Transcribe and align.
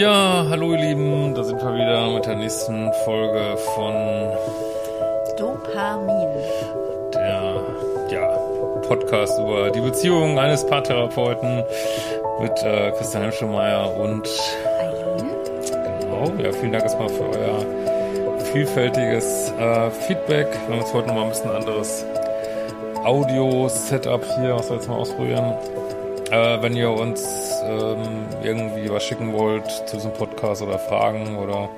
Ja, 0.00 0.46
hallo 0.48 0.72
ihr 0.72 0.78
Lieben, 0.78 1.34
da 1.34 1.44
sind 1.44 1.60
wir 1.60 1.74
wieder 1.74 2.08
mit 2.08 2.24
der 2.24 2.34
nächsten 2.34 2.90
Folge 3.04 3.58
von 3.74 3.92
Dopamin. 5.36 6.26
Der 7.12 7.62
ja, 8.10 8.26
Podcast 8.88 9.38
über 9.38 9.70
die 9.70 9.82
Beziehung 9.82 10.38
eines 10.38 10.66
Paartherapeuten 10.66 11.62
mit 12.40 12.62
äh, 12.62 12.92
Christian 12.92 13.24
Hemschemeyer 13.24 13.94
und 13.94 14.26
genau, 15.70 16.32
ja, 16.42 16.50
vielen 16.50 16.72
Dank 16.72 16.84
erstmal 16.84 17.10
für 17.10 17.24
euer 17.24 18.38
vielfältiges 18.54 19.52
äh, 19.58 19.90
Feedback. 19.90 20.48
Wir 20.66 20.76
haben 20.76 20.82
uns 20.82 20.94
heute 20.94 21.08
nochmal 21.08 21.24
ein 21.24 21.28
bisschen 21.28 21.50
anderes 21.50 22.06
Audio-Setup 23.04 24.24
hier, 24.38 24.54
was 24.54 24.70
wir 24.70 24.76
jetzt 24.76 24.88
mal 24.88 24.96
ausprobieren. 24.96 25.52
Äh, 26.30 26.62
wenn 26.62 26.74
ihr 26.74 26.88
uns 26.88 27.49
ähm, 27.64 28.26
irgendwie 28.42 28.90
was 28.90 29.04
schicken 29.04 29.32
wollt 29.32 29.70
zu 29.86 29.96
diesem 29.96 30.12
Podcast 30.12 30.62
oder 30.62 30.78
Fragen 30.78 31.36
oder 31.36 31.70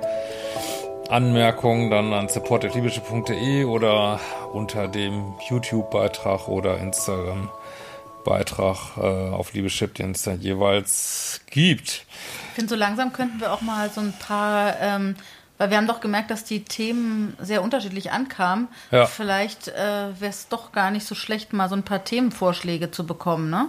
Anmerkungen, 1.09 1.91
dann 1.91 2.13
an 2.13 2.29
support.liebische.de 2.29 3.65
oder 3.65 4.19
unter 4.51 4.87
dem 4.87 5.33
YouTube-Beitrag 5.49 6.47
oder 6.47 6.77
Instagram-Beitrag 6.79 8.97
äh, 8.97 9.31
auf 9.31 9.53
Liebeschip, 9.53 9.93
den 9.95 10.11
es 10.11 10.23
da 10.23 10.33
jeweils 10.33 11.41
gibt. 11.49 12.05
Ich 12.49 12.55
finde, 12.55 12.69
so 12.69 12.75
langsam 12.75 13.13
könnten 13.13 13.39
wir 13.39 13.53
auch 13.53 13.61
mal 13.61 13.89
so 13.89 14.01
ein 14.01 14.13
paar, 14.17 14.79
ähm, 14.79 15.15
weil 15.57 15.69
wir 15.69 15.77
haben 15.77 15.87
doch 15.87 16.01
gemerkt, 16.01 16.31
dass 16.31 16.45
die 16.45 16.63
Themen 16.63 17.37
sehr 17.39 17.61
unterschiedlich 17.61 18.11
ankamen. 18.11 18.67
Ja. 18.91 19.05
Vielleicht 19.05 19.67
äh, 19.67 20.19
wäre 20.19 20.31
es 20.31 20.47
doch 20.47 20.71
gar 20.71 20.89
nicht 20.89 21.05
so 21.05 21.15
schlecht, 21.15 21.53
mal 21.53 21.69
so 21.69 21.75
ein 21.75 21.83
paar 21.83 22.03
Themenvorschläge 22.03 22.91
zu 22.91 23.05
bekommen, 23.05 23.49
ne? 23.49 23.67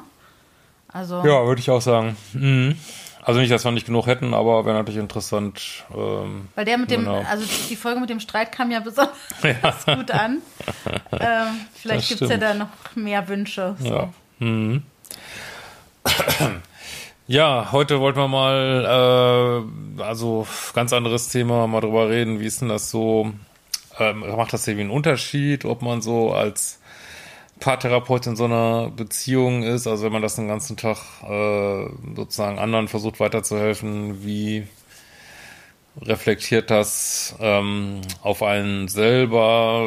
Also, 0.94 1.16
Ja, 1.26 1.44
würde 1.46 1.60
ich 1.60 1.68
auch 1.70 1.82
sagen. 1.82 2.16
Mhm. 2.32 2.76
Also 3.22 3.40
nicht, 3.40 3.50
dass 3.50 3.64
wir 3.64 3.70
nicht 3.72 3.86
genug 3.86 4.06
hätten, 4.06 4.32
aber 4.34 4.64
wäre 4.66 4.76
natürlich 4.76 5.00
interessant. 5.00 5.84
Ähm, 5.94 6.48
weil 6.54 6.64
der 6.66 6.76
mit 6.78 6.90
dem, 6.90 7.00
Genau. 7.04 7.24
also 7.28 7.44
die 7.70 7.74
Folge 7.76 7.98
mit 8.00 8.10
dem 8.10 8.20
Streit 8.20 8.52
kam 8.52 8.70
ja 8.70 8.80
besonders 8.80 9.86
gut 9.86 10.10
an. 10.10 10.42
Ähm, 11.12 11.46
vielleicht 11.74 12.08
gibt 12.10 12.20
es 12.22 12.28
ja 12.30 12.36
da 12.36 12.52
noch 12.54 12.68
mehr 12.94 13.26
Wünsche. 13.28 13.76
So. 13.80 13.88
Ja. 13.88 14.08
Mhm. 14.40 14.82
Ja, 17.26 17.68
heute 17.72 18.00
wollten 18.00 18.18
wir 18.18 18.28
mal, 18.28 19.64
äh, 19.98 20.02
also 20.02 20.46
ganz 20.74 20.92
anderes 20.92 21.28
Thema, 21.28 21.66
mal 21.66 21.80
drüber 21.80 22.10
reden, 22.10 22.38
wie 22.40 22.44
ist 22.46 22.60
denn 22.60 22.68
das 22.68 22.90
so, 22.90 23.32
ähm, 23.98 24.20
macht 24.36 24.52
das 24.52 24.66
irgendwie 24.68 24.82
einen 24.82 24.90
Unterschied, 24.90 25.64
ob 25.64 25.80
man 25.80 26.02
so 26.02 26.32
als 26.32 26.80
Paartherapeut 27.64 28.26
in 28.26 28.36
so 28.36 28.44
einer 28.44 28.90
Beziehung 28.90 29.62
ist, 29.62 29.86
also 29.86 30.04
wenn 30.04 30.12
man 30.12 30.20
das 30.20 30.36
den 30.36 30.48
ganzen 30.48 30.76
Tag 30.76 30.98
äh, 31.22 31.86
sozusagen 32.14 32.58
anderen 32.58 32.88
versucht 32.88 33.20
weiterzuhelfen, 33.20 34.22
wie 34.22 34.66
reflektiert 36.02 36.70
das 36.70 37.34
ähm, 37.40 38.02
auf 38.20 38.42
einen 38.42 38.88
selber? 38.88 39.82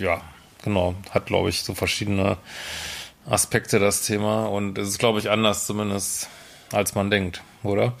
Ja, 0.00 0.22
genau, 0.64 0.96
hat 1.12 1.26
glaube 1.26 1.50
ich 1.50 1.62
so 1.62 1.72
verschiedene 1.72 2.36
Aspekte 3.30 3.78
das 3.78 4.04
Thema 4.04 4.46
und 4.46 4.76
es 4.76 4.88
ist 4.88 4.98
glaube 4.98 5.20
ich 5.20 5.30
anders 5.30 5.66
zumindest 5.66 6.28
als 6.72 6.96
man 6.96 7.12
denkt, 7.12 7.42
oder? 7.62 7.94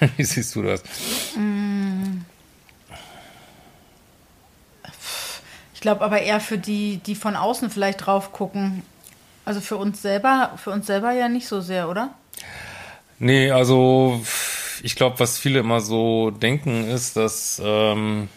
Wie 0.16 0.24
siehst 0.24 0.56
du 0.56 0.62
das? 0.62 0.82
Ich 0.82 1.36
glaube 5.84 6.02
aber 6.02 6.22
eher 6.22 6.40
für 6.40 6.56
die, 6.56 6.96
die 6.96 7.14
von 7.14 7.36
außen 7.36 7.68
vielleicht 7.68 8.06
drauf 8.06 8.32
gucken. 8.32 8.82
Also 9.44 9.60
für 9.60 9.76
uns 9.76 10.00
selber, 10.00 10.52
für 10.56 10.70
uns 10.70 10.86
selber 10.86 11.12
ja 11.12 11.28
nicht 11.28 11.46
so 11.46 11.60
sehr, 11.60 11.90
oder? 11.90 12.14
Nee, 13.18 13.50
also 13.50 14.18
ich 14.82 14.96
glaube, 14.96 15.20
was 15.20 15.38
viele 15.38 15.58
immer 15.58 15.82
so 15.82 16.30
denken, 16.30 16.88
ist, 16.88 17.18
dass 17.18 17.60
ähm, 17.62 18.30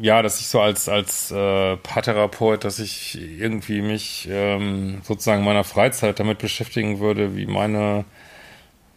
ja, 0.00 0.22
dass 0.22 0.40
ich 0.40 0.48
so 0.48 0.62
als 0.62 0.88
als 0.88 1.30
äh, 1.30 1.76
Paartherapeut, 1.76 2.64
dass 2.64 2.78
ich 2.78 3.20
irgendwie 3.20 3.82
mich 3.82 4.26
ähm, 4.30 5.02
sozusagen 5.02 5.40
in 5.40 5.44
meiner 5.44 5.64
Freizeit 5.64 6.18
damit 6.18 6.38
beschäftigen 6.38 7.00
würde, 7.00 7.36
wie 7.36 7.44
meine 7.44 8.06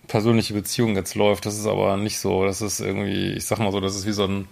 persönliche 0.08 0.54
Beziehung 0.54 0.96
jetzt 0.96 1.16
läuft. 1.16 1.46
Das 1.46 1.60
ist 1.60 1.68
aber 1.68 1.98
nicht 1.98 2.20
so. 2.20 2.46
Das 2.46 2.62
ist 2.62 2.80
irgendwie, 2.80 3.34
ich 3.34 3.46
sag 3.46 3.60
mal 3.60 3.74
so, 3.74 3.82
das 3.82 3.98
ist 3.98 4.06
wie 4.06 4.14
so 4.14 4.24
ein 4.24 4.48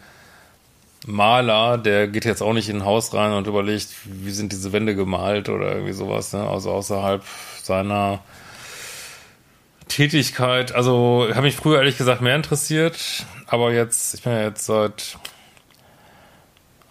Maler, 1.06 1.78
der 1.78 2.08
geht 2.08 2.25
jetzt 2.25 2.41
auch 2.41 2.53
nicht 2.53 2.69
in 2.69 2.78
ein 2.78 2.86
Haus 2.86 3.14
rein 3.14 3.34
und 3.34 3.47
überlegt, 3.47 3.90
wie 4.06 4.31
sind 4.31 4.52
diese 4.52 4.72
Wände 4.72 4.96
gemalt 4.96 5.50
oder 5.50 5.74
irgendwie 5.74 5.94
sowas, 5.94 6.34
ne? 6.34 6.47
Also 6.47 6.72
außerhalb 6.72 7.24
seiner 7.62 8.19
Tätigkeit. 9.88 10.74
Also 10.74 11.28
habe 11.31 11.44
mich 11.44 11.56
früher 11.56 11.80
ehrlich 11.80 11.97
gesagt 11.97 12.22
mehr 12.22 12.36
interessiert, 12.36 13.25
aber 13.47 13.74
jetzt, 13.74 14.14
ich 14.14 14.24
bin 14.24 14.34
ja 14.34 14.44
jetzt 14.44 14.66
seit 14.66 15.18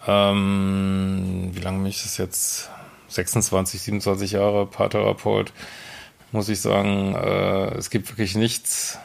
ähm, 0.05 1.51
wie 1.53 1.59
lange 1.59 1.79
bin 1.79 1.87
ich 1.87 2.03
das 2.03 2.17
jetzt? 2.17 2.69
26, 3.09 3.79
27 3.81 4.31
Jahre 4.31 4.65
Paartherapeut, 4.65 5.53
muss 6.31 6.49
ich 6.49 6.59
sagen, 6.59 7.13
äh, 7.13 7.75
es 7.75 7.91
gibt 7.91 8.09
wirklich 8.09 8.35
nichts, 8.35 8.97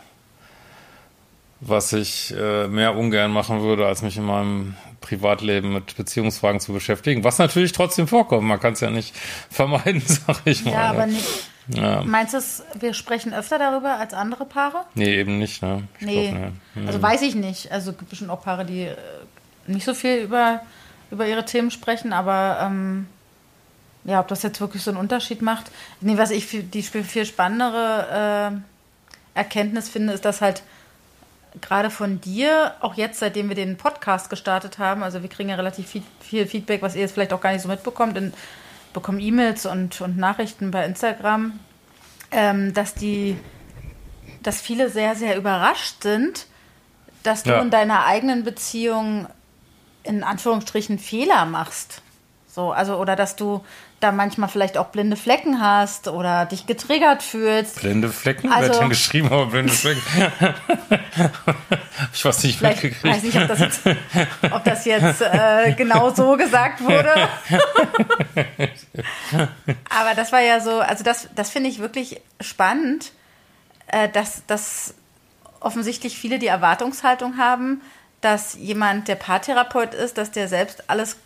was 1.61 1.93
ich 1.93 2.35
äh, 2.35 2.69
mehr 2.69 2.97
ungern 2.97 3.31
machen 3.31 3.61
würde, 3.61 3.87
als 3.87 4.01
mich 4.01 4.17
in 4.17 4.25
meinem 4.25 4.77
Privatleben 5.01 5.73
mit 5.73 5.97
Beziehungsfragen 5.97 6.61
zu 6.61 6.73
beschäftigen. 6.73 7.25
Was 7.25 7.39
natürlich 7.39 7.73
trotzdem 7.73 8.09
vorkommt. 8.09 8.47
Man 8.47 8.59
kann 8.61 8.73
es 8.73 8.81
ja 8.81 8.91
nicht 8.91 9.15
vermeiden, 9.51 10.03
sag 10.05 10.39
ich 10.45 10.65
mal. 10.65 10.73
Ja, 10.73 10.91
aber 10.91 11.07
ne? 11.07 11.13
nicht. 11.13 11.51
Ja. 11.69 12.03
Meinst 12.03 12.33
du, 12.35 12.39
es- 12.39 12.63
wir 12.81 12.95
sprechen 12.95 13.35
öfter 13.35 13.59
darüber 13.59 13.97
als 13.99 14.15
andere 14.15 14.45
Paare? 14.47 14.85
Nee, 14.95 15.17
eben 15.21 15.39
nicht, 15.39 15.63
ne? 15.63 15.83
Ich 16.01 16.07
Nee. 16.07 16.31
glaub, 16.31 16.53
nee. 16.75 16.87
Also 16.87 17.03
weiß 17.03 17.23
ich 17.23 17.35
nicht. 17.35 17.71
Also 17.71 17.93
gibt 17.93 18.09
bestimmt 18.11 18.31
auch 18.31 18.43
Paare, 18.43 18.65
die 18.65 18.85
äh, 18.85 18.97
nicht 19.67 19.85
so 19.85 19.93
viel 19.95 20.17
über, 20.19 20.63
über 21.11 21.27
ihre 21.27 21.45
Themen 21.45 21.71
sprechen, 21.71 22.13
aber 22.15 22.61
ähm, 22.63 23.07
ja, 24.05 24.21
ob 24.21 24.29
das 24.29 24.43
jetzt 24.43 24.61
wirklich 24.63 24.83
so 24.83 24.91
einen 24.91 24.99
Unterschied 24.99 25.43
macht. 25.43 25.71
Nee, 26.01 26.17
was 26.17 26.31
ich 26.31 26.47
viel, 26.47 26.63
die 26.63 26.83
viel 26.83 27.05
viel 27.05 27.27
spannendere 27.27 28.53
äh, 29.35 29.39
Erkenntnis 29.39 29.89
finde, 29.91 30.15
ist, 30.15 30.25
dass 30.25 30.41
halt 30.41 30.63
gerade 31.61 31.91
von 31.91 32.21
dir, 32.21 32.75
auch 32.81 32.95
jetzt, 32.95 33.19
seitdem 33.21 33.49
wir 33.49 33.57
den 33.57 33.77
Podcast 33.77 34.31
gestartet 34.31 34.79
haben, 34.79 35.03
also 35.03 35.23
wir 35.23 35.29
kriegen 35.29 35.49
ja 35.49 35.57
relativ 35.57 35.89
viel, 35.89 36.03
viel 36.21 36.47
Feedback, 36.47 36.83
was 36.83 36.95
ihr 36.95 37.03
jetzt 37.03 37.13
vielleicht 37.13 37.33
auch 37.33 37.41
gar 37.41 37.53
nicht 37.53 37.63
so 37.63 37.69
mitbekommt, 37.69 38.17
denn 38.17 38.33
bekommen 38.93 39.21
E-Mails 39.21 39.67
und, 39.67 40.01
und 40.01 40.17
Nachrichten 40.17 40.71
bei 40.71 40.85
Instagram, 40.85 41.59
ähm, 42.31 42.75
dass 42.75 42.95
die, 42.95 43.37
dass 44.43 44.61
viele 44.61 44.91
sehr, 44.91 45.15
sehr 45.15 45.37
überrascht 45.37 46.03
sind, 46.03 46.47
dass 47.23 47.43
du 47.43 47.51
Ja. 47.51 47.61
in 47.61 47.71
deiner 47.71 48.07
eigenen 48.07 48.45
Beziehung 48.45 49.27
in 50.05 50.23
Anführungsstrichen 50.23 50.99
Fehler 50.99 51.45
machst. 51.45 52.03
So, 52.59 52.73
also, 52.73 52.97
oder 52.97 53.15
dass 53.15 53.37
du 53.37 53.65
da 54.01 54.11
manchmal 54.11 54.49
vielleicht 54.49 54.79
auch 54.79 54.87
blinde 54.87 55.15
Flecken 55.15 55.61
hast 55.61 56.09
oder 56.09 56.45
dich 56.45 56.67
getriggert 56.67 57.23
fühlst. 57.23 57.81
Blinde 57.81 58.09
Flecken? 58.09 58.51
Also- 58.51 58.71
Wer 58.71 58.75
hat 58.75 58.83
denn 58.83 58.89
geschrieben, 58.89 59.29
aber 59.29 59.47
blinde 59.47 59.73
Flecken? 59.73 60.03
ich 62.13 62.25
weiß 62.25 62.43
nicht 62.43 62.61
mitgekriegt. 62.61 63.05
weiß 63.05 63.23
nicht, 63.23 63.37
ob 63.37 63.47
das 63.47 63.61
jetzt, 63.61 63.81
ob 64.51 64.65
das 64.65 64.85
jetzt 64.87 65.21
äh, 65.23 65.73
genau 65.77 66.13
so 66.13 66.37
gesagt 66.37 66.81
wurde. 66.81 67.15
Aber 69.89 70.15
das 70.17 70.33
war 70.33 70.41
ja 70.41 70.59
so, 70.59 70.81
also 70.81 71.05
das, 71.05 71.29
das 71.37 71.51
finde 71.51 71.71
ich 71.71 71.79
wirklich 71.79 72.21
spannend, 72.41 73.13
äh, 73.87 74.09
dass, 74.09 74.45
dass 74.49 74.95
offensichtlich 75.61 76.19
viele 76.19 76.41
die 76.41 76.49
Erwartungshaltung 76.49 77.37
haben, 77.39 77.83
dass 78.21 78.55
jemand, 78.55 79.07
der 79.07 79.15
Paartherapeut 79.15 79.95
ist, 79.95 80.19
dass 80.19 80.33
der 80.33 80.49
selbst 80.49 80.91
alles 80.91 81.19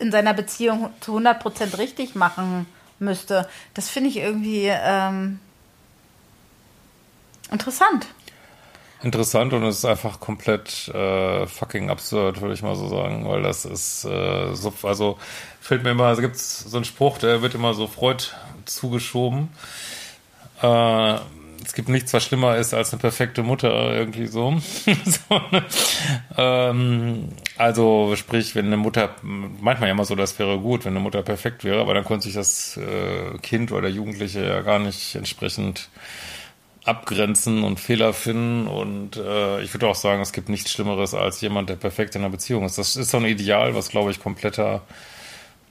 in 0.00 0.10
seiner 0.10 0.34
Beziehung 0.34 0.90
zu 1.00 1.16
100% 1.16 1.78
richtig 1.78 2.14
machen 2.14 2.66
müsste. 2.98 3.48
Das 3.74 3.88
finde 3.88 4.10
ich 4.10 4.16
irgendwie 4.16 4.66
ähm, 4.68 5.38
interessant. 7.50 8.06
Interessant 9.02 9.52
und 9.54 9.62
es 9.64 9.78
ist 9.78 9.84
einfach 9.86 10.20
komplett 10.20 10.88
äh, 10.88 11.46
fucking 11.46 11.88
absurd, 11.88 12.42
würde 12.42 12.52
ich 12.52 12.62
mal 12.62 12.76
so 12.76 12.88
sagen, 12.88 13.26
weil 13.26 13.42
das 13.42 13.64
ist 13.64 14.04
äh, 14.04 14.54
so, 14.54 14.74
also 14.82 15.18
fällt 15.60 15.82
mir 15.82 15.92
immer, 15.92 16.04
also 16.04 16.20
gibt 16.20 16.36
es 16.36 16.60
so 16.60 16.76
einen 16.76 16.84
Spruch, 16.84 17.16
der 17.16 17.40
wird 17.40 17.54
immer 17.54 17.72
so 17.72 17.86
Freud 17.86 18.24
zugeschoben. 18.66 19.48
Äh, 20.60 21.16
es 21.70 21.74
gibt 21.74 21.88
nichts, 21.88 22.12
was 22.12 22.24
schlimmer 22.24 22.56
ist 22.56 22.74
als 22.74 22.92
eine 22.92 22.98
perfekte 22.98 23.44
Mutter, 23.44 23.94
irgendwie 23.94 24.26
so. 24.26 24.58
so 25.04 25.40
ne? 25.52 25.64
ähm, 26.36 27.28
also 27.56 28.16
sprich, 28.16 28.56
wenn 28.56 28.66
eine 28.66 28.76
Mutter, 28.76 29.14
manchmal 29.22 29.88
ja 29.88 29.92
immer 29.92 30.04
so, 30.04 30.16
das 30.16 30.36
wäre 30.40 30.58
gut, 30.58 30.84
wenn 30.84 30.94
eine 30.94 31.00
Mutter 31.00 31.22
perfekt 31.22 31.62
wäre, 31.62 31.80
aber 31.80 31.94
dann 31.94 32.02
konnte 32.02 32.24
sich 32.24 32.34
das 32.34 32.76
äh, 32.76 33.38
Kind 33.38 33.70
oder 33.70 33.86
Jugendliche 33.86 34.44
ja 34.44 34.62
gar 34.62 34.80
nicht 34.80 35.14
entsprechend 35.14 35.90
abgrenzen 36.84 37.62
und 37.62 37.78
Fehler 37.78 38.14
finden. 38.14 38.66
Und 38.66 39.16
äh, 39.16 39.62
ich 39.62 39.72
würde 39.72 39.86
auch 39.86 39.94
sagen, 39.94 40.22
es 40.22 40.32
gibt 40.32 40.48
nichts 40.48 40.72
Schlimmeres 40.72 41.14
als 41.14 41.40
jemand, 41.40 41.68
der 41.68 41.76
perfekt 41.76 42.16
in 42.16 42.22
einer 42.22 42.30
Beziehung 42.30 42.64
ist. 42.64 42.78
Das 42.78 42.96
ist 42.96 43.12
so 43.12 43.18
ein 43.18 43.26
Ideal, 43.26 43.76
was, 43.76 43.90
glaube 43.90 44.10
ich, 44.10 44.18
kompletter 44.18 44.82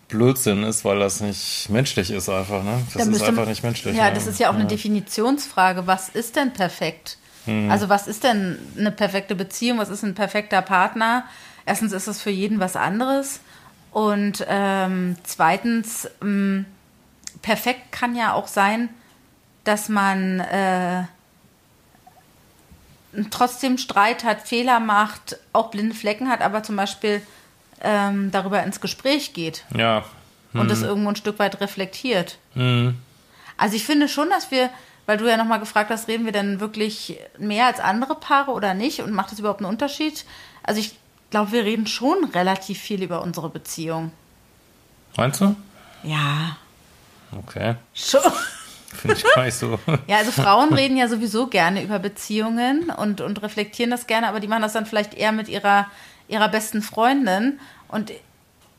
Blödsinn 0.10 0.64
ist, 0.64 0.84
weil 0.84 1.00
das 1.00 1.22
nicht 1.22 1.70
menschlich 1.70 2.12
ist 2.12 2.30
einfach, 2.30 2.64
ne? 2.64 2.82
Das 2.94 3.06
Da 3.06 3.12
ist 3.12 3.24
einfach 3.24 3.46
nicht 3.46 3.64
menschlich. 3.64 3.96
Ja, 3.96 4.10
ne? 4.10 4.14
das 4.14 4.28
ist 4.28 4.40
ja 4.40 4.50
auch 4.50 4.56
eine 4.56 4.66
Definitionsfrage. 4.66 5.88
Was 5.88 6.10
ist 6.10 6.36
denn 6.36 6.52
perfekt? 6.52 7.18
Hm. 7.46 7.72
Also 7.72 7.88
was 7.88 8.08
ist 8.08 8.24
denn 8.24 8.58
eine 8.78 8.92
perfekte 8.92 9.36
Beziehung? 9.36 9.78
Was 9.78 9.90
ist 9.90 10.04
ein 10.04 10.16
perfekter 10.16 10.62
Partner? 10.62 11.26
Erstens 11.66 11.94
ist 11.94 12.08
es 12.08 12.22
für 12.22 12.32
jeden 12.32 12.60
was 12.60 12.76
anderes. 12.76 13.40
Und 13.92 14.46
ähm, 14.48 15.16
zweitens, 15.24 16.10
ähm, 16.22 16.66
perfekt 17.42 17.92
kann 17.92 18.16
ja 18.16 18.34
auch 18.34 18.48
sein, 18.48 18.90
dass 19.64 19.90
man 19.90 20.40
äh, 20.40 21.04
trotzdem 23.30 23.78
Streit 23.78 24.24
hat, 24.24 24.48
Fehler 24.48 24.80
macht, 24.80 25.38
auch 25.54 25.72
blinde 25.72 25.96
Flecken 25.96 26.30
hat, 26.30 26.42
aber 26.42 26.64
zum 26.64 26.76
Beispiel 26.76 27.22
ähm, 27.82 28.32
darüber 28.32 28.62
ins 28.64 28.82
Gespräch 28.82 29.34
geht 29.34 29.64
Ja. 29.76 30.04
und 30.54 30.70
das 30.70 30.82
irgendwo 30.82 31.10
ein 31.10 31.16
Stück 31.16 31.40
weit 31.40 31.60
reflektiert. 31.62 32.38
Mhm. 32.56 32.98
Also 33.58 33.76
ich 33.76 33.86
finde 33.86 34.08
schon, 34.08 34.30
dass 34.30 34.52
wir, 34.52 34.70
weil 35.06 35.18
du 35.18 35.28
ja 35.30 35.38
nochmal 35.38 35.60
gefragt 35.60 35.90
hast, 35.90 36.08
reden 36.08 36.26
wir 36.26 36.32
denn 36.32 36.60
wirklich 36.60 37.18
mehr 37.38 37.66
als 37.68 37.80
andere 37.80 38.16
Paare 38.16 38.52
oder 38.52 38.74
nicht 38.74 39.02
und 39.02 39.12
macht 39.12 39.32
das 39.32 39.40
überhaupt 39.40 39.60
einen 39.62 39.70
Unterschied? 39.70 40.26
Also 40.64 40.80
ich 40.80 40.96
glaube, 41.30 41.52
wir 41.52 41.64
reden 41.64 41.88
schon 41.88 42.26
relativ 42.34 42.80
viel 42.80 43.04
über 43.04 43.22
unsere 43.22 43.50
Beziehung. 43.50 44.12
Meinst 45.18 45.42
du? 45.42 45.56
Ja, 46.04 46.58
Okay. 47.38 47.76
schon. 47.94 48.22
Finde 48.92 49.18
ich 49.18 49.24
gar 49.36 49.44
nicht 49.44 49.54
so. 49.56 49.78
Ja, 50.08 50.18
also 50.18 50.32
Frauen 50.32 50.74
reden 50.74 50.98
ja 50.98 51.08
sowieso 51.08 51.46
gerne 51.48 51.84
über 51.84 52.00
Beziehungen 52.00 52.90
und, 52.90 53.22
und 53.22 53.42
reflektieren 53.44 53.92
das 53.92 54.08
gerne, 54.08 54.28
aber 54.28 54.40
die 54.40 54.48
machen 54.48 54.64
das 54.64 54.74
dann 54.74 54.88
vielleicht 54.88 55.14
eher 55.14 55.32
mit 55.32 55.48
ihrer, 55.48 55.86
ihrer 56.30 56.48
besten 56.48 56.82
Freundin. 56.82 57.60
Und 57.90 58.12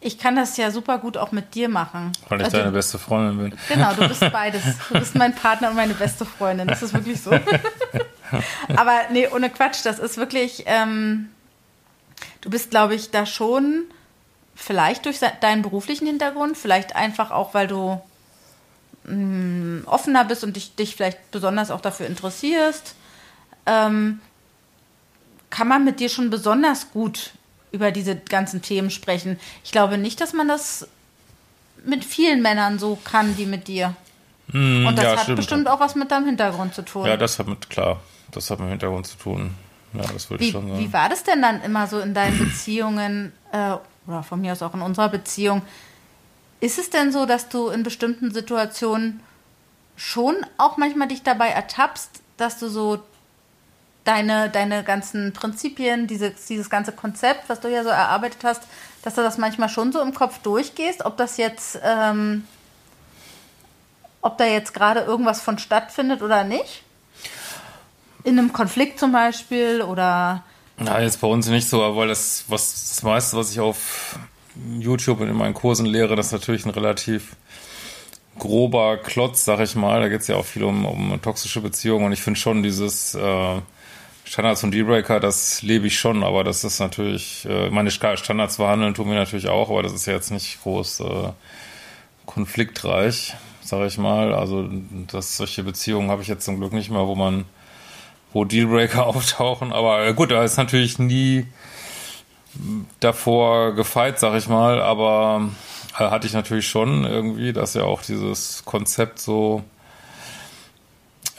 ich 0.00 0.16
kann 0.18 0.34
das 0.36 0.56
ja 0.56 0.70
super 0.70 0.96
gut 0.98 1.18
auch 1.18 1.30
mit 1.32 1.54
dir 1.54 1.68
machen. 1.68 2.12
Weil 2.30 2.40
ich 2.40 2.44
Also- 2.46 2.56
deine 2.58 2.70
beste 2.72 2.98
Freundin 2.98 3.50
bin. 3.50 3.58
Genau, 3.68 3.92
du 3.92 4.08
bist 4.08 4.20
beides. 4.32 4.62
Du 4.88 4.98
bist 4.98 5.14
mein 5.14 5.34
Partner 5.34 5.68
und 5.70 5.76
meine 5.76 5.92
beste 5.94 6.24
Freundin. 6.24 6.66
Das 6.68 6.82
ist 6.82 6.94
wirklich 6.94 7.20
so. 7.20 7.30
Aber 8.76 9.00
nee, 9.12 9.28
ohne 9.28 9.50
Quatsch, 9.50 9.84
das 9.84 9.98
ist 9.98 10.16
wirklich. 10.16 10.62
Ähm, 10.66 11.28
du 12.40 12.48
bist, 12.48 12.70
glaube 12.70 12.94
ich, 12.94 13.10
da 13.10 13.26
schon 13.26 13.82
vielleicht 14.54 15.04
durch 15.06 15.18
deinen 15.40 15.62
beruflichen 15.62 16.06
Hintergrund, 16.06 16.56
vielleicht 16.56 16.94
einfach 16.94 17.30
auch, 17.30 17.52
weil 17.54 17.66
du 17.66 18.00
mh, 19.04 19.86
offener 19.88 20.24
bist 20.24 20.44
und 20.44 20.54
dich, 20.56 20.76
dich 20.76 20.94
vielleicht 20.96 21.30
besonders 21.30 21.70
auch 21.70 21.80
dafür 21.80 22.06
interessierst. 22.06 22.94
Ähm, 23.66 24.20
kann 25.50 25.66
man 25.68 25.84
mit 25.84 25.98
dir 26.00 26.08
schon 26.08 26.30
besonders 26.30 26.90
gut 26.92 27.32
über 27.72 27.90
diese 27.92 28.16
ganzen 28.16 28.62
Themen 28.62 28.90
sprechen. 28.90 29.38
Ich 29.64 29.72
glaube 29.72 29.98
nicht, 29.98 30.20
dass 30.20 30.32
man 30.32 30.48
das 30.48 30.88
mit 31.84 32.04
vielen 32.04 32.42
Männern 32.42 32.78
so 32.78 32.98
kann 33.04 33.36
wie 33.38 33.46
mit 33.46 33.68
dir. 33.68 33.94
Und 34.52 34.96
das 34.96 35.04
ja, 35.04 35.12
hat 35.12 35.20
stimmt. 35.20 35.36
bestimmt 35.36 35.68
auch 35.68 35.78
was 35.78 35.94
mit 35.94 36.10
deinem 36.10 36.26
Hintergrund 36.26 36.74
zu 36.74 36.82
tun. 36.82 37.06
Ja, 37.06 37.16
das 37.16 37.38
hat 37.38 37.46
mit, 37.46 37.70
klar, 37.70 38.00
das 38.32 38.50
hat 38.50 38.58
mit 38.58 38.68
dem 38.68 38.70
Hintergrund 38.70 39.06
zu 39.06 39.16
tun. 39.16 39.54
Ja, 39.92 40.02
das 40.12 40.28
würde 40.30 40.44
ich 40.44 40.50
schon 40.50 40.68
sagen. 40.68 40.78
wie 40.78 40.92
war 40.92 41.08
das 41.08 41.24
denn 41.24 41.42
dann 41.42 41.62
immer 41.62 41.86
so 41.86 42.00
in 42.00 42.14
deinen 42.14 42.38
Beziehungen 42.44 43.32
äh, 43.52 43.74
oder 44.06 44.22
von 44.22 44.40
mir 44.40 44.52
aus 44.52 44.62
auch 44.62 44.74
in 44.74 44.82
unserer 44.82 45.08
Beziehung? 45.08 45.62
Ist 46.60 46.78
es 46.78 46.90
denn 46.90 47.12
so, 47.12 47.26
dass 47.26 47.48
du 47.48 47.68
in 47.68 47.82
bestimmten 47.82 48.32
Situationen 48.32 49.20
schon 49.96 50.36
auch 50.58 50.76
manchmal 50.76 51.08
dich 51.08 51.22
dabei 51.22 51.48
ertappst, 51.48 52.22
dass 52.36 52.58
du 52.58 52.68
so 52.68 53.02
deine, 54.04 54.50
deine 54.50 54.82
ganzen 54.82 55.32
Prinzipien, 55.32 56.06
dieses, 56.06 56.46
dieses 56.46 56.70
ganze 56.70 56.92
Konzept, 56.92 57.48
was 57.48 57.60
du 57.60 57.68
ja 57.68 57.82
so 57.82 57.90
erarbeitet 57.90 58.44
hast, 58.44 58.62
dass 59.02 59.14
du 59.14 59.22
das 59.22 59.38
manchmal 59.38 59.68
schon 59.68 59.92
so 59.92 60.00
im 60.00 60.14
Kopf 60.14 60.38
durchgehst, 60.38 61.04
ob 61.04 61.16
das 61.16 61.36
jetzt, 61.36 61.78
ähm, 61.84 62.44
ob 64.22 64.38
da 64.38 64.44
jetzt 64.44 64.74
gerade 64.74 65.00
irgendwas 65.00 65.40
von 65.40 65.58
stattfindet 65.58 66.22
oder 66.22 66.44
nicht? 66.44 66.82
In 68.24 68.38
einem 68.38 68.52
Konflikt 68.52 68.98
zum 68.98 69.12
Beispiel 69.12 69.80
oder 69.82 70.44
Na, 70.78 71.00
jetzt 71.00 71.20
bei 71.20 71.26
uns 71.26 71.46
nicht 71.48 71.68
so, 71.68 71.82
aber 71.82 71.96
weil 71.96 72.08
das, 72.08 72.44
was, 72.48 72.90
das 72.90 73.02
meiste, 73.02 73.36
was 73.36 73.50
ich 73.50 73.60
auf 73.60 74.18
YouTube 74.78 75.20
und 75.20 75.28
in 75.28 75.36
meinen 75.36 75.54
Kursen 75.54 75.86
lehre, 75.86 76.16
das 76.16 76.26
ist 76.26 76.32
natürlich 76.32 76.66
ein 76.66 76.70
relativ 76.70 77.36
grober 78.38 78.98
Klotz, 78.98 79.44
sag 79.44 79.60
ich 79.60 79.74
mal. 79.74 80.00
Da 80.00 80.08
geht 80.08 80.20
es 80.20 80.26
ja 80.26 80.36
auch 80.36 80.44
viel 80.44 80.64
um, 80.64 80.84
um 80.84 81.22
toxische 81.22 81.60
Beziehungen 81.60 82.04
und 82.04 82.12
ich 82.12 82.20
finde 82.20 82.38
schon 82.38 82.62
dieses 82.62 83.14
äh, 83.14 83.60
Standards 84.30 84.62
und 84.62 84.70
Dealbreaker, 84.70 85.18
das 85.18 85.60
lebe 85.60 85.88
ich 85.88 85.98
schon, 85.98 86.22
aber 86.22 86.44
das 86.44 86.62
ist 86.62 86.78
natürlich, 86.78 87.44
äh, 87.50 87.68
meine 87.68 87.90
Standards 87.90 88.56
verhandeln 88.56 88.94
tun 88.94 89.08
wir 89.08 89.16
natürlich 89.16 89.48
auch, 89.48 89.70
aber 89.70 89.82
das 89.82 89.92
ist 89.92 90.06
ja 90.06 90.12
jetzt 90.12 90.30
nicht 90.30 90.62
groß 90.62 91.00
äh, 91.00 91.32
konfliktreich, 92.26 93.34
sag 93.60 93.88
ich 93.88 93.98
mal. 93.98 94.32
Also 94.32 94.70
das, 95.08 95.36
solche 95.36 95.64
Beziehungen 95.64 96.12
habe 96.12 96.22
ich 96.22 96.28
jetzt 96.28 96.44
zum 96.44 96.60
Glück 96.60 96.72
nicht 96.72 96.92
mehr, 96.92 97.08
wo 97.08 97.16
man 97.16 97.44
wo 98.32 98.44
Dealbreaker 98.44 99.04
auftauchen. 99.08 99.72
Aber 99.72 100.06
äh, 100.06 100.14
gut, 100.14 100.30
da 100.30 100.44
ist 100.44 100.58
natürlich 100.58 101.00
nie 101.00 101.48
davor 103.00 103.74
gefeit, 103.74 104.20
sag 104.20 104.38
ich 104.38 104.48
mal. 104.48 104.80
Aber 104.80 105.48
äh, 105.98 106.04
hatte 106.04 106.28
ich 106.28 106.34
natürlich 106.34 106.68
schon 106.68 107.02
irgendwie, 107.04 107.52
dass 107.52 107.74
ja 107.74 107.82
auch 107.82 108.02
dieses 108.02 108.64
Konzept 108.64 109.18
so 109.18 109.64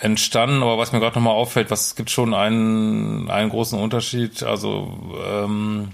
entstanden. 0.01 0.63
Aber 0.63 0.77
was 0.77 0.91
mir 0.91 0.99
gerade 0.99 1.15
nochmal 1.15 1.35
auffällt, 1.35 1.71
was 1.71 1.87
es 1.87 1.95
gibt 1.95 2.09
schon 2.09 2.33
einen, 2.33 3.29
einen 3.29 3.49
großen 3.49 3.79
Unterschied. 3.79 4.43
Also 4.43 4.91
ähm, 5.25 5.89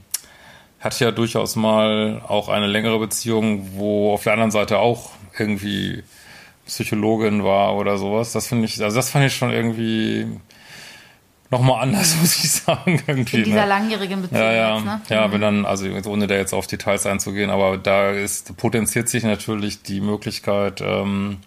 hatte 0.79 1.05
ja 1.05 1.11
durchaus 1.11 1.55
mal 1.55 2.21
auch 2.27 2.49
eine 2.49 2.67
längere 2.67 2.99
Beziehung, 2.99 3.69
wo 3.75 4.13
auf 4.13 4.23
der 4.23 4.33
anderen 4.33 4.51
Seite 4.51 4.79
auch 4.79 5.11
irgendwie 5.37 6.03
Psychologin 6.65 7.43
war 7.43 7.75
oder 7.75 7.97
sowas. 7.97 8.31
Das 8.31 8.47
finde 8.47 8.65
ich, 8.65 8.81
also 8.81 8.95
das 8.95 9.09
fand 9.09 9.25
ich 9.25 9.35
schon 9.35 9.51
irgendwie 9.51 10.27
nochmal 11.49 11.83
anders, 11.83 12.15
muss 12.21 12.43
ich 12.43 12.51
sagen. 12.51 13.01
Irgendwie, 13.07 13.37
in 13.37 13.43
dieser 13.45 13.61
ne? 13.61 13.67
langjährigen 13.67 14.21
Beziehung 14.21 14.41
Ja, 14.41 14.51
ja, 14.51 14.75
jetzt, 14.75 14.85
ne? 14.85 15.01
ja, 15.09 15.31
wenn 15.31 15.41
dann, 15.41 15.65
also 15.65 15.87
ohne 16.05 16.27
da 16.27 16.35
jetzt 16.35 16.53
auf 16.53 16.67
Details 16.67 17.05
einzugehen, 17.05 17.49
aber 17.49 17.77
da 17.77 18.11
ist, 18.11 18.55
potenziert 18.57 19.09
sich 19.09 19.23
natürlich 19.23 19.81
die 19.81 20.01
Möglichkeit, 20.01 20.81
ähm, 20.81 21.39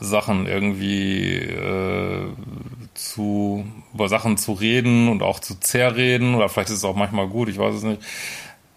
Sachen 0.00 0.46
irgendwie 0.46 1.34
äh, 1.36 2.26
zu, 2.94 3.64
über 3.94 4.08
Sachen 4.08 4.36
zu 4.38 4.52
reden 4.52 5.08
und 5.08 5.22
auch 5.22 5.40
zu 5.40 5.58
zerreden 5.60 6.34
oder 6.34 6.48
vielleicht 6.48 6.70
ist 6.70 6.78
es 6.78 6.84
auch 6.84 6.96
manchmal 6.96 7.28
gut, 7.28 7.48
ich 7.48 7.58
weiß 7.58 7.74
es 7.74 7.82
nicht. 7.82 8.02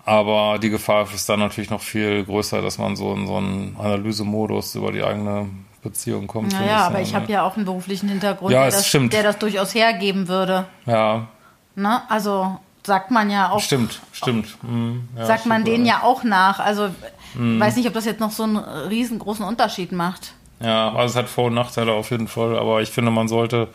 Aber 0.05 0.59
die 0.59 0.69
Gefahr 0.69 1.07
ist 1.13 1.29
dann 1.29 1.39
natürlich 1.39 1.69
noch 1.69 1.81
viel 1.81 2.25
größer, 2.25 2.61
dass 2.61 2.77
man 2.77 2.95
so 2.97 3.13
in 3.13 3.25
so 3.25 3.37
einen 3.37 3.77
Analysemodus 3.79 4.75
über 4.75 4.91
die 4.91 5.01
eigene 5.03 5.47
Beziehung 5.81 6.27
kommt. 6.27 6.51
Naja, 6.51 6.87
aber 6.87 6.99
ich 7.01 7.13
ne? 7.13 7.19
habe 7.21 7.31
ja 7.31 7.43
auch 7.43 7.55
einen 7.55 7.65
beruflichen 7.65 8.09
Hintergrund, 8.09 8.51
Ja, 8.51 8.69
der, 8.69 8.71
das, 8.71 8.91
der 8.91 9.23
das 9.23 9.39
durchaus 9.39 9.73
hergeben 9.73 10.27
würde. 10.27 10.65
Ja, 10.85 11.27
Ne? 11.75 12.01
Also 12.09 12.59
sagt 12.85 13.11
man 13.11 13.29
ja 13.29 13.49
auch, 13.49 13.59
stimmt, 13.59 14.01
stimmt. 14.11 14.57
Hm, 14.61 15.07
ja, 15.17 15.25
sagt 15.25 15.45
man 15.45 15.61
stimmt, 15.61 15.75
denen 15.75 15.85
ja. 15.85 15.95
ja 15.95 16.03
auch 16.03 16.23
nach. 16.23 16.59
Also 16.59 16.89
Mhm. 17.35 17.59
weiß 17.59 17.77
nicht, 17.77 17.87
ob 17.87 17.93
das 17.93 18.05
jetzt 18.05 18.19
noch 18.19 18.31
so 18.31 18.43
einen 18.43 18.57
riesengroßen 18.57 19.43
Unterschied 19.43 19.91
macht. 19.91 20.33
Ja, 20.63 20.93
also 20.93 21.11
es 21.11 21.15
hat 21.17 21.29
Vor- 21.29 21.47
und 21.47 21.55
Nachteile 21.55 21.91
auf 21.91 22.09
jeden 22.11 22.29
Fall, 22.29 22.57
aber 22.57 22.81
ich 22.81 22.89
finde, 22.89 23.11
man 23.11 23.27
sollte, 23.27 23.67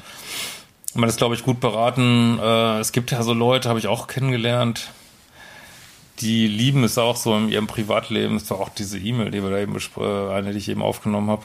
man 0.94 1.08
ist, 1.08 1.18
glaube 1.18 1.34
ich, 1.34 1.44
gut 1.44 1.60
beraten. 1.60 2.38
Äh, 2.42 2.78
es 2.78 2.92
gibt 2.92 3.10
ja 3.10 3.22
so 3.22 3.34
Leute, 3.34 3.68
habe 3.68 3.78
ich 3.78 3.88
auch 3.88 4.06
kennengelernt, 4.06 4.90
die 6.20 6.48
lieben 6.48 6.84
es 6.84 6.96
auch 6.96 7.16
so 7.16 7.36
in 7.36 7.50
ihrem 7.50 7.66
Privatleben. 7.66 8.36
Es 8.36 8.50
war 8.50 8.58
auch 8.58 8.70
diese 8.70 8.98
E-Mail, 8.98 9.30
die 9.30 9.42
wir 9.42 9.50
da 9.50 9.58
eben 9.58 9.76
äh, 9.76 10.32
eine, 10.32 10.52
die 10.52 10.58
ich 10.58 10.68
eben 10.70 10.82
aufgenommen 10.82 11.30
habe. 11.30 11.44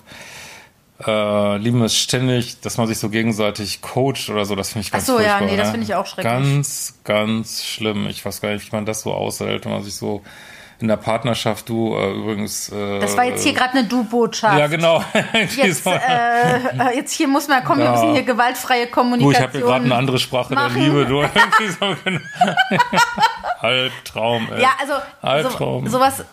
Äh, 1.05 1.57
lieben 1.57 1.81
es 1.83 1.97
ständig, 1.97 2.61
dass 2.61 2.77
man 2.77 2.87
sich 2.87 2.97
so 2.97 3.09
gegenseitig 3.09 3.81
coacht 3.81 4.29
oder 4.29 4.45
so. 4.45 4.55
Das 4.55 4.71
finde 4.71 4.85
ich 4.85 4.91
ganz 4.91 5.03
Ach 5.09 5.17
so, 5.17 5.19
ja, 5.19 5.41
nee, 5.41 5.57
das 5.57 5.67
ne? 5.67 5.71
finde 5.73 5.85
ich 5.85 5.95
auch 5.95 6.05
schrecklich. 6.05 6.31
Ganz, 6.31 6.99
ganz 7.03 7.65
schlimm. 7.65 8.07
Ich 8.07 8.23
weiß 8.23 8.39
gar 8.39 8.53
nicht, 8.53 8.71
wie 8.71 8.75
man 8.75 8.85
das 8.85 9.01
so 9.01 9.13
aushält, 9.13 9.65
wenn 9.65 9.73
man 9.73 9.83
sich 9.83 9.95
so 9.95 10.21
in 10.79 10.87
der 10.87 10.97
Partnerschaft, 10.97 11.69
du 11.69 11.95
äh, 11.95 12.11
übrigens. 12.13 12.69
Äh, 12.69 12.99
Das 12.99 13.15
war 13.15 13.23
jetzt 13.25 13.43
hier 13.43 13.53
gerade 13.53 13.71
eine 13.77 13.83
Du-Botschaft. 13.85 14.57
Ja, 14.59 14.67
genau. 14.67 15.03
Jetzt, 15.55 15.85
äh, 15.87 16.95
jetzt 16.95 17.13
hier 17.13 17.27
muss 17.27 17.47
man 17.47 17.63
kommen, 17.63 17.79
wir 17.79 17.85
Ja. 17.85 17.91
müssen 17.91 18.13
hier 18.13 18.23
gewaltfreie 18.23 18.85
Du, 18.87 18.91
Kommunikation. 18.91 19.31
ich 19.31 19.39
habe 19.41 19.51
hier 19.57 19.61
gerade 19.61 19.85
eine 19.85 19.95
andere 19.95 20.19
Sprache 20.19 20.53
machen. 20.53 20.73
der 20.75 20.83
Liebe. 20.83 21.05
Du, 21.05 21.21
irgendwie 21.21 21.67
so, 21.79 21.95
genau. 22.03 22.19
Albtraum, 23.59 24.47
ey. 24.51 24.61
Ja, 24.61 24.69
also 24.79 24.93
Albtraum. 25.21 25.85
so, 25.87 25.93
sowas 25.97 26.19
äh, 26.21 26.23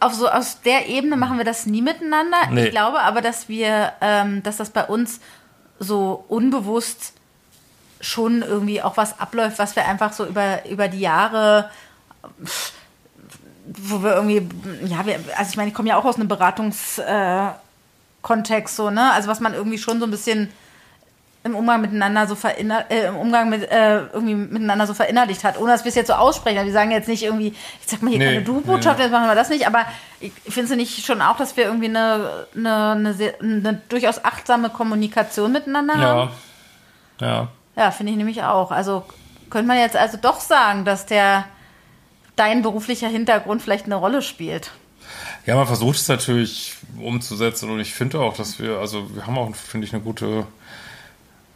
auf 0.00 0.14
so 0.14 0.28
aus 0.28 0.60
der 0.62 0.88
Ebene 0.88 1.16
machen 1.16 1.38
wir 1.38 1.44
das 1.44 1.66
nie 1.66 1.82
miteinander. 1.82 2.38
Nee. 2.50 2.64
Ich 2.66 2.70
glaube 2.70 3.00
aber, 3.00 3.20
dass 3.20 3.48
wir, 3.48 3.92
ähm, 4.00 4.42
dass 4.42 4.56
das 4.56 4.70
bei 4.70 4.84
uns 4.84 5.20
so 5.78 6.24
unbewusst 6.28 7.12
schon 8.00 8.42
irgendwie 8.42 8.82
auch 8.82 8.96
was 8.96 9.20
abläuft, 9.20 9.58
was 9.58 9.76
wir 9.76 9.86
einfach 9.86 10.12
so 10.12 10.26
über, 10.26 10.66
über 10.68 10.88
die 10.88 11.00
Jahre, 11.00 11.70
pff, 12.44 12.72
wo 13.64 14.02
wir 14.02 14.14
irgendwie, 14.14 14.48
ja, 14.86 15.06
wir, 15.06 15.20
also 15.36 15.50
ich 15.50 15.56
meine, 15.56 15.68
ich 15.68 15.74
komme 15.74 15.88
ja 15.88 15.96
auch 15.96 16.04
aus 16.04 16.16
einem 16.16 16.28
Beratungskontext 16.28 18.74
äh, 18.74 18.76
so, 18.76 18.90
ne? 18.90 19.12
Also 19.12 19.28
was 19.28 19.40
man 19.40 19.54
irgendwie 19.54 19.78
schon 19.78 20.00
so 20.00 20.06
ein 20.06 20.10
bisschen 20.10 20.50
im 21.44 21.56
Umgang 21.56 21.80
miteinander 21.80 22.26
so 22.26 22.36
verinner 22.36 22.84
äh, 22.88 23.06
im 23.06 23.16
Umgang 23.16 23.48
mit 23.48 23.68
äh, 23.68 24.02
irgendwie 24.12 24.34
miteinander 24.34 24.86
so 24.86 24.94
verinnerlicht 24.94 25.42
hat, 25.42 25.58
ohne 25.58 25.72
dass 25.72 25.84
wir 25.84 25.88
es 25.88 25.96
jetzt 25.96 26.06
so 26.06 26.14
aussprechen. 26.14 26.58
Also 26.58 26.66
Wir 26.66 26.72
sagen 26.72 26.92
jetzt 26.92 27.08
nicht 27.08 27.24
irgendwie, 27.24 27.48
ich 27.48 27.86
sag 27.86 28.02
mal 28.02 28.10
hier 28.10 28.18
Nee, 28.18 28.26
keine 28.26 28.42
Du-Botschaft, 28.42 28.98
nee. 28.98 29.04
jetzt 29.04 29.12
machen 29.12 29.26
wir 29.26 29.34
das 29.34 29.48
nicht, 29.48 29.66
aber 29.66 29.84
ich 30.20 30.32
finde 30.48 30.70
es 30.70 30.76
nicht 30.76 31.04
schon 31.04 31.20
auch, 31.20 31.36
dass 31.36 31.56
wir 31.56 31.64
irgendwie 31.64 31.88
eine, 31.88 32.46
eine, 32.54 32.92
eine, 32.92 33.14
sehr, 33.14 33.40
eine 33.40 33.80
durchaus 33.88 34.24
achtsame 34.24 34.70
Kommunikation 34.70 35.50
miteinander 35.50 35.94
haben? 35.94 36.30
Ja. 37.20 37.26
Ja. 37.26 37.48
Ja, 37.74 37.90
finde 37.90 38.12
ich 38.12 38.18
nämlich 38.18 38.42
auch. 38.42 38.70
Also 38.70 39.04
könnte 39.50 39.66
man 39.66 39.78
jetzt 39.78 39.96
also 39.96 40.18
doch 40.20 40.40
sagen, 40.40 40.84
dass 40.84 41.06
der 41.06 41.44
dein 42.36 42.62
beruflicher 42.62 43.08
Hintergrund 43.08 43.62
vielleicht 43.62 43.86
eine 43.86 43.96
Rolle 43.96 44.22
spielt. 44.22 44.72
Ja, 45.46 45.56
man 45.56 45.66
versucht 45.66 45.96
es 45.96 46.08
natürlich 46.08 46.74
umzusetzen 47.00 47.70
und 47.70 47.80
ich 47.80 47.92
finde 47.92 48.20
auch, 48.20 48.36
dass 48.36 48.58
wir, 48.58 48.78
also 48.78 49.14
wir 49.14 49.26
haben 49.26 49.36
auch, 49.38 49.54
finde 49.54 49.86
ich, 49.86 49.92
eine 49.92 50.02
gute 50.02 50.46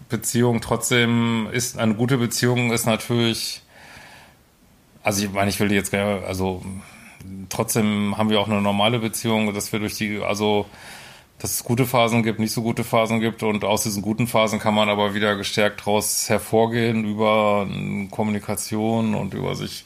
Beziehung. 0.08 0.60
Trotzdem 0.60 1.48
ist 1.52 1.78
eine 1.78 1.94
gute 1.94 2.18
Beziehung 2.18 2.72
ist 2.72 2.86
natürlich, 2.86 3.62
also 5.02 5.24
ich 5.24 5.32
meine, 5.32 5.50
ich 5.50 5.60
will 5.60 5.68
die 5.68 5.74
jetzt 5.74 5.90
gerne, 5.90 6.24
also 6.26 6.62
trotzdem 7.48 8.16
haben 8.16 8.30
wir 8.30 8.40
auch 8.40 8.48
eine 8.48 8.60
normale 8.60 8.98
Beziehung, 8.98 9.54
dass 9.54 9.72
wir 9.72 9.80
durch 9.80 9.94
die, 9.94 10.20
also 10.20 10.66
dass 11.38 11.52
es 11.52 11.64
gute 11.64 11.86
Phasen 11.86 12.22
gibt, 12.22 12.38
nicht 12.38 12.52
so 12.52 12.62
gute 12.62 12.82
Phasen 12.82 13.20
gibt 13.20 13.42
und 13.42 13.64
aus 13.64 13.82
diesen 13.82 14.02
guten 14.02 14.26
Phasen 14.26 14.58
kann 14.58 14.74
man 14.74 14.88
aber 14.88 15.14
wieder 15.14 15.36
gestärkt 15.36 15.80
daraus 15.80 16.28
hervorgehen 16.28 17.04
über 17.04 17.68
Kommunikation 18.10 19.14
und 19.14 19.34
über 19.34 19.54
sich 19.54 19.84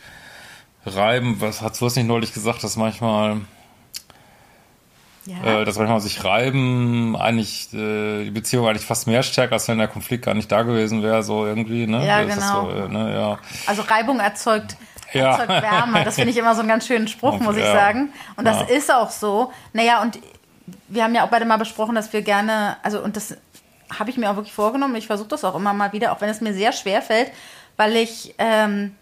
reiben. 0.86 1.40
Was 1.40 1.60
hast 1.62 1.80
du 1.80 1.86
hast 1.86 1.96
nicht 1.96 2.06
neulich 2.06 2.32
gesagt, 2.32 2.62
dass 2.64 2.76
manchmal 2.76 3.40
Ja. 5.26 5.60
äh, 5.60 5.64
dass 5.64 5.76
manchmal 5.76 6.00
sich 6.00 6.24
reiben 6.24 7.14
eigentlich 7.16 7.72
äh, 7.74 8.24
die 8.24 8.30
Beziehung 8.30 8.66
eigentlich 8.66 8.86
fast 8.86 9.06
mehr 9.06 9.22
stärkt, 9.22 9.52
als 9.52 9.68
wenn 9.68 9.78
der 9.78 9.88
Konflikt 9.88 10.24
gar 10.24 10.34
nicht 10.34 10.50
da 10.50 10.62
gewesen 10.62 11.02
wäre, 11.02 11.22
so 11.22 11.44
irgendwie, 11.46 11.86
ne? 11.86 12.06
Ja, 12.06 12.24
Das 12.24 12.34
genau. 12.34 12.70
So, 12.70 12.76
äh, 12.76 12.88
ne? 12.88 13.14
ja. 13.14 13.38
Also 13.66 13.82
Reibung 13.82 14.18
erzeugt, 14.20 14.76
Ja. 15.12 15.32
erzeugt 15.36 15.62
Wärme. 15.62 16.04
Das 16.04 16.14
finde 16.16 16.30
ich 16.30 16.36
immer 16.38 16.54
so 16.54 16.60
einen 16.60 16.68
ganz 16.68 16.86
schönen 16.86 17.06
Spruch, 17.08 17.38
muss 17.40 17.56
ich 17.56 17.64
Ja. 17.64 17.72
sagen. 17.72 18.12
Und 18.36 18.46
das 18.46 18.60
Ja. 18.60 18.76
ist 18.76 18.92
auch 18.92 19.10
so. 19.10 19.52
Naja, 19.74 20.00
und 20.02 20.18
wir 20.88 21.04
haben 21.04 21.14
ja 21.14 21.24
auch 21.24 21.28
beide 21.30 21.44
mal 21.44 21.58
besprochen, 21.58 21.94
dass 21.94 22.12
wir 22.12 22.22
gerne, 22.22 22.76
also 22.82 23.00
und 23.00 23.16
das 23.16 23.36
habe 23.98 24.08
ich 24.10 24.16
mir 24.16 24.30
auch 24.30 24.36
wirklich 24.36 24.54
vorgenommen. 24.54 24.94
Ich 24.96 25.06
versuche 25.08 25.28
das 25.28 25.44
auch 25.44 25.54
immer 25.56 25.72
mal 25.74 25.92
wieder, 25.92 26.12
auch 26.12 26.20
wenn 26.20 26.28
es 26.30 26.40
mir 26.40 26.54
sehr 26.54 26.72
schwer 26.72 27.02
fällt, 27.02 27.30
weil 27.76 27.96
ich, 27.96 28.34
ähm, 28.38 28.94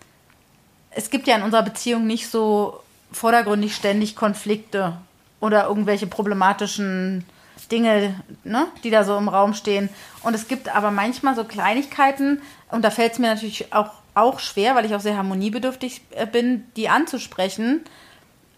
es 0.98 1.10
gibt 1.10 1.28
ja 1.28 1.36
in 1.36 1.42
unserer 1.42 1.62
Beziehung 1.62 2.08
nicht 2.08 2.28
so 2.28 2.80
vordergründig 3.12 3.72
ständig 3.72 4.16
Konflikte 4.16 4.96
oder 5.38 5.66
irgendwelche 5.66 6.08
problematischen 6.08 7.24
Dinge, 7.70 8.20
ne, 8.42 8.66
die 8.82 8.90
da 8.90 9.04
so 9.04 9.16
im 9.16 9.28
Raum 9.28 9.54
stehen. 9.54 9.90
Und 10.24 10.34
es 10.34 10.48
gibt 10.48 10.74
aber 10.74 10.90
manchmal 10.90 11.36
so 11.36 11.44
Kleinigkeiten, 11.44 12.42
und 12.70 12.82
da 12.84 12.90
fällt 12.90 13.12
es 13.12 13.20
mir 13.20 13.32
natürlich 13.32 13.72
auch, 13.72 13.92
auch 14.14 14.40
schwer, 14.40 14.74
weil 14.74 14.86
ich 14.86 14.94
auch 14.96 15.00
sehr 15.00 15.16
harmoniebedürftig 15.16 16.00
äh, 16.10 16.26
bin, 16.26 16.64
die 16.74 16.88
anzusprechen. 16.88 17.84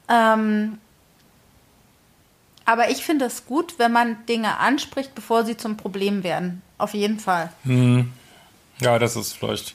Ähm, 0.08 0.78
aber 2.64 2.88
ich 2.88 3.04
finde 3.04 3.26
es 3.26 3.44
gut, 3.44 3.78
wenn 3.78 3.92
man 3.92 4.24
Dinge 4.24 4.56
anspricht, 4.56 5.14
bevor 5.14 5.44
sie 5.44 5.58
zum 5.58 5.76
Problem 5.76 6.22
werden. 6.22 6.62
Auf 6.78 6.94
jeden 6.94 7.20
Fall. 7.20 7.52
ja, 8.80 8.98
das 8.98 9.14
ist 9.14 9.34
vielleicht. 9.34 9.74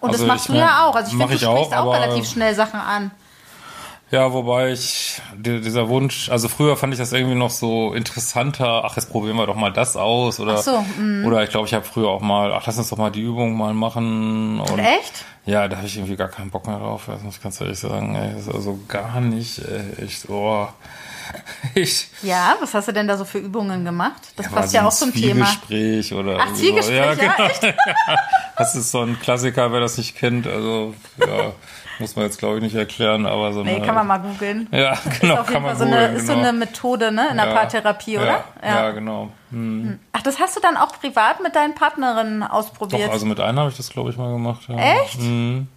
Und 0.00 0.10
Also 0.10 0.24
das 0.24 0.28
machst 0.28 0.48
ich 0.48 0.54
du 0.54 0.58
ja 0.58 0.86
auch. 0.86 0.94
Also 0.94 1.08
ich 1.08 1.16
finde, 1.16 1.26
du 1.28 1.34
ich 1.34 1.40
sprichst 1.42 1.74
auch, 1.74 1.86
auch, 1.86 1.94
relativ 1.94 2.28
schnell 2.28 2.54
Sachen 2.54 2.80
an. 2.80 3.10
Ja, 4.10 4.32
wobei 4.32 4.72
ich, 4.72 5.20
die, 5.36 5.60
dieser 5.60 5.88
Wunsch, 5.88 6.30
also 6.30 6.48
früher 6.48 6.76
fand 6.76 6.92
ich 6.92 6.98
das 6.98 7.12
irgendwie 7.12 7.36
noch 7.36 7.50
so 7.50 7.94
interessanter, 7.94 8.84
ach, 8.84 8.96
jetzt 8.96 9.08
probieren 9.08 9.36
wir 9.36 9.46
doch 9.46 9.54
mal 9.54 9.72
das 9.72 9.96
aus 9.96 10.40
oder, 10.40 10.54
Ach 10.54 10.62
so, 10.62 10.84
oder 11.24 11.44
ich 11.44 11.50
glaube, 11.50 11.68
ich 11.68 11.74
habe 11.74 11.84
früher 11.84 12.08
auch 12.08 12.20
mal, 12.20 12.52
ach, 12.52 12.66
lass 12.66 12.76
uns 12.76 12.88
doch 12.88 12.96
mal 12.98 13.12
die 13.12 13.20
Übung 13.20 13.56
mal 13.56 13.72
machen. 13.72 14.58
Und 14.58 14.78
Echt? 14.80 15.24
Ja, 15.46 15.68
da 15.68 15.76
habe 15.76 15.86
ich 15.86 15.96
irgendwie 15.96 16.16
gar 16.16 16.26
keinen 16.26 16.50
Bock 16.50 16.66
mehr 16.66 16.78
drauf, 16.78 17.04
das 17.06 17.22
muss 17.22 17.36
ich 17.36 17.42
ganz 17.42 17.60
ehrlich 17.60 17.78
sagen, 17.78 18.16
ey, 18.16 18.32
das 18.32 18.48
ist 18.48 18.54
also 18.54 18.80
gar 18.88 19.20
nicht, 19.20 19.60
ey, 19.60 20.04
echt, 20.04 20.28
oh. 20.28 20.66
Ich, 21.74 22.08
Ja, 22.22 22.56
was 22.60 22.74
hast 22.74 22.88
du 22.88 22.92
denn 22.92 23.06
da 23.06 23.16
so 23.16 23.24
für 23.24 23.38
Übungen 23.38 23.84
gemacht? 23.84 24.20
Das 24.36 24.50
war 24.50 24.60
passt 24.60 24.72
so 24.72 24.76
ja 24.78 24.86
auch 24.86 24.92
zum 24.92 25.12
Thema. 25.12 25.46
Zwiegespräch 25.46 26.12
oder 26.14 26.38
Ach, 26.40 26.52
Zwiegespräch, 26.54 26.96
ja, 26.96 27.14
genau. 27.14 27.46
echt? 27.46 27.62
Das 28.56 28.74
ist 28.74 28.90
so 28.90 29.00
ein 29.02 29.18
Klassiker, 29.20 29.72
wer 29.72 29.80
das 29.80 29.96
nicht 29.96 30.16
kennt, 30.16 30.46
also, 30.46 30.94
ja, 31.18 31.52
muss 31.98 32.14
man 32.16 32.26
jetzt 32.26 32.38
glaube 32.38 32.56
ich 32.56 32.62
nicht 32.62 32.74
erklären, 32.74 33.24
aber 33.24 33.52
so 33.54 33.62
Nee, 33.62 33.76
eine, 33.76 33.86
kann 33.86 33.94
man 33.94 34.06
mal 34.06 34.18
googeln. 34.18 34.68
Ja, 34.70 34.92
Ist 34.92 35.20
genau, 35.20 35.36
kann 35.36 35.46
Fall 35.46 35.60
man 35.62 35.76
so 35.78 35.84
eine, 35.84 35.96
googeln, 35.96 36.16
ist 36.16 36.26
so 36.26 36.34
genau. 36.34 36.48
eine 36.48 36.58
Methode, 36.58 37.12
ne, 37.12 37.28
in 37.30 37.36
der 37.38 37.46
Ja, 37.46 37.54
Paartherapie, 37.54 38.18
oder? 38.18 38.44
Ja, 38.62 38.68
ja. 38.68 38.90
genau. 38.90 39.30
Hm. 39.50 39.98
Ach, 40.12 40.22
das 40.22 40.38
hast 40.40 40.56
du 40.56 40.60
dann 40.60 40.76
auch 40.76 40.92
privat 41.00 41.42
mit 41.42 41.54
deinen 41.56 41.74
Partnerinnen 41.74 42.42
ausprobiert? 42.42 43.08
Doch, 43.08 43.12
also 43.12 43.26
mit 43.26 43.40
einer 43.40 43.60
habe 43.62 43.70
ich 43.70 43.76
das, 43.76 43.88
glaube 43.90 44.10
ich, 44.10 44.16
mal 44.18 44.30
gemacht. 44.32 44.62
Ja. 44.68 44.76
Echt? 44.76 45.20
Mhm. 45.20 45.68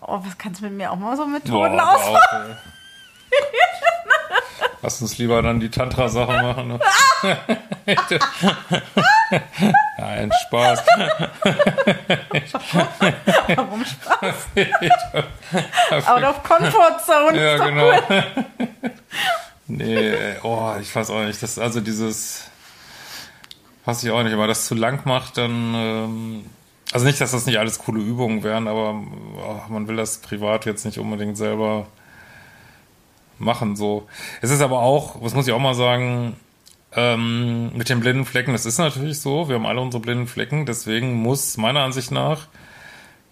oh, 0.00 0.20
was 0.24 0.38
kannst 0.38 0.60
du 0.60 0.64
mit 0.64 0.74
mir 0.74 0.90
auch 0.90 0.96
mal 0.96 1.16
so 1.16 1.24
Boah, 1.24 1.30
Methoden 1.30 1.80
aber 1.80 1.94
aus? 1.96 2.00
Lass 4.82 5.00
uns 5.00 5.16
lieber 5.16 5.40
dann 5.42 5.60
die 5.60 5.70
Tantra-Sache 5.70 6.42
machen. 6.42 6.68
Ne? 6.68 6.80
Nein, 9.96 10.32
Spaß. 10.46 10.82
Warum 13.54 13.84
Spaß? 13.84 14.48
Out 16.08 16.24
of 16.24 16.42
Comfort 16.42 16.98
Zone. 17.06 17.40
Ja, 17.40 17.64
genau. 17.64 17.92
cool. 18.10 18.24
nee, 19.68 20.14
oh, 20.42 20.72
ich 20.80 20.94
weiß 20.94 21.10
auch 21.10 21.22
nicht. 21.22 21.40
Das, 21.40 21.60
also 21.60 21.80
dieses, 21.80 22.50
weiß 23.84 24.02
ich 24.02 24.10
auch 24.10 24.24
nicht, 24.24 24.32
wenn 24.32 24.38
man 24.38 24.48
das 24.48 24.66
zu 24.66 24.74
lang 24.74 25.06
macht, 25.06 25.38
dann, 25.38 25.74
ähm, 25.74 26.46
also 26.92 27.06
nicht, 27.06 27.20
dass 27.20 27.30
das 27.30 27.46
nicht 27.46 27.60
alles 27.60 27.78
coole 27.78 28.00
Übungen 28.00 28.42
wären, 28.42 28.66
aber 28.66 29.00
oh, 29.36 29.60
man 29.68 29.86
will 29.86 29.94
das 29.94 30.18
privat 30.18 30.66
jetzt 30.66 30.84
nicht 30.84 30.98
unbedingt 30.98 31.36
selber 31.36 31.86
machen. 33.42 33.76
So. 33.76 34.06
Es 34.40 34.50
ist 34.50 34.60
aber 34.60 34.80
auch, 34.80 35.16
was 35.20 35.34
muss 35.34 35.46
ich 35.46 35.52
auch 35.52 35.58
mal 35.60 35.74
sagen, 35.74 36.36
ähm, 36.94 37.76
mit 37.76 37.88
den 37.88 38.00
blinden 38.00 38.24
Flecken, 38.24 38.52
das 38.52 38.66
ist 38.66 38.78
natürlich 38.78 39.20
so, 39.20 39.48
wir 39.48 39.56
haben 39.56 39.66
alle 39.66 39.80
unsere 39.80 40.00
blinden 40.02 40.26
Flecken, 40.26 40.66
deswegen 40.66 41.14
muss 41.14 41.56
meiner 41.56 41.80
Ansicht 41.80 42.10
nach 42.10 42.48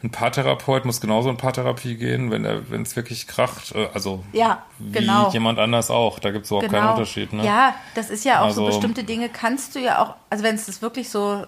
ein 0.03 0.11
Paartherapeut 0.11 0.87
muss 0.87 1.03
genauso 1.03 1.29
in 1.29 1.37
Paartherapie 1.37 1.95
gehen, 1.97 2.31
wenn 2.31 2.47
er, 2.47 2.71
wenn 2.71 2.81
es 2.81 2.97
wirklich 2.97 3.27
kracht, 3.27 3.75
äh, 3.75 3.87
also 3.93 4.25
Ja, 4.33 4.63
wie 4.79 4.93
genau. 5.01 5.31
jemand 5.31 5.59
anders 5.59 5.91
auch. 5.91 6.19
Da 6.21 6.31
gibt 6.31 6.47
es 6.47 6.51
überhaupt 6.51 6.71
keinen 6.73 6.89
Unterschied. 6.89 7.35
Ne? 7.35 7.45
Ja, 7.45 7.75
das 7.95 8.09
ist 8.09 8.25
ja 8.25 8.41
auch 8.41 8.51
so 8.51 8.65
Also- 8.65 8.79
bestimmte 8.79 9.05
Dinge 9.05 9.29
kannst 9.29 9.75
du 9.75 9.79
ja 9.79 10.03
auch, 10.03 10.15
also 10.31 10.43
wenn 10.43 10.55
es 10.55 10.65
das 10.65 10.81
wirklich 10.81 11.11
so, 11.11 11.45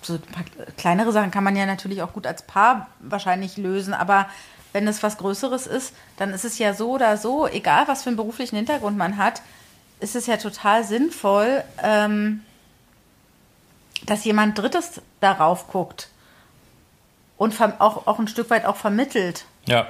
so 0.00 0.18
kleinere 0.78 1.12
Sachen 1.12 1.30
kann 1.30 1.44
man 1.44 1.56
ja 1.56 1.66
natürlich 1.66 2.00
auch 2.02 2.14
gut 2.14 2.26
als 2.26 2.46
Paar 2.46 2.88
wahrscheinlich 3.00 3.58
lösen, 3.58 3.92
aber 3.92 4.28
wenn 4.74 4.86
es 4.86 5.02
was 5.02 5.16
Größeres 5.16 5.66
ist, 5.66 5.94
dann 6.18 6.34
ist 6.34 6.44
es 6.44 6.58
ja 6.58 6.74
so 6.74 6.90
oder 6.90 7.16
so, 7.16 7.46
egal 7.46 7.88
was 7.88 8.02
für 8.02 8.10
einen 8.10 8.16
beruflichen 8.18 8.56
Hintergrund 8.56 8.98
man 8.98 9.16
hat, 9.16 9.40
ist 10.00 10.14
es 10.16 10.26
ja 10.26 10.36
total 10.36 10.84
sinnvoll, 10.84 11.64
ähm, 11.82 12.42
dass 14.04 14.24
jemand 14.24 14.58
Drittes 14.58 15.00
darauf 15.20 15.68
guckt 15.68 16.08
und 17.38 17.58
auch, 17.80 18.06
auch 18.06 18.18
ein 18.18 18.28
Stück 18.28 18.50
weit 18.50 18.66
auch 18.66 18.76
vermittelt. 18.76 19.46
ja. 19.64 19.86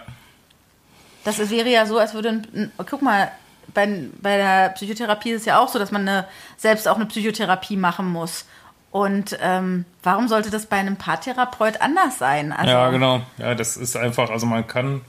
Das 1.25 1.38
wäre 1.49 1.71
ja 1.71 1.87
so, 1.87 1.97
als 1.99 2.12
würde, 2.12 2.29
ein- 2.29 2.71
guck 2.85 3.00
mal, 3.00 3.33
bei, 3.73 4.11
bei 4.21 4.37
der 4.37 4.69
Psychotherapie 4.75 5.31
ist 5.31 5.41
es 5.41 5.47
ja 5.47 5.59
auch 5.59 5.69
so, 5.71 5.79
dass 5.79 5.91
man 5.91 6.07
eine, 6.07 6.29
selbst 6.59 6.87
auch 6.87 6.97
eine 6.97 7.07
Psychotherapie 7.07 7.79
machen 7.79 8.12
muss. 8.12 8.45
Und 8.94 9.36
ähm, 9.40 9.86
warum 10.04 10.28
sollte 10.28 10.50
das 10.50 10.66
bei 10.66 10.76
einem 10.76 10.94
Paartherapeut 10.94 11.80
anders 11.80 12.16
sein? 12.16 12.52
Also, 12.52 12.70
Ja, 12.70 12.90
genau. 12.90 13.22
Ja, 13.38 13.56
das 13.56 13.76
ist 13.76 13.96
einfach, 13.96 14.30
also 14.30 14.46
man 14.46 14.68
kann 14.68 15.00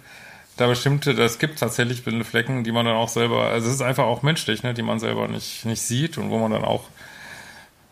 da 0.57 0.65
bestimmte, 0.65 1.13
das 1.13 1.37
gibt 1.37 1.59
tatsächlich 1.59 2.03
blinde 2.03 2.25
Flecken, 2.25 2.63
die 2.63 2.71
man 2.71 2.87
dann 2.87 2.95
auch 2.95 3.09
selber, 3.09 3.43
also 3.43 3.67
es 3.67 3.75
ist 3.75 3.81
einfach 3.83 4.05
auch 4.05 4.23
menschlich, 4.23 4.63
ne, 4.63 4.73
die 4.73 4.81
man 4.81 4.99
selber 4.99 5.27
nicht, 5.27 5.65
nicht 5.65 5.83
sieht 5.83 6.17
und 6.17 6.31
wo 6.31 6.39
man 6.39 6.49
dann 6.49 6.65
auch 6.65 6.85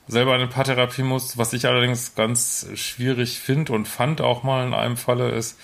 selber 0.07 0.33
eine 0.33 0.47
Paartherapie 0.47 1.03
muss. 1.03 1.37
Was 1.37 1.53
ich 1.53 1.67
allerdings 1.67 2.15
ganz 2.15 2.65
schwierig 2.73 3.39
finde 3.39 3.73
und 3.73 3.87
fand 3.87 4.19
auch 4.19 4.41
mal 4.41 4.65
in 4.65 4.73
einem 4.73 4.97
Falle 4.97 5.29
ist, 5.29 5.59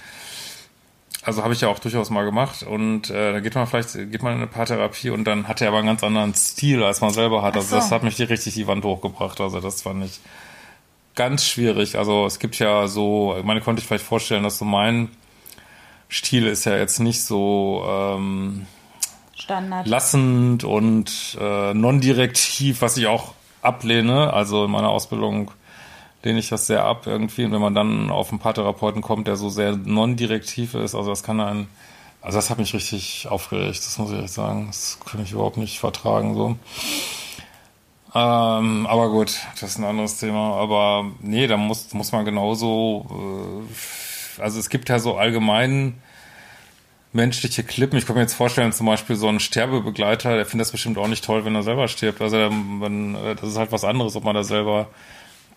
also 1.23 1.43
habe 1.43 1.53
ich 1.53 1.61
ja 1.61 1.67
auch 1.67 1.79
durchaus 1.79 2.09
mal 2.09 2.23
gemacht 2.23 2.63
und 2.63 3.09
äh, 3.09 3.33
da 3.33 3.39
geht 3.41 3.55
man 3.55 3.67
vielleicht, 3.67 3.93
geht 3.93 4.23
man 4.23 4.33
in 4.33 4.37
eine 4.39 4.47
Paartherapie 4.47 5.09
und 5.09 5.25
dann 5.25 5.47
hat 5.47 5.61
er 5.61 5.67
aber 5.67 5.79
einen 5.79 5.87
ganz 5.87 6.03
anderen 6.03 6.33
Stil, 6.33 6.83
als 6.83 7.01
man 7.01 7.11
selber 7.11 7.41
hat. 7.41 7.55
Ach 7.57 7.57
Also 7.57 7.69
so. 7.71 7.75
das 7.75 7.91
hat 7.91 8.03
mich 8.03 8.17
richtig 8.19 8.53
die 8.53 8.67
Wand 8.67 8.85
hochgebracht. 8.85 9.41
Also 9.41 9.59
das 9.59 9.81
fand 9.81 10.05
ich 10.05 10.19
ganz 11.15 11.45
schwierig. 11.45 11.97
Also 11.97 12.25
es 12.25 12.39
gibt 12.39 12.57
ja 12.59 12.87
so, 12.87 13.35
ich 13.37 13.43
meine, 13.43 13.59
konnte 13.61 13.81
ich 13.81 13.87
vielleicht 13.87 14.05
vorstellen, 14.05 14.43
dass 14.43 14.57
so 14.57 14.65
mein 14.65 15.09
Stil 16.09 16.47
ist 16.47 16.65
ja 16.65 16.77
jetzt 16.77 16.99
nicht 16.99 17.23
so 17.23 17.83
ähm, 17.85 18.65
Standard. 19.35 19.87
lassend 19.87 20.63
und 20.63 21.37
äh, 21.39 21.73
non-direktiv, 21.73 22.81
was 22.81 22.95
ich 22.97 23.07
auch 23.07 23.33
ablehne. 23.61 24.33
Also 24.33 24.65
in 24.65 24.71
meiner 24.71 24.89
Ausbildung 24.89 25.51
lehne 26.23 26.39
ich 26.39 26.49
das 26.49 26.67
sehr 26.67 26.83
ab 26.83 27.07
irgendwie. 27.07 27.45
Und 27.45 27.51
wenn 27.51 27.61
man 27.61 27.75
dann 27.75 28.09
auf 28.09 28.29
einen 28.29 28.39
Paartherapeuten 28.39 29.01
kommt, 29.01 29.27
der 29.27 29.35
so 29.35 29.49
sehr 29.49 29.75
non-direktiv 29.75 30.73
ist, 30.73 30.95
also 30.95 31.09
das 31.09 31.23
kann 31.23 31.39
einen, 31.39 31.67
also 32.21 32.37
das 32.37 32.49
hat 32.49 32.57
mich 32.57 32.73
richtig 32.73 33.27
aufgeregt, 33.29 33.79
das 33.79 33.97
muss 33.97 34.11
ich 34.11 34.19
echt 34.19 34.33
sagen. 34.33 34.67
Das 34.67 34.99
kann 35.05 35.23
ich 35.23 35.31
überhaupt 35.31 35.57
nicht 35.57 35.79
vertragen 35.79 36.35
so. 36.35 36.57
Ähm, 38.15 38.87
aber 38.87 39.09
gut, 39.11 39.37
das 39.59 39.71
ist 39.71 39.77
ein 39.77 39.85
anderes 39.85 40.17
Thema. 40.19 40.55
Aber 40.55 41.11
nee, 41.21 41.47
da 41.47 41.57
muss, 41.57 41.93
muss 41.93 42.11
man 42.11 42.25
genauso, 42.25 43.65
äh, 44.37 44.41
also 44.41 44.59
es 44.59 44.69
gibt 44.69 44.89
ja 44.89 44.99
so 44.99 45.17
allgemein 45.17 46.01
menschliche 47.13 47.63
Klippen. 47.63 47.97
Ich 47.97 48.05
kann 48.05 48.15
mir 48.15 48.21
jetzt 48.21 48.33
vorstellen, 48.33 48.71
zum 48.71 48.85
Beispiel 48.85 49.15
so 49.15 49.27
ein 49.27 49.39
Sterbebegleiter, 49.39 50.35
der 50.35 50.45
findet 50.45 50.67
das 50.67 50.71
bestimmt 50.71 50.97
auch 50.97 51.07
nicht 51.07 51.23
toll, 51.23 51.45
wenn 51.45 51.55
er 51.55 51.63
selber 51.63 51.87
stirbt. 51.87 52.21
Also 52.21 52.37
wenn, 52.37 53.13
das 53.13 53.49
ist 53.49 53.57
halt 53.57 53.71
was 53.71 53.83
anderes, 53.83 54.15
ob 54.15 54.23
man 54.23 54.35
da 54.35 54.43
selber 54.43 54.87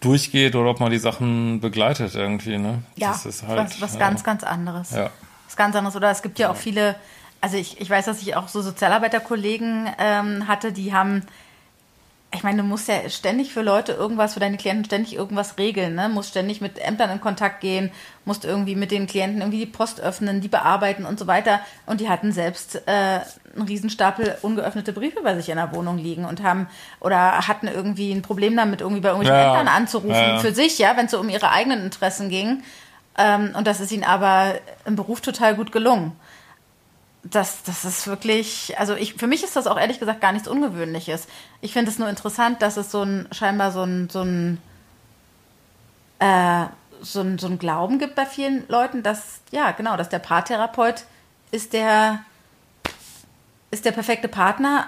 durchgeht 0.05 0.55
oder 0.55 0.71
ob 0.71 0.81
man 0.81 0.91
die 0.91 0.99
Sachen 0.99 1.61
begleitet 1.61 2.15
irgendwie. 2.15 2.59
Ne? 2.59 2.83
Ja, 2.97 3.13
das 3.13 3.27
ist 3.27 3.47
halt, 3.47 3.59
was, 3.59 3.81
was 3.81 3.95
ja. 3.95 4.01
ganz, 4.01 4.25
ganz 4.25 4.45
anderes. 4.45 4.91
Ja. 4.91 5.11
Was 5.47 5.57
ganz 5.57 5.75
anderes. 5.77 5.97
Oder 5.97 6.11
es 6.11 6.23
gibt 6.23 6.39
ja 6.39 6.51
auch 6.51 6.57
viele, 6.57 6.97
also 7.41 7.57
ich, 7.57 7.81
ich 7.81 7.89
weiß, 7.89 8.05
dass 8.05 8.23
ich 8.23 8.37
auch 8.37 8.49
so 8.49 8.61
Sozialarbeiterkollegen 8.63 9.89
ähm, 9.99 10.49
hatte, 10.49 10.73
die 10.73 10.93
haben 10.93 11.23
ich 12.35 12.43
meine, 12.43 12.63
du 12.63 12.69
musst 12.69 12.89
ja 12.89 13.09
ständig 13.11 13.53
für 13.53 13.61
Leute 13.61 13.93
irgendwas, 13.93 14.35
für 14.35 14.41
deine 14.41 14.57
Klienten 14.57 14.87
ständig 14.87 15.15
irgendwas 15.15 15.59
regeln, 15.59 15.95
ne? 15.95 16.09
Musst 16.09 16.31
ständig 16.31 16.63
mit 16.63 16.79
Ämtern 16.79 17.11
in 17.11 17.21
Kontakt 17.21 17.61
gehen, 17.61 17.91
musst 18.25 18.47
irgendwie 18.47 18.75
mit 18.75 18.91
den 18.91 19.07
Klienten 19.07 19.43
irgendwie 19.43 19.59
die 19.59 19.67
Post 19.67 20.01
öffnen, 20.01 20.41
die 20.41 20.49
bearbeiten 20.49 21.05
und 21.05 21.19
so 21.19 21.27
weiter. 21.27 21.61
Und 21.85 22.01
die 22.01 22.09
hatten 22.09 22.33
selbst 22.33 22.77
äh, 22.87 23.21
einen 23.55 23.69
Riesenstapel 23.69 24.39
ungeöffnete 24.41 24.95
Briefe 24.95 25.21
bei 25.23 25.37
sich 25.37 25.51
in 25.51 25.57
der 25.57 25.75
Wohnung 25.75 25.99
liegen 25.99 26.25
und 26.25 26.43
haben 26.43 26.69
oder 27.01 27.47
hatten 27.47 27.69
irgendwie 27.69 28.11
ein 28.13 28.23
Problem 28.23 28.57
damit, 28.57 28.81
irgendwie 28.81 29.03
bei 29.03 29.11
irgendwelchen 29.11 29.39
ja, 29.39 29.51
Ämtern 29.51 29.69
anzurufen 29.69 30.11
ja, 30.15 30.39
für 30.39 30.55
sich, 30.55 30.79
ja, 30.79 30.97
wenn 30.97 31.07
es 31.07 31.11
so 31.11 31.21
um 31.21 31.29
ihre 31.29 31.51
eigenen 31.51 31.85
Interessen 31.85 32.31
ging. 32.31 32.63
Ähm, 33.19 33.51
und 33.55 33.67
das 33.67 33.81
ist 33.81 33.93
ihnen 33.93 34.05
aber 34.05 34.55
im 34.87 34.97
Beruf 34.97 35.21
total 35.21 35.55
gut 35.55 35.71
gelungen 35.71 36.13
das, 37.25 37.63
das 37.63 37.85
ist 37.85 38.07
wirklich, 38.07 38.79
also 38.79 38.95
ich, 38.95 39.15
für 39.15 39.27
mich 39.27 39.45
ist 39.45 39.55
das 39.55 39.67
auch 39.67 39.79
ehrlich 39.79 40.01
gesagt 40.01 40.21
gar 40.21 40.33
nichts 40.33 40.49
Ungewöhnliches. 40.49 41.29
Ich 41.61 41.73
finde 41.73 41.91
es 41.91 41.99
nur 41.99 42.09
interessant, 42.09 42.63
dass 42.63 42.77
es 42.77 42.91
so 42.91 43.03
ein, 43.03 43.29
scheinbar 43.33 43.71
so 43.71 43.83
ein, 43.83 44.09
so 44.11 44.23
ein, 44.23 44.59
äh, 46.19 46.67
so 47.01 47.21
ein, 47.21 47.39
so 47.39 47.47
ein 47.47 47.59
Glauben 47.59 47.99
gibt 47.99 48.15
bei 48.15 48.27
vielen 48.27 48.65
Leuten, 48.69 49.03
dass, 49.03 49.41
ja, 49.51 49.71
genau, 49.73 49.97
dass 49.97 50.09
der 50.09 50.19
Paartherapeut 50.19 51.05
ist 51.53 51.73
der, 51.73 52.21
ist 53.71 53.85
der 53.85 53.93
perfekte 53.93 54.29
Partner. 54.29 54.87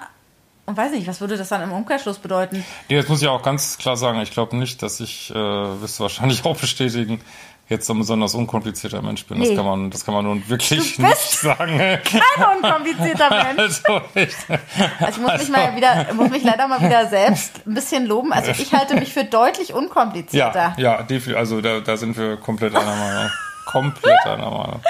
Und 0.66 0.76
weiß 0.76 0.92
nicht, 0.92 1.06
was 1.06 1.20
würde 1.20 1.36
das 1.36 1.50
dann 1.50 1.60
im 1.62 1.72
Umkehrschluss 1.72 2.18
bedeuten? 2.18 2.64
Nee, 2.88 2.96
das 2.96 3.08
muss 3.08 3.20
ich 3.20 3.28
auch 3.28 3.42
ganz 3.42 3.76
klar 3.76 3.96
sagen. 3.96 4.20
Ich 4.20 4.30
glaube 4.30 4.56
nicht, 4.56 4.82
dass 4.82 4.98
ich, 4.98 5.30
äh, 5.30 5.34
wirst 5.34 5.98
du 5.98 6.04
wahrscheinlich 6.04 6.44
auch 6.44 6.56
bestätigen, 6.56 7.20
jetzt 7.68 7.86
so 7.86 7.94
ein 7.94 7.98
besonders 7.98 8.34
unkomplizierter 8.34 9.00
Mensch 9.02 9.26
bin. 9.26 9.38
Nee. 9.38 9.48
Das 9.48 9.56
kann 9.56 9.64
man, 9.64 9.90
das 9.90 10.04
kann 10.04 10.14
man 10.14 10.24
nun 10.24 10.48
wirklich 10.48 10.98
nicht 10.98 11.30
sagen. 11.30 11.78
Kein 11.78 12.56
unkomplizierter 12.56 13.30
Mensch. 13.30 13.80
Also, 13.84 14.02
ich, 14.14 14.34
also 15.00 15.10
ich 15.10 15.18
muss 15.18 15.30
also. 15.30 15.44
mich 15.44 15.48
mal 15.48 15.76
wieder, 15.76 16.12
muss 16.14 16.30
mich 16.30 16.44
leider 16.44 16.68
mal 16.68 16.80
wieder 16.80 17.06
selbst 17.06 17.66
ein 17.66 17.74
bisschen 17.74 18.06
loben. 18.06 18.32
Also 18.32 18.50
ich 18.50 18.72
halte 18.72 18.94
mich 18.94 19.12
für 19.12 19.24
deutlich 19.24 19.72
unkomplizierter. 19.72 20.74
Ja, 20.76 21.06
ja, 21.08 21.36
also 21.36 21.60
da, 21.60 21.80
da 21.80 21.96
sind 21.96 22.16
wir 22.16 22.36
komplett 22.36 22.74
einer 22.74 22.94
Meinung. 22.94 23.30
komplett 23.66 24.26
einer 24.26 24.50
Meinung. 24.50 24.80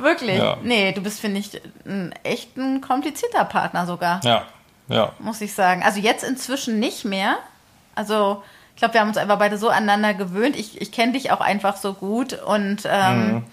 Wirklich? 0.00 0.38
Ja. 0.38 0.56
Nee, 0.62 0.92
du 0.92 1.00
bist, 1.02 1.20
finde 1.20 1.40
ich, 1.40 1.60
ein 1.84 2.14
echt 2.22 2.56
ein 2.56 2.80
komplizierter 2.80 3.44
Partner 3.44 3.86
sogar. 3.86 4.20
Ja, 4.24 4.44
ja. 4.88 5.12
Muss 5.18 5.40
ich 5.40 5.52
sagen. 5.52 5.82
Also 5.82 6.00
jetzt 6.00 6.24
inzwischen 6.24 6.78
nicht 6.78 7.04
mehr. 7.04 7.38
Also 7.94 8.42
ich 8.80 8.82
glaube, 8.82 8.94
wir 8.94 9.02
haben 9.02 9.08
uns 9.08 9.18
einfach 9.18 9.38
beide 9.38 9.58
so 9.58 9.68
aneinander 9.68 10.14
gewöhnt. 10.14 10.56
Ich, 10.56 10.80
ich 10.80 10.90
kenne 10.90 11.12
dich 11.12 11.32
auch 11.32 11.42
einfach 11.42 11.76
so 11.76 11.92
gut 11.92 12.32
und 12.32 12.84
ähm, 12.86 13.26
mhm. 13.26 13.44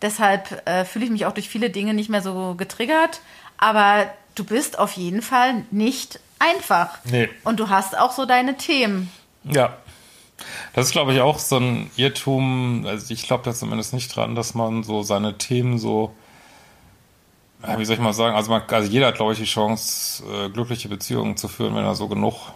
deshalb 0.00 0.68
äh, 0.68 0.84
fühle 0.84 1.06
ich 1.06 1.10
mich 1.10 1.26
auch 1.26 1.32
durch 1.32 1.48
viele 1.48 1.68
Dinge 1.68 1.94
nicht 1.94 2.08
mehr 2.08 2.22
so 2.22 2.54
getriggert. 2.54 3.22
Aber 3.58 4.06
du 4.36 4.44
bist 4.44 4.78
auf 4.78 4.92
jeden 4.92 5.20
Fall 5.20 5.64
nicht 5.72 6.20
einfach. 6.38 6.90
Nee. 7.10 7.28
Und 7.42 7.58
du 7.58 7.70
hast 7.70 7.98
auch 7.98 8.12
so 8.12 8.24
deine 8.24 8.56
Themen. 8.56 9.10
Ja. 9.42 9.76
Das 10.74 10.86
ist, 10.86 10.92
glaube 10.92 11.12
ich, 11.12 11.20
auch 11.20 11.40
so 11.40 11.56
ein 11.56 11.90
Irrtum. 11.96 12.84
Also 12.86 13.12
ich 13.12 13.24
glaube 13.24 13.42
da 13.42 13.52
zumindest 13.52 13.92
nicht 13.92 14.14
dran, 14.14 14.36
dass 14.36 14.54
man 14.54 14.84
so 14.84 15.02
seine 15.02 15.38
Themen 15.38 15.76
so, 15.76 16.14
wie 17.78 17.84
soll 17.84 17.96
ich 17.96 18.00
mal 18.00 18.12
sagen, 18.12 18.36
also, 18.36 18.52
man, 18.52 18.62
also 18.68 18.88
jeder 18.88 19.08
hat, 19.08 19.16
glaube 19.16 19.32
ich, 19.32 19.40
die 19.40 19.44
Chance, 19.44 20.22
äh, 20.32 20.50
glückliche 20.50 20.88
Beziehungen 20.88 21.36
zu 21.36 21.48
führen, 21.48 21.74
wenn 21.74 21.84
er 21.84 21.96
so 21.96 22.06
genug 22.06 22.52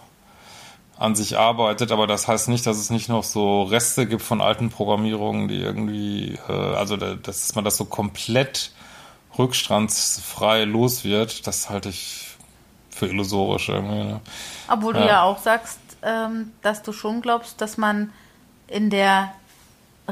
an 0.99 1.15
sich 1.15 1.37
arbeitet, 1.37 1.91
aber 1.91 2.07
das 2.07 2.27
heißt 2.27 2.49
nicht, 2.49 2.65
dass 2.65 2.77
es 2.77 2.89
nicht 2.89 3.09
noch 3.09 3.23
so 3.23 3.63
Reste 3.63 4.07
gibt 4.07 4.21
von 4.21 4.41
alten 4.41 4.69
Programmierungen, 4.69 5.47
die 5.47 5.61
irgendwie, 5.61 6.39
äh, 6.49 6.51
also 6.51 6.97
da, 6.97 7.15
dass 7.15 7.53
man 7.55 7.63
das 7.63 7.77
so 7.77 7.85
komplett 7.85 8.71
rückstrandsfrei 9.37 10.63
los 10.63 11.03
wird, 11.03 11.45
das 11.45 11.69
halte 11.69 11.89
ich 11.89 12.35
für 12.89 13.07
illusorisch 13.07 13.69
irgendwie. 13.69 14.03
Ne? 14.03 14.21
Obwohl 14.67 14.95
ja. 14.95 15.01
du 15.01 15.07
ja 15.07 15.23
auch 15.23 15.37
sagst, 15.37 15.79
ähm, 16.01 16.51
dass 16.61 16.81
du 16.81 16.91
schon 16.91 17.21
glaubst, 17.21 17.61
dass 17.61 17.77
man 17.77 18.11
in 18.67 18.89
der 18.89 19.33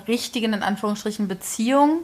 richtigen, 0.08 0.54
in 0.54 0.62
Anführungsstrichen, 0.64 1.28
Beziehung, 1.28 2.02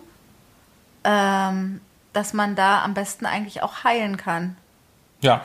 ähm, 1.04 1.82
dass 2.14 2.34
man 2.34 2.56
da 2.56 2.84
am 2.84 2.94
besten 2.94 3.26
eigentlich 3.26 3.62
auch 3.62 3.84
heilen 3.84 4.18
kann. 4.18 4.58
Ja, 5.22 5.44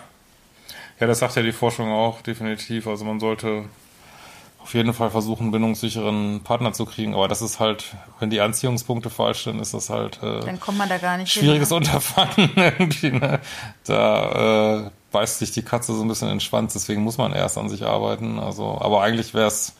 ja, 1.01 1.07
das 1.07 1.19
sagt 1.19 1.37
ja 1.37 1.43
die 1.43 1.53
Forschung 1.53 1.91
auch 1.91 2.23
definitiv. 2.23 2.87
Also 2.87 3.05
man 3.05 3.21
sollte 3.21 3.65
auf 4.63 4.75
jeden 4.75 4.93
Fall 4.95 5.11
versuchen, 5.11 5.45
einen 5.45 5.53
bindungssicheren 5.53 6.43
Partner 6.43 6.73
zu 6.73 6.87
kriegen. 6.87 7.15
Aber 7.15 7.29
das 7.29 7.41
ist 7.41 7.61
halt, 7.61 7.95
wenn 8.19 8.31
die 8.31 8.41
Anziehungspunkte 8.41 9.11
falsch 9.11 9.45
sind, 9.45 9.61
ist 9.61 9.75
das 9.75 9.91
halt 9.91 10.21
äh, 10.23 10.41
dann 10.41 10.59
kommt 10.59 10.79
man 10.79 10.89
da 10.89 10.99
gar 10.99 11.17
nicht 11.19 11.33
schwieriges 11.33 11.69
hin, 11.69 11.79
ne? 11.79 11.87
Unterfangen 11.87 12.51
irgendwie. 12.57 13.13
Ne? 13.13 13.41
Da 13.85 14.87
äh, 14.87 14.91
beißt 15.13 15.39
sich 15.39 15.53
die 15.53 15.63
Katze 15.63 15.95
so 15.95 16.03
ein 16.03 16.09
bisschen 16.09 16.29
in 16.29 16.35
den 16.35 16.41
Schwanz. 16.41 16.73
Deswegen 16.73 17.03
muss 17.03 17.17
man 17.17 17.33
erst 17.33 17.59
an 17.59 17.69
sich 17.69 17.85
arbeiten. 17.85 18.41
Also, 18.41 18.79
aber 18.81 19.03
eigentlich 19.03 19.35
wäre 19.35 19.47
es 19.47 19.77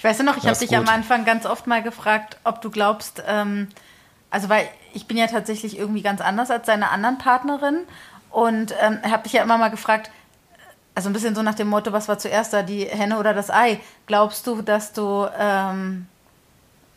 ich 0.00 0.04
weiß 0.04 0.16
ja 0.16 0.24
noch, 0.24 0.38
ich 0.38 0.46
habe 0.46 0.58
dich 0.58 0.74
am 0.74 0.88
Anfang 0.88 1.26
ganz 1.26 1.44
oft 1.44 1.66
mal 1.66 1.82
gefragt, 1.82 2.38
ob 2.44 2.62
du 2.62 2.70
glaubst, 2.70 3.22
ähm, 3.28 3.68
also 4.30 4.48
weil 4.48 4.66
ich 4.94 5.06
bin 5.06 5.18
ja 5.18 5.26
tatsächlich 5.26 5.76
irgendwie 5.76 6.00
ganz 6.00 6.22
anders 6.22 6.50
als 6.50 6.64
deine 6.64 6.88
anderen 6.88 7.18
Partnerin 7.18 7.80
und 8.30 8.74
ähm, 8.80 8.98
habe 9.02 9.24
dich 9.24 9.32
ja 9.32 9.42
immer 9.42 9.58
mal 9.58 9.70
gefragt, 9.70 10.10
also 10.94 11.08
ein 11.08 11.12
bisschen 11.12 11.34
so 11.34 11.42
nach 11.42 11.54
dem 11.54 11.68
Motto, 11.68 11.92
was 11.92 12.08
war 12.08 12.18
zuerst 12.18 12.52
da, 12.52 12.62
die 12.62 12.84
Henne 12.84 13.18
oder 13.18 13.32
das 13.34 13.50
Ei? 13.50 13.80
Glaubst 14.06 14.46
du, 14.46 14.62
dass 14.62 14.92
du 14.92 15.28
ähm, 15.38 16.06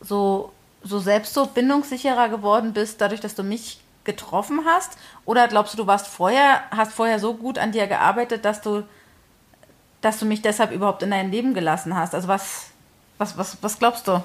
so, 0.00 0.52
so 0.82 0.98
selbst 0.98 1.34
so 1.34 1.46
bindungssicherer 1.46 2.28
geworden 2.28 2.72
bist, 2.72 3.00
dadurch, 3.00 3.20
dass 3.20 3.34
du 3.34 3.42
mich 3.42 3.80
getroffen 4.04 4.62
hast? 4.66 4.98
Oder 5.24 5.48
glaubst 5.48 5.74
du, 5.74 5.78
du 5.78 5.86
warst 5.86 6.06
vorher, 6.06 6.62
hast 6.70 6.92
vorher 6.92 7.18
so 7.18 7.34
gut 7.34 7.58
an 7.58 7.72
dir 7.72 7.86
gearbeitet, 7.86 8.44
dass 8.44 8.60
du, 8.60 8.82
dass 10.00 10.18
du 10.18 10.26
mich 10.26 10.42
deshalb 10.42 10.72
überhaupt 10.72 11.02
in 11.02 11.10
dein 11.10 11.30
Leben 11.30 11.54
gelassen 11.54 11.96
hast? 11.96 12.14
Also 12.14 12.28
was, 12.28 12.66
was, 13.18 13.38
was, 13.38 13.56
was 13.62 13.78
glaubst 13.78 14.06
du? 14.06 14.12
War 14.12 14.22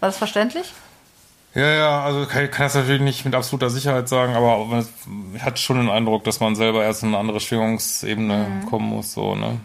das 0.00 0.16
verständlich? 0.16 0.72
Ja, 1.54 1.70
ja, 1.70 2.02
also 2.02 2.24
kann, 2.26 2.50
kann 2.50 2.64
das 2.64 2.74
natürlich 2.74 3.02
nicht 3.02 3.24
mit 3.24 3.34
absoluter 3.34 3.68
Sicherheit 3.68 4.08
sagen, 4.08 4.34
aber 4.34 4.64
man 4.64 4.86
hat 5.40 5.58
schon 5.58 5.76
den 5.76 5.90
Eindruck, 5.90 6.24
dass 6.24 6.40
man 6.40 6.56
selber 6.56 6.82
erst 6.82 7.02
in 7.02 7.10
eine 7.10 7.18
andere 7.18 7.40
Schwingungsebene 7.40 8.46
mhm. 8.48 8.66
kommen 8.70 8.88
muss, 8.88 9.12
so, 9.12 9.34
ne? 9.34 9.60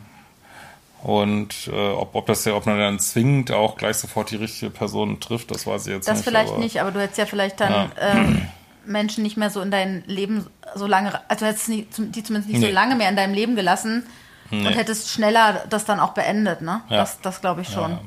Und 1.03 1.69
äh, 1.71 1.91
ob, 1.91 2.15
ob 2.15 2.25
das 2.25 2.43
ja, 2.43 2.55
ob 2.55 2.65
man 2.65 2.77
dann 2.79 2.99
zwingend 2.99 3.51
auch 3.51 3.77
gleich 3.77 3.97
sofort 3.97 4.31
die 4.31 4.35
richtige 4.35 4.71
Person 4.71 5.19
trifft, 5.19 5.51
das 5.51 5.65
weiß 5.65 5.87
ich 5.87 5.93
jetzt 5.93 6.07
das 6.07 6.17
nicht. 6.17 6.27
Das 6.27 6.33
vielleicht 6.33 6.53
aber, 6.53 6.59
nicht, 6.59 6.81
aber 6.81 6.91
du 6.91 6.99
hättest 6.99 7.19
ja 7.19 7.25
vielleicht 7.25 7.59
dann 7.61 7.71
ja. 7.71 7.89
Ähm, 7.99 8.47
Menschen 8.85 9.23
nicht 9.23 9.37
mehr 9.37 9.49
so 9.49 9.61
in 9.61 9.71
dein 9.71 10.03
Leben 10.07 10.47
so 10.75 10.87
lange, 10.87 11.21
also 11.29 11.45
hättest 11.45 11.67
die, 11.67 11.87
die 11.97 12.23
zumindest 12.23 12.49
nicht 12.49 12.61
nee. 12.61 12.67
so 12.67 12.73
lange 12.73 12.95
mehr 12.95 13.09
in 13.09 13.15
deinem 13.15 13.33
Leben 13.33 13.55
gelassen 13.55 14.05
nee. 14.49 14.65
und 14.65 14.73
hättest 14.73 15.09
schneller 15.09 15.63
das 15.69 15.85
dann 15.85 15.99
auch 15.99 16.13
beendet, 16.13 16.61
ne? 16.61 16.81
Ja. 16.89 16.97
Das, 16.97 17.21
das 17.21 17.41
glaube 17.41 17.61
ich 17.61 17.69
schon. 17.69 17.91
Ja. 17.91 18.01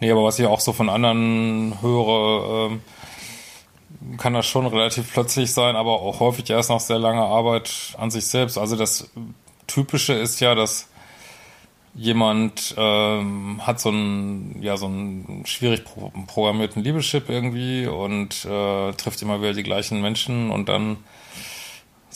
Nee, 0.00 0.10
aber 0.10 0.24
was 0.24 0.38
ich 0.38 0.46
auch 0.46 0.60
so 0.60 0.72
von 0.72 0.88
anderen 0.88 1.74
höre, 1.80 2.70
ähm, 2.70 2.82
kann 4.16 4.34
das 4.34 4.46
schon 4.46 4.66
relativ 4.66 5.12
plötzlich 5.12 5.52
sein, 5.52 5.76
aber 5.76 6.00
auch 6.00 6.20
häufig 6.20 6.48
erst 6.50 6.70
nach 6.70 6.80
sehr 6.80 6.98
langer 6.98 7.24
Arbeit 7.24 7.96
an 7.98 8.10
sich 8.10 8.26
selbst. 8.26 8.58
Also 8.58 8.76
das 8.76 9.10
Typische 9.66 10.12
ist 10.12 10.40
ja, 10.40 10.54
dass 10.54 10.88
jemand 11.94 12.74
ähm, 12.76 13.60
hat 13.66 13.80
so 13.80 13.88
einen, 13.88 14.62
ja, 14.62 14.76
so 14.76 14.86
einen 14.86 15.44
schwierig 15.46 15.84
programmierten 16.26 16.82
Liebeschip 16.82 17.28
irgendwie 17.28 17.86
und 17.86 18.44
äh, 18.44 18.92
trifft 18.92 19.20
immer 19.22 19.40
wieder 19.40 19.54
die 19.54 19.64
gleichen 19.64 20.00
Menschen 20.00 20.50
und 20.50 20.68
dann 20.68 20.98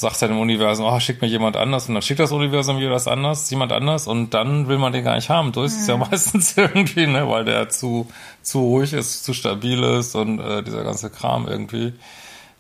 sagt 0.03 0.21
er 0.21 0.29
dem 0.29 0.39
Universum, 0.39 0.85
oh, 0.85 1.01
schickt 1.01 1.23
mir 1.23 1.29
jemand 1.29 1.57
anders 1.57 1.89
und 1.89 1.95
dann 1.95 2.03
schickt 2.03 2.21
das 2.21 2.33
Universum 2.33 2.79
das 2.81 3.09
anders, 3.09 3.49
jemand 3.49 3.73
anders 3.73 4.07
und 4.07 4.35
dann 4.35 4.69
will 4.69 4.77
man 4.77 4.93
den 4.93 5.05
gar 5.05 5.15
nicht 5.15 5.31
haben. 5.31 5.55
So 5.55 5.63
ist 5.63 5.81
es 5.81 5.87
ja 5.87 5.97
mhm. 5.97 6.07
meistens 6.11 6.55
irgendwie, 6.57 7.07
ne, 7.07 7.29
weil 7.29 7.47
der 7.47 7.71
zu, 7.71 8.07
zu 8.43 8.61
ruhig 8.61 8.93
ist, 8.93 9.25
zu 9.25 9.33
stabil 9.33 9.83
ist 9.83 10.15
und 10.15 10.39
äh, 10.39 10.63
dieser 10.63 10.85
ganze 10.85 11.09
Kram 11.09 11.49
irgendwie. 11.49 11.95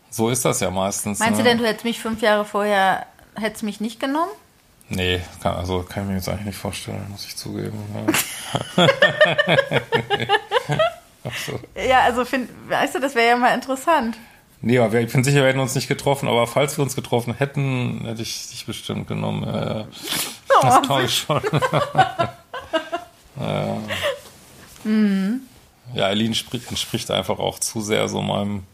So 0.08 0.30
ist 0.30 0.44
das 0.44 0.60
ja 0.60 0.70
meistens. 0.70 1.18
Meinst 1.18 1.38
ne? 1.38 1.44
du 1.44 1.50
denn, 1.50 1.58
du 1.58 1.66
hättest 1.66 1.84
mich 1.84 2.00
fünf 2.00 2.22
Jahre 2.22 2.46
vorher, 2.46 3.06
hättest 3.34 3.62
mich 3.62 3.80
nicht 3.80 4.00
genommen? 4.00 4.30
Nee, 4.88 5.20
kann, 5.42 5.56
also 5.56 5.82
kann 5.82 6.04
ich 6.04 6.08
mir 6.08 6.14
jetzt 6.16 6.28
eigentlich 6.28 6.46
nicht 6.46 6.58
vorstellen, 6.58 7.04
muss 7.10 7.26
ich 7.26 7.36
zugeben. 7.36 7.78
Ne? 8.76 8.86
so. 11.46 11.60
Ja, 11.88 12.00
also 12.00 12.24
find, 12.24 12.48
weißt 12.68 12.94
du, 12.94 13.00
das 13.00 13.14
wäre 13.14 13.28
ja 13.28 13.36
mal 13.36 13.54
interessant. 13.54 14.16
Nee, 14.64 14.78
aber 14.78 15.00
ich 15.00 15.12
bin 15.12 15.24
sicher, 15.24 15.40
wir 15.40 15.48
hätten 15.48 15.58
uns 15.58 15.74
nicht 15.74 15.88
getroffen, 15.88 16.28
aber 16.28 16.46
falls 16.46 16.78
wir 16.78 16.84
uns 16.84 16.94
getroffen 16.94 17.34
hätten, 17.34 18.02
hätte 18.04 18.22
ich 18.22 18.48
dich 18.48 18.64
bestimmt 18.64 19.08
genommen. 19.08 19.42
Äh, 19.42 19.84
das 20.62 20.76
oh, 20.76 20.86
traue 20.86 21.04
ich 21.04 21.18
schon. 21.18 21.42
ja. 23.40 23.76
Mhm. 24.84 25.40
ja, 25.94 26.06
Eileen 26.06 26.28
entspricht 26.28 27.10
einfach 27.10 27.38
auch 27.40 27.58
zu 27.58 27.80
sehr 27.80 28.08
so 28.08 28.22
meinem 28.22 28.64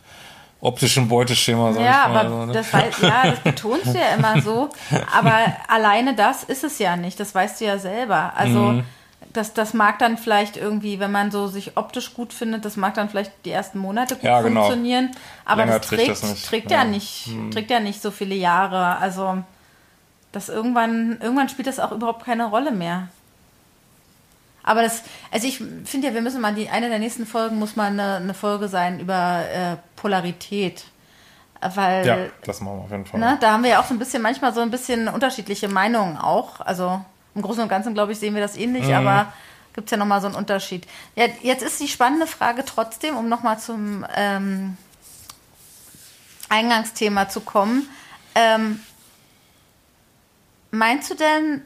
optischen 0.61 1.09
Beuteschema, 1.09 1.73
sag 1.73 1.83
ja, 1.83 2.03
ich 2.07 2.13
mal. 2.13 2.27
Aber 2.27 2.29
so, 2.29 2.47
ne? 2.47 2.53
das 2.53 2.73
weiß, 2.73 3.01
ja, 3.03 3.31
das 3.31 3.41
betonst 3.41 3.87
du 3.87 3.99
ja 3.99 4.15
immer 4.15 4.43
so. 4.43 4.69
Aber 5.17 5.57
alleine 5.69 6.15
das 6.15 6.45
ist 6.45 6.65
es 6.65 6.79
ja 6.79 6.97
nicht. 6.97 7.19
Das 7.19 7.35
weißt 7.35 7.61
du 7.61 7.65
ja 7.65 7.79
selber. 7.79 8.33
Also 8.37 8.59
mhm. 8.59 8.85
Das, 9.33 9.55
das 9.55 9.75
mag 9.75 9.99
dann 9.99 10.17
vielleicht 10.17 10.57
irgendwie, 10.57 11.01
wenn 11.01 11.13
man 11.13 11.31
so 11.31 11.47
sich 11.49 11.77
optisch 11.77 12.15
gut 12.15 12.33
findet, 12.33 12.65
das 12.65 12.77
mag 12.77 12.95
dann 12.95 13.09
vielleicht 13.09 13.33
die 13.45 13.51
ersten 13.51 13.79
Monate 13.79 14.15
gut 14.15 14.25
ja, 14.25 14.41
genau. 14.43 14.63
funktionieren. 14.63 15.11
Aber 15.45 15.65
Länger 15.65 15.79
das 15.79 15.89
trägt, 15.89 16.11
das 16.11 16.23
nicht. 16.23 16.47
trägt 16.47 16.71
ja, 16.71 16.79
ja 16.79 16.85
nicht, 16.85 17.27
mhm. 17.29 17.51
trägt 17.51 17.71
ja 17.71 17.81
nicht 17.81 18.01
so 18.01 18.11
viele 18.11 18.35
Jahre. 18.35 18.97
Also 18.99 19.43
das 20.33 20.49
irgendwann, 20.49 21.19
irgendwann 21.21 21.49
spielt 21.49 21.69
das 21.69 21.81
auch 21.81 21.93
überhaupt 21.93 22.25
keine 22.25 22.47
Rolle 22.47 22.71
mehr. 22.71 23.09
Aber 24.63 24.83
das, 24.83 25.03
also 25.31 25.47
ich 25.47 25.63
finde 25.85 26.09
ja, 26.09 26.15
wir 26.15 26.21
müssen 26.21 26.41
mal 26.41 26.55
die 26.55 26.69
eine 26.69 26.89
der 26.89 26.99
nächsten 26.99 27.27
Folgen 27.27 27.59
muss 27.59 27.77
mal 27.77 27.87
eine, 27.87 28.17
eine 28.17 28.35
Folge 28.35 28.69
sein 28.69 29.01
über 29.01 29.45
äh, 29.51 29.77
Polarität. 29.97 30.85
Weil, 31.61 32.07
ja, 32.07 32.17
das 32.45 32.61
machen 32.61 32.77
wir 32.77 32.85
auf 32.85 32.91
jeden 32.91 33.07
Fall. 33.07 33.19
Ne, 33.19 33.37
da 33.41 33.53
haben 33.53 33.65
wir 33.65 33.71
ja 33.71 33.81
auch 33.81 33.87
so 33.87 33.95
ein 33.95 33.99
bisschen, 33.99 34.23
manchmal 34.23 34.55
so 34.55 34.61
ein 34.61 34.71
bisschen 34.71 35.09
unterschiedliche 35.09 35.69
Meinungen 35.69 36.17
auch. 36.17 36.61
Also 36.61 37.01
im 37.35 37.43
Großen 37.43 37.63
und 37.63 37.69
Ganzen, 37.69 37.95
glaube 37.95 38.13
ich, 38.13 38.19
sehen 38.19 38.35
wir 38.35 38.43
das 38.43 38.57
ähnlich, 38.57 38.87
mhm. 38.87 38.95
aber 38.95 39.33
gibt 39.75 39.87
es 39.87 39.91
ja 39.93 39.97
nochmal 39.97 40.21
so 40.21 40.27
einen 40.27 40.37
Unterschied. 40.37 40.87
Ja, 41.15 41.27
jetzt 41.43 41.63
ist 41.63 41.81
die 41.81 41.89
spannende 41.89 42.27
Frage 42.27 42.65
trotzdem, 42.65 43.17
um 43.17 43.29
nochmal 43.29 43.59
zum 43.59 44.05
ähm, 44.15 44.77
Eingangsthema 46.49 47.29
zu 47.29 47.41
kommen. 47.41 47.89
Ähm, 48.35 48.81
meinst 50.71 51.11
du 51.11 51.15
denn, 51.15 51.63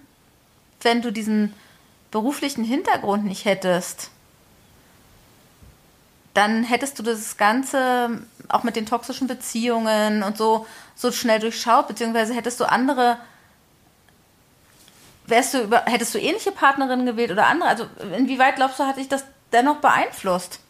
wenn 0.83 1.03
du 1.03 1.13
diesen 1.13 1.55
beruflichen 2.11 2.65
Hintergrund 2.65 3.25
nicht 3.25 3.45
hättest, 3.45 4.11
dann 6.35 6.65
hättest 6.65 6.99
du 6.99 7.03
das 7.03 7.37
Ganze 7.37 8.23
auch 8.49 8.63
mit 8.63 8.77
den 8.77 8.87
toxischen 8.87 9.29
Beziehungen 9.29 10.23
und 10.23 10.37
so 10.37 10.67
so 10.95 11.13
schnell 11.13 11.41
durchschaut, 11.41 11.89
beziehungsweise 11.89 12.35
hättest 12.35 12.61
du 12.61 12.65
andere, 12.65 13.19
wärst 15.27 15.55
du 15.55 15.63
über, 15.63 15.83
hättest 15.87 16.15
du 16.15 16.19
ähnliche 16.19 16.53
Partnerinnen 16.53 17.07
gewählt 17.07 17.31
oder 17.31 17.47
andere? 17.47 17.69
Also 17.69 17.87
inwieweit 18.17 18.57
glaubst 18.57 18.79
du, 18.79 18.85
hat 18.85 18.97
sich 18.97 19.09
das 19.09 19.25
dennoch 19.53 19.77
beeinflusst? 19.77 20.61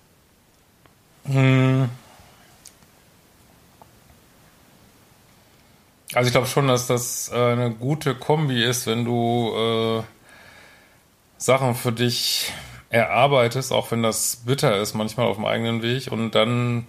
Hm. 1.24 1.88
Also 6.14 6.26
ich 6.26 6.32
glaube 6.32 6.46
schon, 6.46 6.68
dass 6.68 6.86
das 6.86 7.30
äh, 7.32 7.36
eine 7.36 7.70
gute 7.70 8.14
Kombi 8.14 8.62
ist, 8.62 8.86
wenn 8.86 9.04
du 9.04 9.52
äh, 9.56 10.02
Sachen 11.38 11.74
für 11.74 11.92
dich 11.92 12.52
erarbeitest, 12.90 13.72
auch 13.72 13.90
wenn 13.90 14.02
das 14.02 14.42
bitter 14.44 14.78
ist, 14.78 14.94
manchmal 14.94 15.26
auf 15.26 15.36
dem 15.36 15.46
eigenen 15.46 15.80
Weg 15.80 16.12
und 16.12 16.34
dann 16.34 16.86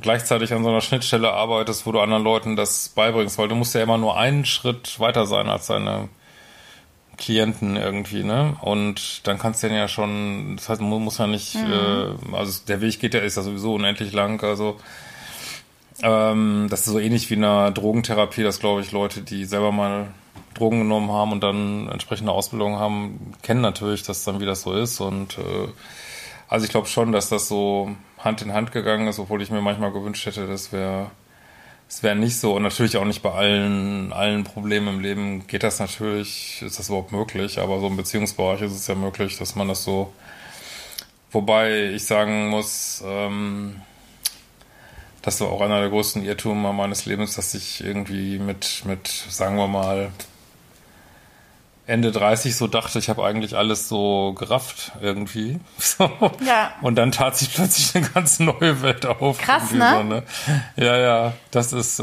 gleichzeitig 0.00 0.54
an 0.54 0.62
so 0.62 0.70
einer 0.70 0.80
Schnittstelle 0.80 1.32
arbeitest, 1.32 1.84
wo 1.84 1.92
du 1.92 2.00
anderen 2.00 2.24
Leuten 2.24 2.56
das 2.56 2.88
beibringst, 2.88 3.36
weil 3.36 3.48
du 3.48 3.54
musst 3.54 3.74
ja 3.74 3.82
immer 3.82 3.98
nur 3.98 4.16
einen 4.16 4.46
Schritt 4.46 4.98
weiter 4.98 5.26
sein 5.26 5.48
als 5.48 5.66
deine 5.66 6.08
Klienten 7.18 7.76
irgendwie, 7.76 8.24
ne? 8.24 8.56
Und 8.62 9.26
dann 9.26 9.38
kannst 9.38 9.62
du 9.62 9.68
ja 9.68 9.88
schon, 9.88 10.56
das 10.56 10.68
heißt, 10.68 10.80
man 10.80 11.02
muss 11.02 11.18
ja 11.18 11.26
nicht, 11.26 11.56
mhm. 11.56 11.72
äh, 12.32 12.36
also 12.36 12.60
der 12.66 12.80
Weg 12.80 13.00
geht 13.00 13.14
ja, 13.14 13.20
ist 13.20 13.36
ja 13.36 13.42
sowieso 13.42 13.74
unendlich 13.74 14.12
lang, 14.12 14.42
also 14.42 14.78
ähm, 16.02 16.68
das 16.70 16.80
ist 16.80 16.92
so 16.92 16.98
ähnlich 16.98 17.28
wie 17.28 17.34
in 17.34 17.44
einer 17.44 17.70
Drogentherapie, 17.72 18.42
dass 18.42 18.60
glaube 18.60 18.80
ich 18.80 18.92
Leute, 18.92 19.22
die 19.22 19.44
selber 19.44 19.72
mal 19.72 20.08
Drogen 20.54 20.80
genommen 20.80 21.10
haben 21.10 21.32
und 21.32 21.42
dann 21.42 21.88
entsprechende 21.88 22.32
Ausbildung 22.32 22.78
haben, 22.78 23.32
kennen 23.42 23.60
natürlich, 23.60 24.02
dass 24.02 24.24
dann 24.24 24.40
wie 24.40 24.46
das 24.46 24.62
so 24.62 24.72
ist. 24.72 25.00
Und 25.00 25.38
äh, 25.38 25.68
also 26.48 26.64
ich 26.64 26.70
glaube 26.70 26.86
schon, 26.86 27.12
dass 27.12 27.28
das 27.28 27.48
so 27.48 27.94
Hand 28.18 28.42
in 28.42 28.52
Hand 28.52 28.72
gegangen 28.72 29.06
ist, 29.06 29.18
obwohl 29.18 29.42
ich 29.42 29.50
mir 29.50 29.60
manchmal 29.60 29.92
gewünscht 29.92 30.26
hätte, 30.26 30.46
das 30.46 30.72
wäre 30.72 31.10
es 31.88 32.02
wäre 32.02 32.16
nicht 32.16 32.38
so 32.38 32.54
und 32.54 32.62
natürlich 32.62 32.96
auch 32.98 33.04
nicht 33.04 33.22
bei 33.22 33.32
allen, 33.32 34.12
allen 34.12 34.44
Problemen 34.44 34.88
im 34.88 35.00
Leben 35.00 35.46
geht 35.46 35.62
das 35.62 35.78
natürlich, 35.78 36.60
ist 36.62 36.78
das 36.78 36.88
überhaupt 36.88 37.12
möglich, 37.12 37.58
aber 37.58 37.80
so 37.80 37.86
im 37.86 37.96
Beziehungsbereich 37.96 38.60
ist 38.60 38.72
es 38.72 38.86
ja 38.86 38.94
möglich, 38.94 39.38
dass 39.38 39.54
man 39.54 39.68
das 39.68 39.84
so, 39.84 40.12
wobei 41.32 41.92
ich 41.92 42.04
sagen 42.04 42.48
muss, 42.50 43.02
ähm, 43.06 43.80
das 45.22 45.40
war 45.40 45.48
auch 45.48 45.62
einer 45.62 45.80
der 45.80 45.88
größten 45.88 46.22
Irrtümer 46.22 46.72
meines 46.72 47.06
Lebens, 47.06 47.34
dass 47.34 47.54
ich 47.54 47.82
irgendwie 47.82 48.38
mit, 48.38 48.82
mit, 48.84 49.08
sagen 49.08 49.56
wir 49.56 49.66
mal, 49.66 50.10
Ende 51.88 52.12
30 52.12 52.54
so 52.54 52.66
dachte, 52.66 52.98
ich 52.98 53.08
habe 53.08 53.24
eigentlich 53.24 53.56
alles 53.56 53.88
so 53.88 54.34
gerafft 54.34 54.92
irgendwie. 55.00 55.58
So. 55.78 56.10
Ja. 56.44 56.72
Und 56.82 56.96
dann 56.96 57.12
tat 57.12 57.36
sich 57.38 57.54
plötzlich 57.54 57.96
eine 57.96 58.06
ganz 58.10 58.40
neue 58.40 58.82
Welt 58.82 59.06
auf. 59.06 59.38
Krass, 59.38 59.70
ne? 59.72 59.94
So, 59.96 60.02
ne? 60.02 60.22
Ja, 60.76 60.98
ja, 60.98 61.32
das 61.50 61.72
ist, 61.72 61.98
äh, 61.98 62.02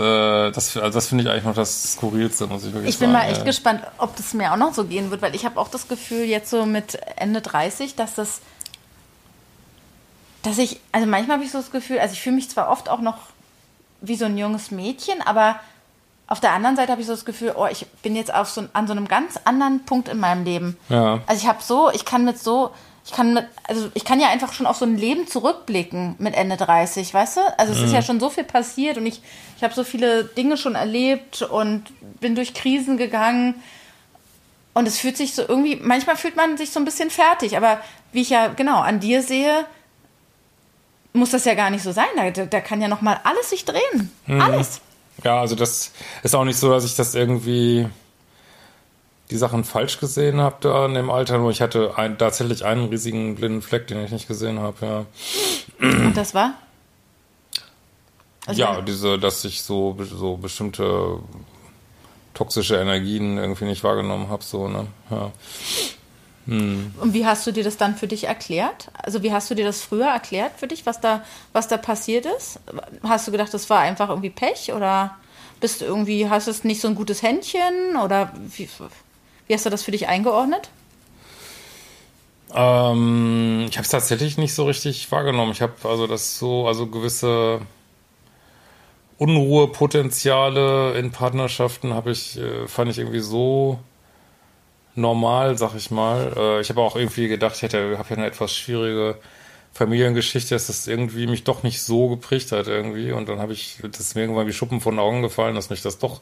das, 0.52 0.76
also 0.76 0.98
das 0.98 1.08
finde 1.08 1.24
ich 1.24 1.30
eigentlich 1.30 1.44
noch 1.44 1.54
das 1.54 1.94
Skurrilste, 1.94 2.48
muss 2.48 2.66
ich 2.66 2.74
wirklich 2.74 2.90
ich 2.90 2.98
sagen. 2.98 3.12
Ich 3.12 3.20
bin 3.20 3.28
mal 3.28 3.30
echt 3.30 3.40
ja. 3.40 3.44
gespannt, 3.44 3.82
ob 4.00 4.16
das 4.16 4.34
mir 4.34 4.52
auch 4.52 4.58
noch 4.58 4.74
so 4.74 4.86
gehen 4.86 5.12
wird, 5.12 5.22
weil 5.22 5.36
ich 5.36 5.46
habe 5.46 5.60
auch 5.60 5.68
das 5.68 5.88
Gefühl 5.88 6.24
jetzt 6.26 6.50
so 6.50 6.66
mit 6.66 6.98
Ende 7.16 7.42
30, 7.42 7.96
dass 7.96 8.16
das, 8.16 8.42
dass 10.42 10.58
ich, 10.58 10.80
also 10.92 11.06
manchmal 11.08 11.38
habe 11.38 11.46
ich 11.46 11.52
so 11.52 11.60
das 11.60 11.72
Gefühl, 11.72 12.00
also 12.00 12.14
ich 12.14 12.22
fühle 12.22 12.38
mich 12.38 12.50
zwar 12.50 12.70
oft 12.70 12.90
auch 12.90 13.02
noch 13.02 13.18
wie 14.02 14.16
so 14.16 14.26
ein 14.26 14.38
junges 14.38 14.72
Mädchen, 14.72 15.22
aber 15.22 15.60
auf 16.28 16.40
der 16.40 16.54
anderen 16.54 16.76
Seite 16.76 16.92
habe 16.92 17.02
ich 17.02 17.08
so 17.08 17.14
das 17.14 17.26
Gefühl, 17.26 17.54
oh, 17.56 17.68
ich 17.70 17.86
bin 18.02 18.16
jetzt 18.16 18.34
auf 18.34 18.50
so, 18.50 18.66
an 18.74 18.88
so 18.88 18.94
einem 18.94 19.08
ganz 19.08 19.40
anderen 19.44 19.86
Punkt 19.86 20.08
in 20.08 20.20
meinem 20.20 20.44
Leben. 20.44 20.78
Ja. 20.90 21.20
Also 21.28 21.42
ich 21.42 21.48
habe 21.48 21.62
so, 21.62 21.92
ich 21.92 22.04
kann 22.04 22.26
mit 22.26 22.40
so, 22.40 22.72
ich 23.06 23.12
kann 23.12 23.36
mit, 23.36 23.46
also 23.68 23.90
ich 23.94 24.06
kann 24.06 24.20
ja 24.20 24.30
einfach 24.30 24.52
schon 24.52 24.66
auf 24.66 24.78
so 24.78 24.86
ein 24.86 24.98
Leben 24.98 25.28
zurückblicken 25.28 26.16
mit 26.18 26.34
Ende 26.34 26.58
30, 26.58 27.14
weißt 27.14 27.38
du? 27.38 27.42
Also 27.60 27.74
es 27.74 27.80
mhm. 27.80 27.86
ist 27.86 27.94
ja 27.94 28.02
schon 28.02 28.20
so 28.20 28.32
viel 28.32 28.44
passiert 28.44 28.98
und 28.98 29.06
ich, 29.06 29.22
ich 29.56 29.64
habe 29.64 29.74
so 29.74 29.84
viele 29.84 30.24
Dinge 30.24 30.58
schon 30.58 30.74
erlebt 30.74 31.44
und 31.44 31.84
bin 32.20 32.34
durch 32.34 32.56
Krisen 32.56 32.98
gegangen. 32.98 33.56
Und 34.74 34.88
es 34.88 35.00
fühlt 35.00 35.16
sich 35.16 35.36
so 35.36 35.44
irgendwie, 35.48 35.78
manchmal 35.78 36.18
fühlt 36.18 36.36
man 36.36 36.58
sich 36.58 36.72
so 36.72 36.80
ein 36.80 36.86
bisschen 36.86 37.10
fertig, 37.10 37.56
aber 37.56 37.80
wie 38.12 38.22
ich 38.22 38.32
ja 38.32 38.48
genau 38.48 38.80
an 38.80 39.00
dir 39.00 39.22
sehe, 39.22 39.66
muss 41.14 41.30
das 41.30 41.46
ja 41.46 41.54
gar 41.54 41.70
nicht 41.70 41.84
so 41.84 41.92
sein. 41.92 42.08
Da, 42.16 42.46
da 42.46 42.60
kann 42.60 42.82
ja 42.82 42.88
noch 42.88 43.02
mal 43.02 43.20
alles 43.24 43.52
sich 43.52 43.64
drehen. 43.64 44.12
Mhm. 44.26 44.42
Alles. 44.42 44.82
Ja, 45.24 45.40
also 45.40 45.56
das 45.56 45.92
ist 46.24 46.36
auch 46.36 46.44
nicht 46.44 46.60
so, 46.60 46.72
dass 46.72 46.86
ich 46.86 46.96
das 46.96 47.16
irgendwie 47.16 47.88
die 49.32 49.38
Sachen 49.38 49.64
falsch 49.64 50.00
gesehen 50.00 50.40
habe 50.40 50.58
da 50.60 50.86
in 50.86 50.94
dem 50.94 51.10
Alter, 51.10 51.38
nur 51.40 51.50
ich 51.50 51.62
hatte 51.62 51.98
ein, 51.98 52.18
tatsächlich 52.18 52.64
einen 52.64 52.90
riesigen 52.90 53.36
blinden 53.36 53.62
Fleck, 53.62 53.88
den 53.88 54.04
ich 54.04 54.12
nicht 54.12 54.28
gesehen 54.28 54.60
habe, 54.60 54.86
ja. 54.86 55.06
Und 55.82 56.16
das 56.16 56.36
war? 56.36 56.54
Also 58.46 58.62
ja, 58.62 58.82
diese, 58.82 59.18
dass 59.18 59.44
ich 59.44 59.64
so, 59.64 59.98
so 60.04 60.38
bestimmte 60.38 61.20
toxische 62.36 62.76
Energien 62.76 63.38
irgendwie 63.38 63.66
nicht 63.66 63.84
wahrgenommen 63.84 64.30
habe, 64.30 64.44
so, 64.44 64.68
ne? 64.68 64.86
Ja. 65.10 65.32
Hm. 66.48 66.94
Und 67.00 67.14
wie 67.14 67.26
hast 67.26 67.48
du 67.48 67.52
dir 67.52 67.64
das 67.64 67.78
dann 67.78 67.96
für 67.96 68.08
dich 68.08 68.26
erklärt? 68.26 68.90
Also 68.94 69.24
wie 69.24 69.32
hast 69.32 69.50
du 69.50 69.56
dir 69.56 69.66
das 69.66 69.82
früher 69.82 70.08
erklärt 70.08 70.54
für 70.58 70.68
dich, 70.68 70.86
was 70.86 71.02
da, 71.02 71.24
was 71.54 71.68
da 71.68 71.78
passiert 71.78 72.26
ist? 72.26 72.60
Hast 73.04 73.28
du 73.28 73.32
gedacht, 73.32 73.54
das 73.54 73.70
war 73.70 73.80
einfach 73.80 74.10
irgendwie 74.10 74.30
Pech 74.30 74.74
oder 74.74 75.18
bist 75.60 75.82
du 75.82 75.86
irgendwie, 75.86 76.30
hast 76.30 76.48
du 76.48 76.68
nicht 76.68 76.82
so 76.82 76.88
ein 76.88 76.96
gutes 76.96 77.24
Händchen 77.24 77.96
oder 78.04 78.32
wie, 78.56 78.70
wie 79.48 79.54
hast 79.54 79.66
du 79.66 79.70
das 79.70 79.84
für 79.84 79.92
dich 79.92 80.08
eingeordnet? 80.08 80.70
Ähm, 82.54 83.66
ich 83.70 83.78
habe 83.78 83.86
es 83.86 83.90
tatsächlich 83.90 84.38
nicht 84.38 84.54
so 84.54 84.66
richtig 84.66 85.12
wahrgenommen. 85.12 85.52
Ich 85.52 85.62
habe 85.62 85.74
also 85.84 86.06
das 86.06 86.38
so, 86.38 86.68
also 86.68 86.88
gewisse 86.88 87.62
Unruhepotenziale 89.18 90.94
in 91.00 91.12
Partnerschaften 91.12 91.94
habe 91.94 92.12
ich, 92.12 92.38
äh, 92.38 92.68
fand 92.68 92.92
ich 92.92 93.00
irgendwie 93.00 93.22
so 93.22 93.80
normal, 94.96 95.58
sag 95.58 95.76
ich 95.76 95.92
mal. 95.92 96.34
Äh, 96.36 96.62
ich 96.62 96.70
habe 96.70 96.82
auch 96.82 96.96
irgendwie 96.96 97.28
gedacht, 97.28 97.56
ich 97.58 97.62
hätte, 97.62 97.98
habe 97.98 98.10
ja 98.10 98.16
eine 98.18 98.26
etwas 98.26 98.56
schwierige 98.56 99.18
Familiengeschichte, 99.74 100.56
dass 100.56 100.68
das 100.68 100.88
irgendwie 100.88 101.28
mich 101.28 101.44
doch 101.44 101.64
nicht 101.64 101.82
so 101.82 102.08
geprägt 102.08 102.52
hat 102.52 102.68
irgendwie. 102.68 103.12
Und 103.12 103.28
dann 103.28 103.40
habe 103.40 103.54
ich, 103.54 103.80
das 103.84 104.00
ist 104.00 104.16
mir 104.16 104.22
irgendwann 104.22 104.48
wie 104.48 104.54
Schuppen 104.54 104.80
von 104.80 104.96
den 104.96 105.00
Augen 105.00 105.22
gefallen, 105.22 105.56
dass 105.56 105.70
mich 105.70 105.82
das 105.82 106.00
doch 106.00 106.22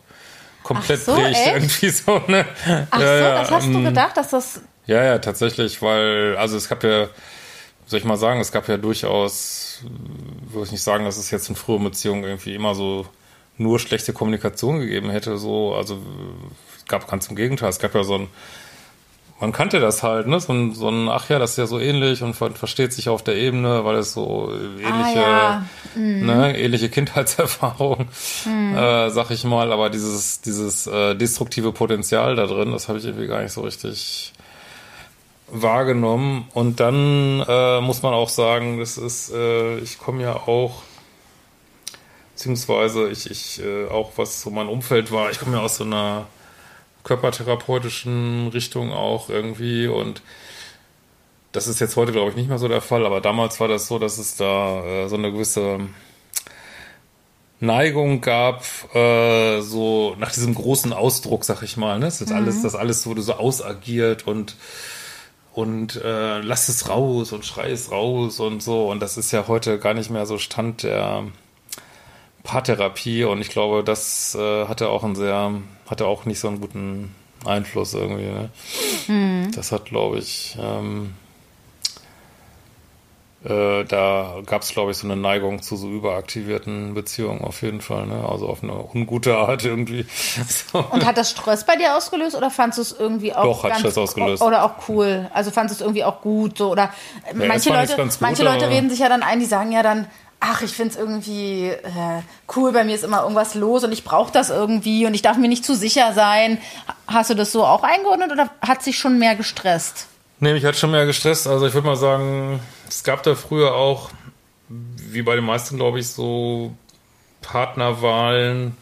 komplett 0.63 1.01
so, 1.01 1.13
prägt 1.13 1.37
echt? 1.37 1.53
irgendwie 1.53 1.89
so. 1.89 2.21
Ne? 2.27 2.45
Ach 2.89 2.99
ja, 2.99 3.17
so, 3.17 3.23
das 3.23 3.51
hast 3.51 3.67
du 3.67 3.73
ähm, 3.73 3.85
gedacht, 3.85 4.17
dass 4.17 4.29
das. 4.31 4.61
Ja, 4.87 5.03
ja, 5.03 5.19
tatsächlich, 5.19 5.81
weil, 5.81 6.35
also 6.37 6.57
es 6.57 6.67
gab 6.67 6.83
ja, 6.83 7.07
soll 7.85 7.99
ich 7.99 8.05
mal 8.05 8.17
sagen, 8.17 8.39
es 8.39 8.51
gab 8.51 8.67
ja 8.67 8.77
durchaus, 8.77 9.83
würde 10.49 10.65
ich 10.65 10.71
nicht 10.71 10.83
sagen, 10.83 11.05
dass 11.05 11.17
es 11.17 11.31
jetzt 11.31 11.47
in 11.47 11.55
früheren 11.55 11.83
Beziehungen 11.83 12.23
irgendwie 12.23 12.55
immer 12.55 12.75
so 12.75 13.05
nur 13.57 13.79
schlechte 13.79 14.13
Kommunikation 14.13 14.79
gegeben 14.79 15.09
hätte, 15.11 15.37
so, 15.37 15.75
also 15.75 16.01
es 16.77 16.85
gab 16.85 17.07
ganz 17.07 17.27
im 17.27 17.35
Gegenteil, 17.35 17.69
es 17.69 17.79
gab 17.79 17.93
ja 17.93 18.03
so 18.03 18.15
ein 18.15 18.27
man 19.43 19.51
kannte 19.51 19.81
das 19.81 20.03
halt, 20.03 20.25
ne? 20.25 20.39
So 20.39 20.53
ein, 20.53 20.73
so 20.73 20.87
ein, 20.87 21.09
ach 21.09 21.27
ja, 21.27 21.37
das 21.37 21.51
ist 21.51 21.57
ja 21.57 21.67
so 21.67 21.77
ähnlich 21.77 22.23
und 22.23 22.33
versteht 22.33 22.93
sich 22.93 23.09
auf 23.09 23.23
der 23.23 23.35
Ebene, 23.35 23.83
weil 23.83 23.97
es 23.97 24.13
so 24.13 24.49
ähnliche, 24.53 25.25
ah, 25.25 25.65
ja. 25.95 25.99
mhm. 26.01 26.25
ne, 26.25 26.57
ähnliche 26.57 26.87
Kindheitserfahrung, 26.87 28.07
mhm. 28.45 28.73
äh, 28.73 29.09
sag 29.09 29.31
ich 29.31 29.43
mal, 29.43 29.73
aber 29.73 29.89
dieses, 29.89 30.39
dieses 30.39 30.87
äh, 30.87 31.15
destruktive 31.15 31.73
Potenzial 31.73 32.37
da 32.37 32.47
drin, 32.47 32.71
das 32.71 32.87
habe 32.87 32.99
ich 32.99 33.05
irgendwie 33.05 33.27
gar 33.27 33.43
nicht 33.43 33.51
so 33.51 33.59
richtig 33.63 34.31
wahrgenommen. 35.49 36.47
Und 36.53 36.79
dann 36.79 37.43
äh, 37.45 37.81
muss 37.81 38.01
man 38.01 38.13
auch 38.13 38.29
sagen, 38.29 38.79
das 38.79 38.97
ist, 38.97 39.33
äh, 39.33 39.77
ich 39.79 39.99
komme 39.99 40.23
ja 40.23 40.35
auch 40.37 40.83
beziehungsweise 42.33 43.09
ich, 43.09 43.29
ich 43.29 43.61
äh, 43.61 43.89
auch 43.89 44.13
was 44.15 44.41
so 44.41 44.51
mein 44.51 44.69
Umfeld 44.69 45.11
war. 45.11 45.31
Ich 45.31 45.39
komme 45.39 45.57
ja 45.57 45.61
aus 45.61 45.75
so 45.75 45.83
einer 45.83 46.27
körpertherapeutischen 47.03 48.47
Richtung 48.49 48.91
auch 48.91 49.29
irgendwie 49.29 49.87
und 49.87 50.21
das 51.51 51.67
ist 51.67 51.79
jetzt 51.79 51.95
heute, 51.95 52.11
glaube 52.11 52.31
ich, 52.31 52.35
nicht 52.35 52.49
mehr 52.49 52.57
so 52.57 52.67
der 52.67 52.81
Fall, 52.81 53.05
aber 53.05 53.21
damals 53.21 53.59
war 53.59 53.67
das 53.67 53.87
so, 53.87 53.99
dass 53.99 54.17
es 54.17 54.35
da 54.35 54.83
äh, 54.83 55.07
so 55.07 55.15
eine 55.15 55.31
gewisse 55.31 55.81
Neigung 57.59 58.21
gab, 58.21 58.63
äh, 58.93 59.61
so 59.61 60.15
nach 60.19 60.31
diesem 60.31 60.55
großen 60.55 60.91
Ausdruck, 60.93 61.45
sag 61.45 61.61
ich 61.61 61.77
mal. 61.77 61.99
Ne? 61.99 62.05
Das 62.05 62.21
ist 62.21 62.29
mhm. 62.29 62.35
alles, 62.37 62.61
das 62.61 62.75
alles 62.75 63.05
wurde 63.05 63.21
so 63.21 63.33
ausagiert 63.33 64.27
und 64.27 64.55
und 65.53 65.97
äh, 65.97 66.41
lass 66.41 66.67
es 66.67 66.89
raus 66.89 67.31
und 67.31 67.45
schrei 67.45 67.69
es 67.69 67.91
raus 67.91 68.39
und 68.39 68.63
so. 68.63 68.89
Und 68.89 69.01
das 69.01 69.17
ist 69.17 69.31
ja 69.31 69.47
heute 69.47 69.77
gar 69.77 69.93
nicht 69.93 70.09
mehr 70.09 70.25
so 70.25 70.39
Stand 70.39 70.81
der 70.81 71.25
Paartherapie. 72.43 73.23
Und 73.23 73.41
ich 73.41 73.49
glaube, 73.49 73.83
das 73.83 74.35
äh, 74.35 74.67
hatte 74.67 74.89
auch 74.89 75.03
einen 75.03 75.15
sehr, 75.15 75.51
hatte 75.89 76.05
auch 76.05 76.25
nicht 76.25 76.39
so 76.39 76.47
einen 76.47 76.61
guten 76.61 77.15
Einfluss 77.45 77.93
irgendwie. 77.93 78.25
Ne? 78.25 78.49
Mhm. 79.07 79.51
Das 79.53 79.71
hat, 79.71 79.85
glaube 79.85 80.17
ich, 80.17 80.57
ähm, 80.59 81.13
äh, 83.45 83.83
da 83.83 84.37
gab 84.45 84.61
es, 84.61 84.69
glaube 84.69 84.91
ich, 84.91 84.97
so 84.97 85.05
eine 85.05 85.17
Neigung 85.17 85.61
zu 85.61 85.75
so 85.75 85.89
überaktivierten 85.89 86.93
Beziehungen 86.93 87.41
auf 87.41 87.61
jeden 87.61 87.81
Fall, 87.81 88.07
ne? 88.07 88.25
Also 88.25 88.47
auf 88.47 88.63
eine 88.63 88.73
ungute 88.73 89.35
Art 89.35 89.65
irgendwie. 89.65 90.05
So. 90.47 90.79
Und 90.91 91.05
hat 91.05 91.17
das 91.17 91.31
Stress 91.31 91.65
bei 91.65 91.75
dir 91.75 91.97
ausgelöst 91.97 92.37
oder 92.37 92.49
fandest 92.49 92.77
du 92.77 92.81
es 92.81 92.91
irgendwie 92.97 93.33
auch 93.33 93.43
Doch, 93.43 93.63
hat 93.65 93.79
Stress 93.79 93.97
ausgelöst. 93.97 94.41
Oder 94.41 94.63
auch 94.63 94.87
cool? 94.87 95.29
Also 95.33 95.51
fandest 95.51 95.81
du 95.81 95.83
es 95.83 95.87
irgendwie 95.87 96.05
auch 96.05 96.21
gut 96.21 96.57
so 96.57 96.71
oder 96.71 96.93
ja, 97.37 97.45
manche 97.45 97.69
Leute, 97.69 97.97
gut, 97.97 98.17
manche 98.21 98.43
Leute 98.43 98.69
reden 98.69 98.89
sich 98.89 98.99
ja 98.99 99.09
dann 99.09 99.23
ein, 99.23 99.41
die 99.41 99.45
sagen 99.45 99.73
ja 99.73 99.83
dann 99.83 100.07
ach, 100.43 100.61
ich 100.61 100.71
finde 100.73 100.91
es 100.93 100.99
irgendwie 100.99 101.67
äh, 101.69 102.21
cool, 102.55 102.73
bei 102.73 102.83
mir 102.83 102.93
ist 102.95 103.05
immer 103.05 103.21
irgendwas 103.21 103.55
los 103.55 103.83
und 103.83 103.93
ich 103.93 104.03
brauche 104.03 104.31
das 104.31 104.49
irgendwie 104.49 105.05
und 105.05 105.13
ich 105.13 105.21
darf 105.21 105.37
mir 105.37 105.47
nicht 105.47 105.63
zu 105.63 105.73
sicher 105.73 106.11
sein. 106.13 106.57
Hast 107.07 107.29
du 107.29 107.33
das 107.33 107.53
so 107.53 107.65
auch 107.65 107.83
eingeordnet 107.83 108.31
oder 108.31 108.49
hat 108.61 108.83
sich 108.83 108.97
schon 108.97 109.17
mehr 109.17 109.35
gestresst? 109.35 110.07
Nee, 110.39 110.53
mich 110.53 110.65
hat 110.65 110.75
schon 110.75 110.91
mehr 110.91 111.05
gestresst. 111.05 111.47
Also 111.47 111.65
ich 111.65 111.73
würde 111.73 111.87
mal 111.87 111.95
sagen, 111.95 112.59
es 112.89 113.03
gab 113.03 113.23
da 113.23 113.35
früher 113.35 113.73
auch, 113.73 114.09
wie 114.67 115.21
bei 115.21 115.35
den 115.35 115.45
meisten, 115.45 115.77
glaube 115.77 115.99
ich, 115.99 116.09
so 116.09 116.73
Partnerwahlen, 117.41 118.75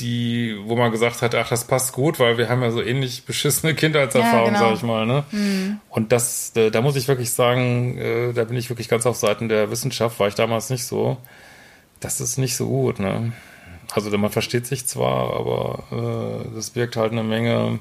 die, 0.00 0.56
wo 0.64 0.76
man 0.76 0.90
gesagt 0.90 1.22
hat, 1.22 1.34
ach, 1.34 1.48
das 1.48 1.64
passt 1.64 1.92
gut, 1.92 2.18
weil 2.18 2.38
wir 2.38 2.48
haben 2.48 2.62
ja 2.62 2.70
so 2.70 2.82
ähnlich 2.82 3.24
beschissene 3.24 3.74
Kindheitserfahrungen, 3.74 4.54
ja, 4.54 4.60
genau. 4.60 4.70
sag 4.70 4.76
ich 4.76 4.82
mal. 4.82 5.06
Ne? 5.06 5.24
Mhm. 5.30 5.80
Und 5.88 6.12
das, 6.12 6.52
äh, 6.56 6.70
da 6.70 6.80
muss 6.80 6.96
ich 6.96 7.08
wirklich 7.08 7.32
sagen, 7.32 7.98
äh, 7.98 8.32
da 8.32 8.44
bin 8.44 8.56
ich 8.56 8.70
wirklich 8.70 8.88
ganz 8.88 9.06
auf 9.06 9.16
Seiten 9.16 9.48
der 9.48 9.70
Wissenschaft, 9.70 10.18
war 10.18 10.28
ich 10.28 10.34
damals 10.34 10.70
nicht 10.70 10.84
so. 10.84 11.18
Das 12.00 12.20
ist 12.20 12.38
nicht 12.38 12.56
so 12.56 12.66
gut, 12.66 12.98
ne? 12.98 13.32
Also 13.92 14.16
man 14.16 14.30
versteht 14.30 14.66
sich 14.66 14.86
zwar, 14.86 15.36
aber 15.36 16.44
äh, 16.46 16.54
das 16.54 16.70
birgt 16.70 16.96
halt 16.96 17.12
eine 17.12 17.24
Menge 17.24 17.80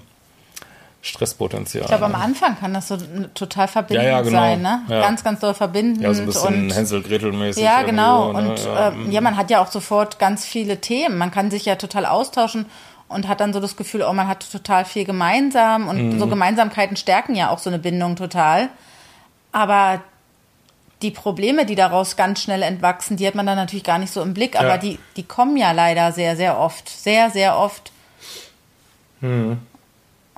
Stresspotenzial. 1.01 1.83
Ich 1.83 1.87
glaube, 1.87 2.05
am 2.05 2.15
Anfang 2.15 2.59
kann 2.59 2.73
das 2.73 2.89
so 2.89 2.97
total 3.33 3.69
verbindend 3.69 4.05
ja, 4.05 4.17
ja, 4.17 4.21
genau. 4.21 4.39
sein, 4.39 4.61
ne? 4.61 4.81
Ja. 4.89 5.01
Ganz, 5.01 5.23
ganz 5.23 5.39
doll 5.39 5.53
verbindend. 5.53 6.01
Ja, 6.01 6.13
so 6.13 6.21
ein 6.21 6.25
bisschen 6.25 6.71
Hänsel-Gretel-mäßig. 6.71 7.63
Ja, 7.63 7.83
genau. 7.83 8.33
Ne? 8.33 8.39
Und 8.39 8.65
ja. 8.65 8.89
Äh, 8.89 9.09
ja, 9.09 9.21
man 9.21 9.37
hat 9.37 9.49
ja 9.49 9.61
auch 9.61 9.71
sofort 9.71 10.19
ganz 10.19 10.45
viele 10.45 10.81
Themen. 10.81 11.17
Man 11.17 11.31
kann 11.31 11.51
sich 11.51 11.63
ja 11.63 11.75
total 11.75 12.05
austauschen 12.05 12.65
und 13.07 13.29
hat 13.29 13.39
dann 13.39 13.53
so 13.53 13.61
das 13.61 13.77
Gefühl, 13.77 14.03
oh, 14.03 14.11
man 14.11 14.27
hat 14.27 14.51
total 14.51 14.83
viel 14.83 15.05
gemeinsam 15.05 15.87
und 15.87 16.15
mhm. 16.15 16.19
so 16.19 16.27
Gemeinsamkeiten 16.27 16.97
stärken 16.97 17.33
ja 17.33 17.49
auch 17.49 17.59
so 17.59 17.69
eine 17.69 17.79
Bindung 17.79 18.17
total. 18.17 18.69
Aber 19.53 20.01
die 21.01 21.11
Probleme, 21.11 21.65
die 21.65 21.75
daraus 21.75 22.17
ganz 22.17 22.41
schnell 22.41 22.61
entwachsen, 22.61 23.15
die 23.15 23.25
hat 23.25 23.35
man 23.35 23.45
dann 23.45 23.55
natürlich 23.55 23.85
gar 23.85 23.99
nicht 23.99 24.11
so 24.11 24.21
im 24.21 24.33
Blick, 24.33 24.59
aber 24.59 24.77
die, 24.77 24.99
die 25.15 25.23
kommen 25.23 25.55
ja 25.55 25.71
leider 25.71 26.11
sehr, 26.11 26.35
sehr 26.35 26.59
oft. 26.59 26.89
Sehr, 26.89 27.29
sehr 27.29 27.57
oft. 27.57 27.93
Mhm. 29.21 29.59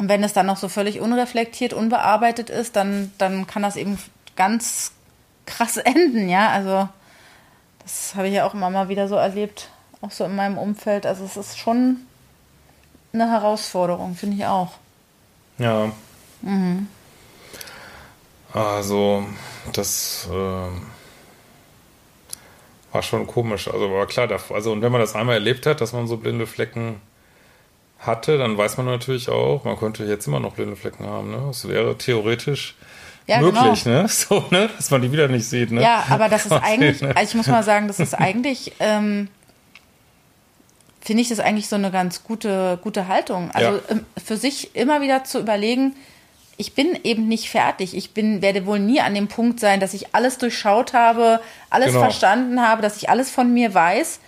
Und 0.01 0.09
wenn 0.09 0.23
es 0.23 0.33
dann 0.33 0.47
noch 0.47 0.57
so 0.57 0.67
völlig 0.67 0.99
unreflektiert, 0.99 1.73
unbearbeitet 1.73 2.49
ist, 2.49 2.75
dann, 2.75 3.11
dann 3.19 3.45
kann 3.45 3.61
das 3.61 3.75
eben 3.75 3.99
ganz 4.35 4.93
krass 5.45 5.77
enden, 5.77 6.27
ja. 6.27 6.49
Also 6.49 6.89
das 7.83 8.15
habe 8.15 8.27
ich 8.27 8.33
ja 8.33 8.47
auch 8.47 8.55
immer 8.55 8.71
mal 8.71 8.89
wieder 8.89 9.07
so 9.07 9.13
erlebt, 9.13 9.69
auch 10.01 10.09
so 10.09 10.23
in 10.23 10.35
meinem 10.35 10.57
Umfeld. 10.57 11.05
Also 11.05 11.23
es 11.23 11.37
ist 11.37 11.59
schon 11.59 11.97
eine 13.13 13.29
Herausforderung, 13.29 14.15
finde 14.15 14.37
ich 14.37 14.45
auch. 14.47 14.71
Ja. 15.59 15.91
Mhm. 16.41 16.87
Also 18.53 19.23
das 19.71 20.27
äh, 20.31 20.67
war 22.91 23.03
schon 23.03 23.27
komisch. 23.27 23.67
Also 23.67 23.85
aber 23.85 24.07
klar, 24.07 24.27
also 24.49 24.71
und 24.71 24.81
wenn 24.81 24.91
man 24.91 25.01
das 25.01 25.13
einmal 25.13 25.35
erlebt 25.35 25.67
hat, 25.67 25.79
dass 25.79 25.93
man 25.93 26.07
so 26.07 26.17
blinde 26.17 26.47
Flecken 26.47 26.99
hatte, 28.01 28.37
dann 28.37 28.57
weiß 28.57 28.77
man 28.77 28.87
natürlich 28.87 29.29
auch, 29.29 29.63
man 29.63 29.77
könnte 29.77 30.03
jetzt 30.05 30.27
immer 30.27 30.39
noch 30.39 30.53
blinde 30.53 30.75
Flecken 30.75 31.05
haben. 31.05 31.31
Ne? 31.31 31.49
Es 31.51 31.67
wäre 31.67 31.97
theoretisch 31.97 32.75
ja, 33.27 33.39
möglich, 33.39 33.83
genau. 33.83 34.01
ne? 34.01 34.07
So, 34.09 34.43
ne? 34.49 34.69
Dass 34.75 34.89
man 34.89 35.01
die 35.01 35.11
wieder 35.11 35.27
nicht 35.27 35.47
sieht, 35.47 35.71
ne? 35.71 35.81
Ja, 35.81 36.05
aber 36.09 36.27
das 36.27 36.45
ist 36.45 36.51
eigentlich, 36.63 37.03
also 37.03 37.21
ich 37.21 37.35
muss 37.35 37.47
mal 37.47 37.63
sagen, 37.63 37.87
das 37.87 37.99
ist 37.99 38.15
eigentlich, 38.15 38.73
ähm, 38.79 39.27
finde 40.99 41.21
ich 41.21 41.29
das 41.29 41.39
eigentlich 41.39 41.69
so 41.69 41.75
eine 41.75 41.91
ganz 41.91 42.23
gute, 42.23 42.79
gute 42.81 43.07
Haltung. 43.07 43.51
Also 43.51 43.77
ja. 43.77 43.81
Ähm, 43.89 44.05
für 44.23 44.35
sich 44.35 44.75
immer 44.75 45.01
wieder 45.01 45.23
zu 45.23 45.39
überlegen, 45.39 45.95
ich 46.57 46.73
bin 46.73 46.97
eben 47.03 47.27
nicht 47.27 47.49
fertig. 47.49 47.95
Ich 47.95 48.13
bin, 48.13 48.41
werde 48.41 48.65
wohl 48.65 48.79
nie 48.79 48.99
an 49.01 49.13
dem 49.13 49.27
Punkt 49.27 49.59
sein, 49.59 49.79
dass 49.79 49.93
ich 49.93 50.13
alles 50.15 50.37
durchschaut 50.39 50.93
habe, 50.93 51.39
alles 51.69 51.89
genau. 51.89 52.01
verstanden 52.01 52.61
habe, 52.61 52.81
dass 52.81 52.97
ich 52.97 53.09
alles 53.09 53.29
von 53.29 53.53
mir 53.53 53.73
weiß 53.73 54.19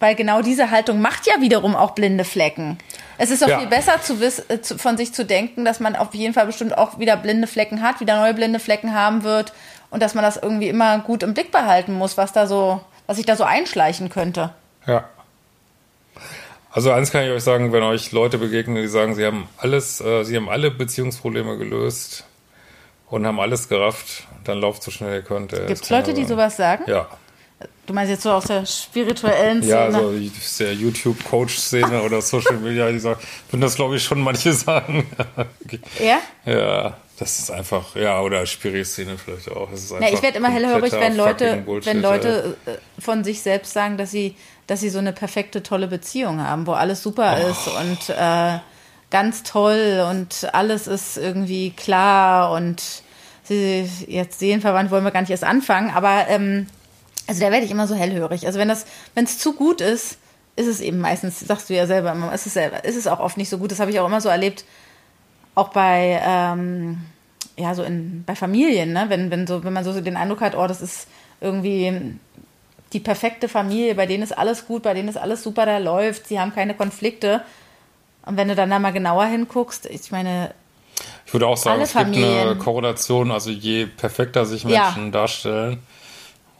weil 0.00 0.14
genau 0.14 0.42
diese 0.42 0.70
Haltung 0.70 1.00
macht 1.00 1.26
ja 1.26 1.40
wiederum 1.40 1.74
auch 1.74 1.92
blinde 1.92 2.24
Flecken. 2.24 2.78
Es 3.18 3.30
ist 3.30 3.42
doch 3.42 3.48
ja. 3.48 3.58
viel 3.58 3.68
besser 3.68 4.00
zu 4.02 4.20
wissen, 4.20 4.44
äh, 4.48 4.58
von 4.58 4.96
sich 4.96 5.14
zu 5.14 5.24
denken, 5.24 5.64
dass 5.64 5.80
man 5.80 5.96
auf 5.96 6.14
jeden 6.14 6.34
Fall 6.34 6.46
bestimmt 6.46 6.76
auch 6.76 6.98
wieder 6.98 7.16
blinde 7.16 7.46
Flecken 7.46 7.82
hat, 7.82 8.00
wieder 8.00 8.16
neue 8.20 8.34
blinde 8.34 8.60
Flecken 8.60 8.94
haben 8.94 9.24
wird 9.24 9.52
und 9.90 10.02
dass 10.02 10.14
man 10.14 10.22
das 10.22 10.36
irgendwie 10.36 10.68
immer 10.68 10.98
gut 10.98 11.22
im 11.22 11.34
Blick 11.34 11.50
behalten 11.50 11.94
muss, 11.94 12.16
was 12.16 12.32
da 12.32 12.46
so, 12.46 12.80
was 13.06 13.16
sich 13.16 13.26
da 13.26 13.36
so 13.36 13.44
einschleichen 13.44 14.10
könnte. 14.10 14.50
Ja. 14.86 15.08
Also 16.70 16.92
eins 16.92 17.10
kann 17.10 17.24
ich 17.24 17.30
euch 17.30 17.42
sagen, 17.42 17.72
wenn 17.72 17.82
euch 17.82 18.12
Leute 18.12 18.36
begegnen, 18.36 18.76
die 18.76 18.88
sagen, 18.88 19.14
sie 19.14 19.24
haben 19.24 19.48
alles, 19.56 20.00
äh, 20.02 20.24
sie 20.24 20.36
haben 20.36 20.50
alle 20.50 20.70
Beziehungsprobleme 20.70 21.56
gelöst 21.56 22.24
und 23.08 23.26
haben 23.26 23.40
alles 23.40 23.70
gerafft, 23.70 24.26
dann 24.44 24.60
lauft 24.60 24.82
so 24.82 24.90
schnell 24.90 25.14
ihr 25.14 25.22
könnt. 25.22 25.52
Gibt 25.52 25.70
es 25.70 25.88
Leute, 25.88 26.12
die 26.12 26.24
sowas 26.24 26.58
sagen? 26.58 26.84
Ja. 26.86 27.08
Du 27.86 27.94
meinst 27.94 28.10
jetzt 28.10 28.24
so 28.24 28.32
aus 28.32 28.44
der 28.44 28.66
spirituellen 28.66 29.62
Szene? 29.62 29.70
Ja, 29.72 29.90
so 29.92 30.12
der 30.58 30.74
YouTube-Coach-Szene 30.74 32.02
oder 32.02 32.20
Social 32.20 32.56
Media, 32.56 32.90
die 32.90 32.98
sagen, 32.98 33.20
würden 33.48 33.60
das 33.60 33.76
glaube 33.76 33.96
ich 33.96 34.02
schon 34.02 34.20
manche 34.20 34.52
sagen. 34.52 35.06
Ja? 36.00 36.18
Ja, 36.44 36.96
das 37.18 37.38
ist 37.38 37.50
einfach, 37.50 37.94
ja, 37.94 38.20
oder 38.20 38.44
Spiri-Szene 38.44 39.16
vielleicht 39.16 39.50
auch. 39.50 39.68
Ja, 40.00 40.08
ich 40.12 40.22
werde 40.22 40.38
immer 40.38 40.50
hellhörig, 40.50 40.92
wenn 40.92 41.16
Leute, 41.16 41.64
wenn 41.84 42.02
Leute 42.02 42.56
äh, 42.66 43.00
von 43.00 43.24
sich 43.24 43.40
selbst 43.40 43.72
sagen, 43.72 43.96
dass 43.96 44.10
sie, 44.10 44.36
dass 44.66 44.80
sie 44.80 44.90
so 44.90 44.98
eine 44.98 45.12
perfekte, 45.12 45.62
tolle 45.62 45.86
Beziehung 45.86 46.40
haben, 46.40 46.66
wo 46.66 46.72
alles 46.72 47.02
super 47.02 47.38
oh. 47.40 47.50
ist 47.50 47.68
und 47.68 48.16
äh, 48.16 48.58
ganz 49.10 49.44
toll 49.44 50.04
und 50.10 50.48
alles 50.52 50.88
ist 50.88 51.16
irgendwie 51.16 51.70
klar 51.70 52.50
und 52.50 52.82
sie 53.44 53.88
jetzt 54.08 54.40
seelenverwandt 54.40 54.90
wollen 54.90 55.04
wir 55.04 55.12
gar 55.12 55.20
nicht 55.20 55.30
erst 55.30 55.44
anfangen, 55.44 55.90
aber 55.90 56.26
ähm, 56.28 56.66
also 57.26 57.40
da 57.40 57.50
werde 57.50 57.64
ich 57.64 57.70
immer 57.70 57.86
so 57.86 57.94
hellhörig. 57.94 58.46
Also 58.46 58.58
wenn 58.58 58.68
das, 58.68 58.86
wenn 59.14 59.24
es 59.24 59.38
zu 59.38 59.52
gut 59.52 59.80
ist, 59.80 60.18
ist 60.56 60.66
es 60.66 60.80
eben 60.80 60.98
meistens, 60.98 61.40
sagst 61.40 61.68
du 61.68 61.74
ja 61.74 61.86
selber 61.86 62.12
immer, 62.12 62.32
ist 62.32 62.46
es 62.46 62.54
selber, 62.54 62.84
ist 62.84 62.96
es 62.96 63.06
auch 63.06 63.20
oft 63.20 63.36
nicht 63.36 63.50
so 63.50 63.58
gut. 63.58 63.70
Das 63.70 63.80
habe 63.80 63.90
ich 63.90 64.00
auch 64.00 64.06
immer 64.06 64.20
so 64.20 64.28
erlebt, 64.28 64.64
auch 65.54 65.68
bei, 65.68 66.20
ähm, 66.24 67.02
ja, 67.56 67.74
so 67.74 67.82
in, 67.82 68.24
bei 68.26 68.34
Familien, 68.34 68.92
ne? 68.92 69.06
Wenn, 69.08 69.30
wenn 69.30 69.46
so, 69.46 69.64
wenn 69.64 69.72
man 69.72 69.84
so 69.84 69.98
den 70.00 70.16
Eindruck 70.16 70.40
hat, 70.40 70.56
oh, 70.56 70.66
das 70.66 70.82
ist 70.82 71.08
irgendwie 71.40 72.18
die 72.92 73.00
perfekte 73.00 73.48
Familie, 73.48 73.94
bei 73.94 74.06
denen 74.06 74.22
ist 74.22 74.36
alles 74.36 74.66
gut, 74.66 74.82
bei 74.82 74.94
denen 74.94 75.08
ist 75.08 75.16
alles 75.16 75.42
super, 75.42 75.66
da 75.66 75.78
läuft, 75.78 76.28
sie 76.28 76.40
haben 76.40 76.54
keine 76.54 76.74
Konflikte. 76.74 77.42
Und 78.24 78.36
wenn 78.36 78.48
du 78.48 78.54
dann 78.54 78.70
da 78.70 78.78
mal 78.78 78.92
genauer 78.92 79.26
hinguckst, 79.26 79.86
ich 79.86 80.10
meine, 80.10 80.54
ich 81.26 81.32
würde 81.32 81.46
auch 81.46 81.56
sagen, 81.56 81.82
es 81.82 81.92
gibt 81.92 82.16
eine 82.16 82.56
Korrelation, 82.56 83.30
also 83.30 83.50
je 83.50 83.86
perfekter 83.86 84.46
sich 84.46 84.64
Menschen 84.64 85.06
ja. 85.06 85.10
darstellen, 85.10 85.82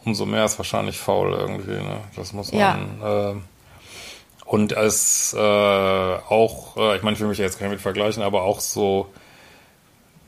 umso 0.06 0.24
mehr 0.24 0.44
ist 0.44 0.58
wahrscheinlich 0.58 0.96
faul 0.96 1.32
irgendwie. 1.32 1.72
Ne? 1.72 1.98
Das 2.14 2.32
muss 2.32 2.52
man. 2.52 2.60
Ja. 3.00 3.30
Äh, 3.30 3.34
und 4.46 4.72
es 4.72 5.34
äh, 5.34 5.38
auch, 5.38 6.76
äh, 6.76 6.96
ich 6.96 7.02
meine, 7.02 7.14
ich 7.14 7.20
will 7.20 7.28
mich 7.28 7.38
jetzt 7.38 7.58
gar 7.58 7.66
nicht 7.66 7.74
mit 7.74 7.80
vergleichen, 7.82 8.22
aber 8.22 8.42
auch 8.44 8.60
so, 8.60 9.08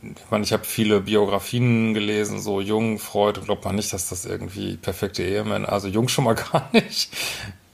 ich 0.03 0.31
meine, 0.31 0.43
ich 0.43 0.53
habe 0.53 0.65
viele 0.65 1.01
Biografien 1.01 1.95
gelesen, 1.95 2.41
so 2.41 2.61
Jung, 2.61 2.99
Freud, 2.99 3.39
und 3.39 3.47
glaubt 3.47 3.65
man 3.65 3.77
nicht, 3.77 3.93
dass 3.93 4.09
das 4.09 4.27
irgendwie 4.27 4.77
perfekte 4.77 5.23
Ehemänner, 5.23 5.73
also 5.73 5.87
Jung 5.87 6.09
schon 6.09 6.25
mal 6.25 6.35
gar 6.53 6.69
nicht, 6.73 7.11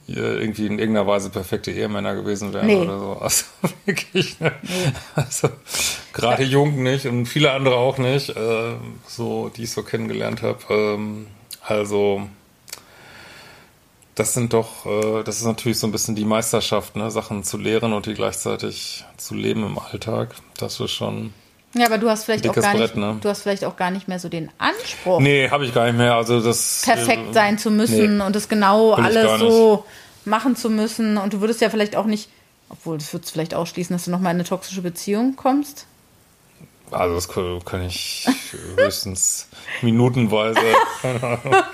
irgendwie 0.06 0.66
in 0.66 0.78
irgendeiner 0.78 1.06
Weise 1.06 1.30
perfekte 1.30 1.70
Ehemänner 1.70 2.14
gewesen 2.14 2.52
wären 2.52 2.66
nee. 2.66 2.76
oder 2.76 2.98
so. 2.98 3.12
Also 3.14 3.44
wirklich, 3.86 4.38
ne? 4.38 4.52
nee. 4.60 4.92
also 5.14 5.48
gerade 6.12 6.42
Jung 6.42 6.82
nicht 6.82 7.06
und 7.06 7.24
viele 7.24 7.52
andere 7.52 7.76
auch 7.76 7.96
nicht, 7.96 8.28
äh, 8.36 8.74
so 9.06 9.48
die 9.48 9.62
ich 9.62 9.70
so 9.70 9.82
kennengelernt 9.82 10.42
habe. 10.42 10.58
Ähm, 10.68 11.26
also, 11.66 12.28
das 14.14 14.34
sind 14.34 14.52
doch, 14.52 14.86
äh, 14.86 15.22
das 15.24 15.38
ist 15.38 15.44
natürlich 15.44 15.78
so 15.78 15.86
ein 15.86 15.92
bisschen 15.92 16.14
die 16.14 16.24
Meisterschaft, 16.24 16.96
ne? 16.96 17.10
Sachen 17.10 17.42
zu 17.42 17.56
lehren 17.56 17.92
und 17.92 18.06
die 18.06 18.14
gleichzeitig 18.14 19.04
zu 19.16 19.34
leben 19.34 19.64
im 19.64 19.78
Alltag. 19.78 20.34
Das 20.58 20.78
ist 20.80 20.92
schon. 20.92 21.32
Ja, 21.74 21.86
aber 21.86 21.98
du 21.98 22.08
hast 22.08 22.24
vielleicht 22.24 22.48
auch 22.48 22.54
gar 22.54 22.74
Brett, 22.74 22.94
nicht, 22.94 22.96
ne? 22.96 23.18
du 23.20 23.28
hast 23.28 23.42
vielleicht 23.42 23.64
auch 23.64 23.76
gar 23.76 23.90
nicht 23.90 24.06
mehr 24.06 24.20
so 24.20 24.28
den 24.28 24.48
Anspruch, 24.58 25.18
Nee, 25.18 25.48
habe 25.50 25.64
ich 25.64 25.74
gar 25.74 25.86
nicht 25.86 25.96
mehr. 25.96 26.14
Also 26.14 26.40
das. 26.40 26.82
perfekt 26.84 27.30
äh, 27.30 27.32
sein 27.32 27.58
zu 27.58 27.70
müssen 27.72 28.18
nee. 28.18 28.24
und 28.24 28.36
das 28.36 28.48
genau 28.48 28.92
alles 28.92 29.40
so 29.40 29.84
machen 30.24 30.54
zu 30.54 30.70
müssen. 30.70 31.16
Und 31.16 31.32
du 31.32 31.40
würdest 31.40 31.60
ja 31.60 31.70
vielleicht 31.70 31.96
auch 31.96 32.06
nicht, 32.06 32.28
obwohl 32.68 32.98
das 32.98 33.12
würde 33.12 33.24
es 33.24 33.30
vielleicht 33.32 33.54
ausschließen, 33.54 33.94
dass 33.94 34.04
du 34.04 34.12
nochmal 34.12 34.32
in 34.32 34.36
eine 34.36 34.48
toxische 34.48 34.82
Beziehung 34.82 35.34
kommst. 35.34 35.86
Also 36.94 37.14
das 37.14 37.28
kann 37.64 37.84
ich 37.84 38.26
höchstens 38.76 39.48
minutenweise. 39.82 40.60
keine 41.02 41.22
Ahnung. 41.44 41.64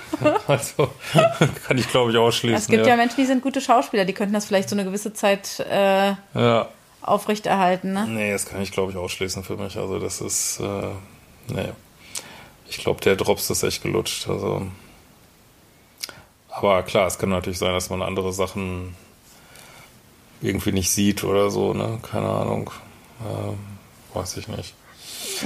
also 0.47 0.89
kann 1.65 1.77
ich 1.77 1.87
glaube 1.89 2.11
ich 2.11 2.17
ausschließen. 2.17 2.57
Es 2.57 2.67
gibt 2.67 2.85
ja. 2.85 2.93
ja 2.93 2.95
Menschen, 2.95 3.17
die 3.17 3.25
sind 3.25 3.41
gute 3.41 3.61
Schauspieler, 3.61 4.05
die 4.05 4.13
könnten 4.13 4.33
das 4.33 4.45
vielleicht 4.45 4.69
so 4.69 4.75
eine 4.75 4.83
gewisse 4.83 5.13
Zeit 5.13 5.59
äh, 5.59 6.13
ja. 6.33 6.69
aufrechterhalten. 7.01 7.93
Ne? 7.93 8.07
Nee, 8.07 8.31
das 8.31 8.45
kann 8.45 8.61
ich 8.61 8.71
glaube 8.71 8.91
ich 8.91 8.97
ausschließen 8.97 9.43
für 9.43 9.57
mich. 9.57 9.77
Also 9.77 9.99
das 9.99 10.21
ist. 10.21 10.59
Äh, 10.59 10.89
nee. 11.47 11.69
Ich 12.69 12.77
glaube, 12.77 13.01
der 13.01 13.15
Drops 13.15 13.49
ist 13.49 13.63
echt 13.63 13.83
gelutscht. 13.83 14.27
Also. 14.27 14.67
Aber 16.49 16.83
klar, 16.83 17.07
es 17.07 17.17
kann 17.17 17.29
natürlich 17.29 17.59
sein, 17.59 17.73
dass 17.73 17.89
man 17.89 18.01
andere 18.01 18.33
Sachen 18.33 18.95
irgendwie 20.41 20.71
nicht 20.71 20.89
sieht 20.89 21.23
oder 21.23 21.49
so, 21.49 21.73
ne? 21.73 21.99
Keine 22.01 22.27
Ahnung. 22.27 22.71
Ähm, 23.21 23.57
weiß 24.13 24.37
ich 24.37 24.47
nicht. 24.47 24.73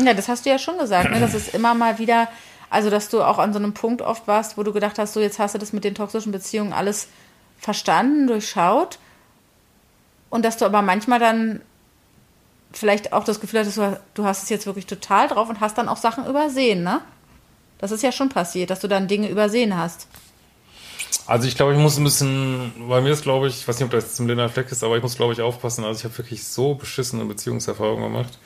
Ja, 0.04 0.14
das 0.14 0.28
hast 0.28 0.46
du 0.46 0.50
ja 0.50 0.60
schon 0.60 0.78
gesagt, 0.78 1.12
ne? 1.12 1.20
dass 1.20 1.34
es 1.34 1.50
immer 1.50 1.74
mal 1.74 2.00
wieder, 2.00 2.28
also 2.70 2.90
dass 2.90 3.10
du 3.10 3.22
auch 3.22 3.38
an 3.38 3.54
so 3.54 3.60
einem 3.60 3.74
Punkt 3.74 4.02
oft 4.02 4.28
warst, 4.28 4.58
wo 4.58 4.64
du 4.64 4.74
gedacht 4.74 5.00
hast, 5.00 5.14
so 5.14 5.20
jetzt 5.20 5.40
hast 5.40 5.56
du 5.56 5.60
das 5.60 5.74
mit 5.74 5.84
den 5.84 5.96
toxischen 5.96 6.32
Beziehungen 6.32 6.74
alles 6.74 7.08
verstanden, 7.60 8.28
durchschaut 8.28 9.00
und 10.30 10.44
dass 10.44 10.58
du 10.58 10.66
aber 10.66 10.82
manchmal 10.82 11.20
dann 11.20 11.62
vielleicht 12.74 13.14
auch 13.14 13.24
das 13.24 13.40
Gefühl 13.40 13.62
hattest, 13.62 13.78
du, 13.78 14.24
hast 14.26 14.44
es 14.44 14.50
jetzt 14.50 14.66
wirklich 14.66 14.86
total 14.86 15.28
drauf 15.28 15.50
und 15.50 15.62
hast 15.62 15.78
dann 15.78 15.88
auch 15.88 15.98
Sachen 15.98 16.26
übersehen, 16.26 16.84
ne? 16.84 17.02
Das 17.78 17.92
ist 17.92 18.04
ja 18.04 18.12
schon 18.12 18.30
passiert, 18.30 18.70
dass 18.70 18.80
du 18.80 18.88
dann 18.88 19.08
Dinge 19.08 19.30
übersehen 19.30 19.78
hast. 19.78 20.08
Also 21.28 21.48
ich 21.48 21.56
glaube, 21.56 21.74
ich 21.74 21.80
muss 21.80 21.98
ein 21.98 22.04
bisschen, 22.04 22.74
bei 22.88 23.02
mir 23.02 23.12
ist 23.12 23.24
glaube 23.24 23.48
ich, 23.48 23.60
ich 23.62 23.68
weiß 23.68 23.80
nicht, 23.80 23.86
ob 23.86 23.92
das 23.92 24.06
jetzt 24.06 24.16
zum 24.18 24.28
Blinder 24.28 24.50
Fleck 24.50 24.72
ist, 24.72 24.84
aber 24.84 24.96
ich 24.96 25.04
muss 25.04 25.16
glaube 25.18 25.34
ich 25.34 25.42
aufpassen. 25.42 25.84
Also 25.84 26.00
ich 26.00 26.04
habe 26.06 26.18
wirklich 26.18 26.46
so 26.46 26.76
beschissene 26.76 27.26
Beziehungserfahrungen 27.26 28.12
gemacht, 28.12 28.38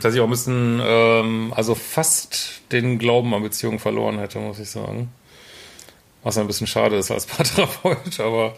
dass 0.00 0.14
ich 0.14 0.20
auch 0.20 0.24
ein 0.24 0.30
bisschen, 0.30 0.80
ähm, 0.82 1.52
also 1.56 1.74
fast 1.74 2.62
den 2.70 2.98
Glauben 2.98 3.34
an 3.34 3.42
Beziehungen 3.42 3.78
verloren 3.78 4.18
hätte, 4.18 4.38
muss 4.38 4.58
ich 4.58 4.70
sagen. 4.70 5.10
Was 6.22 6.38
ein 6.38 6.46
bisschen 6.46 6.66
schade 6.66 6.96
ist 6.96 7.10
als 7.10 7.26
Paartherapeut, 7.26 8.20
aber 8.20 8.54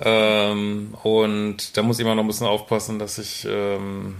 ähm, 0.00 0.94
und 1.02 1.76
da 1.76 1.82
muss 1.82 1.98
ich 1.98 2.04
immer 2.04 2.14
noch 2.14 2.24
ein 2.24 2.28
bisschen 2.28 2.46
aufpassen, 2.46 2.98
dass 2.98 3.18
ich, 3.18 3.46
ähm, 3.48 4.16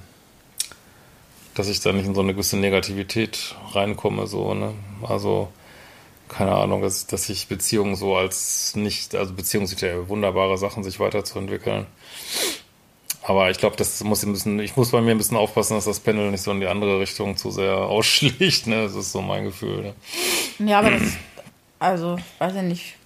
dass 1.54 1.68
ich 1.68 1.80
da 1.80 1.92
nicht 1.92 2.06
in 2.06 2.14
so 2.14 2.20
eine 2.20 2.32
gewisse 2.32 2.56
Negativität 2.56 3.54
reinkomme, 3.72 4.26
so, 4.26 4.54
ne? 4.54 4.72
Also 5.02 5.48
keine 6.28 6.52
Ahnung, 6.52 6.82
dass, 6.82 7.06
dass 7.06 7.28
ich 7.28 7.48
Beziehungen 7.48 7.96
so 7.96 8.16
als 8.16 8.74
nicht, 8.76 9.14
also 9.14 9.34
Beziehungen 9.34 9.66
sind 9.66 9.82
ja 9.82 10.08
wunderbare 10.08 10.58
Sachen, 10.58 10.82
sich 10.82 10.98
weiterzuentwickeln. 10.98 11.86
Aber 13.26 13.50
ich 13.50 13.58
glaube, 13.58 13.76
das 13.76 14.04
muss 14.04 14.22
ein 14.22 14.32
bisschen, 14.32 14.58
ich 14.58 14.76
muss 14.76 14.90
bei 14.90 15.00
mir 15.00 15.12
ein 15.12 15.18
bisschen 15.18 15.38
aufpassen, 15.38 15.74
dass 15.74 15.86
das 15.86 15.98
Panel 15.98 16.30
nicht 16.30 16.42
so 16.42 16.50
in 16.50 16.60
die 16.60 16.66
andere 16.66 17.00
Richtung 17.00 17.36
zu 17.36 17.50
sehr 17.50 17.74
ausschlägt. 17.76 18.66
Ne? 18.66 18.82
Das 18.82 18.94
ist 18.94 19.12
so 19.12 19.22
mein 19.22 19.44
Gefühl. 19.44 19.94
Ne? 20.58 20.70
Ja, 20.70 20.80
aber 20.80 20.90
das, 20.90 21.02
also, 21.78 22.18
weiß 22.38 22.54
ich 22.56 22.62
nicht, 22.62 22.96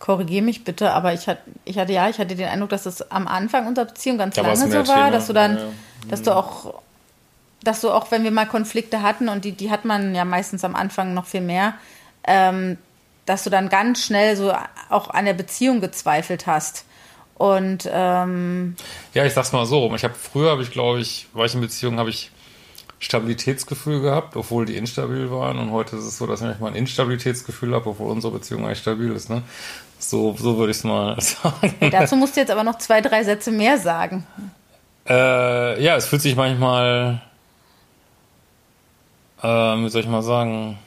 korrigier 0.00 0.42
mich 0.42 0.64
bitte, 0.64 0.92
aber 0.92 1.12
ich 1.12 1.28
hatte, 1.28 1.40
ich 1.64 1.78
hatte 1.78 1.92
ja, 1.92 2.08
ich 2.08 2.18
hatte 2.18 2.34
den 2.34 2.48
Eindruck, 2.48 2.70
dass 2.70 2.82
das 2.82 3.10
am 3.10 3.28
Anfang 3.28 3.66
unserer 3.66 3.86
Beziehung 3.86 4.18
ganz 4.18 4.36
war's 4.36 4.60
lange 4.60 4.72
so 4.72 4.78
war, 4.88 4.96
Thema. 4.96 5.10
dass 5.10 5.26
du 5.28 5.32
dann, 5.32 5.56
Ja, 5.56 5.62
ja. 5.62 5.70
dass 6.08 6.22
du 6.22 6.36
auch, 6.36 6.82
dass 7.62 7.80
du 7.80 7.90
auch, 7.90 8.10
wenn 8.10 8.24
wir 8.24 8.32
mal 8.32 8.46
Konflikte 8.46 9.02
hatten 9.02 9.28
und 9.28 9.44
die, 9.44 9.52
die 9.52 9.70
hat 9.70 9.84
man 9.84 10.14
ja 10.14 10.24
meistens 10.24 10.64
am 10.64 10.74
Anfang 10.74 11.14
noch 11.14 11.26
viel 11.26 11.40
mehr, 11.40 11.74
ähm, 12.24 12.76
dass 13.24 13.44
du 13.44 13.50
dann 13.50 13.68
ganz 13.68 14.04
schnell 14.04 14.36
so 14.36 14.52
auch 14.88 15.10
an 15.10 15.24
der 15.24 15.34
Beziehung 15.34 15.80
gezweifelt 15.80 16.46
hast. 16.46 16.84
Und 17.38 17.88
ähm, 17.92 18.76
Ja, 19.14 19.24
ich 19.24 19.34
sag's 19.34 19.52
mal 19.52 19.66
so. 19.66 19.92
Ich 19.94 20.04
habe 20.04 20.14
früher, 20.14 20.50
habe 20.50 20.62
ich 20.62 20.70
glaube 20.70 21.00
ich, 21.00 21.26
war 21.32 21.44
ich 21.44 21.54
in 21.54 21.60
Beziehungen, 21.60 21.98
habe 21.98 22.10
ich 22.10 22.30
Stabilitätsgefühl 22.98 24.00
gehabt, 24.00 24.36
obwohl 24.36 24.64
die 24.64 24.76
instabil 24.76 25.30
waren. 25.30 25.58
Und 25.58 25.70
heute 25.70 25.96
ist 25.96 26.04
es 26.04 26.16
so, 26.16 26.26
dass 26.26 26.40
ich 26.40 26.46
manchmal 26.46 26.70
ein 26.70 26.76
Instabilitätsgefühl 26.76 27.74
habe, 27.74 27.90
obwohl 27.90 28.10
unsere 28.10 28.32
Beziehung 28.32 28.64
eigentlich 28.64 28.78
stabil 28.78 29.12
ist. 29.12 29.28
Ne? 29.28 29.42
So, 29.98 30.34
so 30.38 30.56
würde 30.56 30.70
ich 30.70 30.78
es 30.78 30.84
mal 30.84 31.20
sagen. 31.20 31.76
dazu 31.90 32.16
musst 32.16 32.36
du 32.36 32.40
jetzt 32.40 32.50
aber 32.50 32.64
noch 32.64 32.78
zwei, 32.78 33.02
drei 33.02 33.22
Sätze 33.22 33.50
mehr 33.50 33.78
sagen. 33.78 34.26
Äh, 35.06 35.82
ja, 35.82 35.96
es 35.96 36.06
fühlt 36.06 36.22
sich 36.22 36.36
manchmal, 36.36 37.20
äh, 39.42 39.46
wie 39.46 39.88
soll 39.90 40.00
ich 40.00 40.08
mal 40.08 40.22
sagen, 40.22 40.78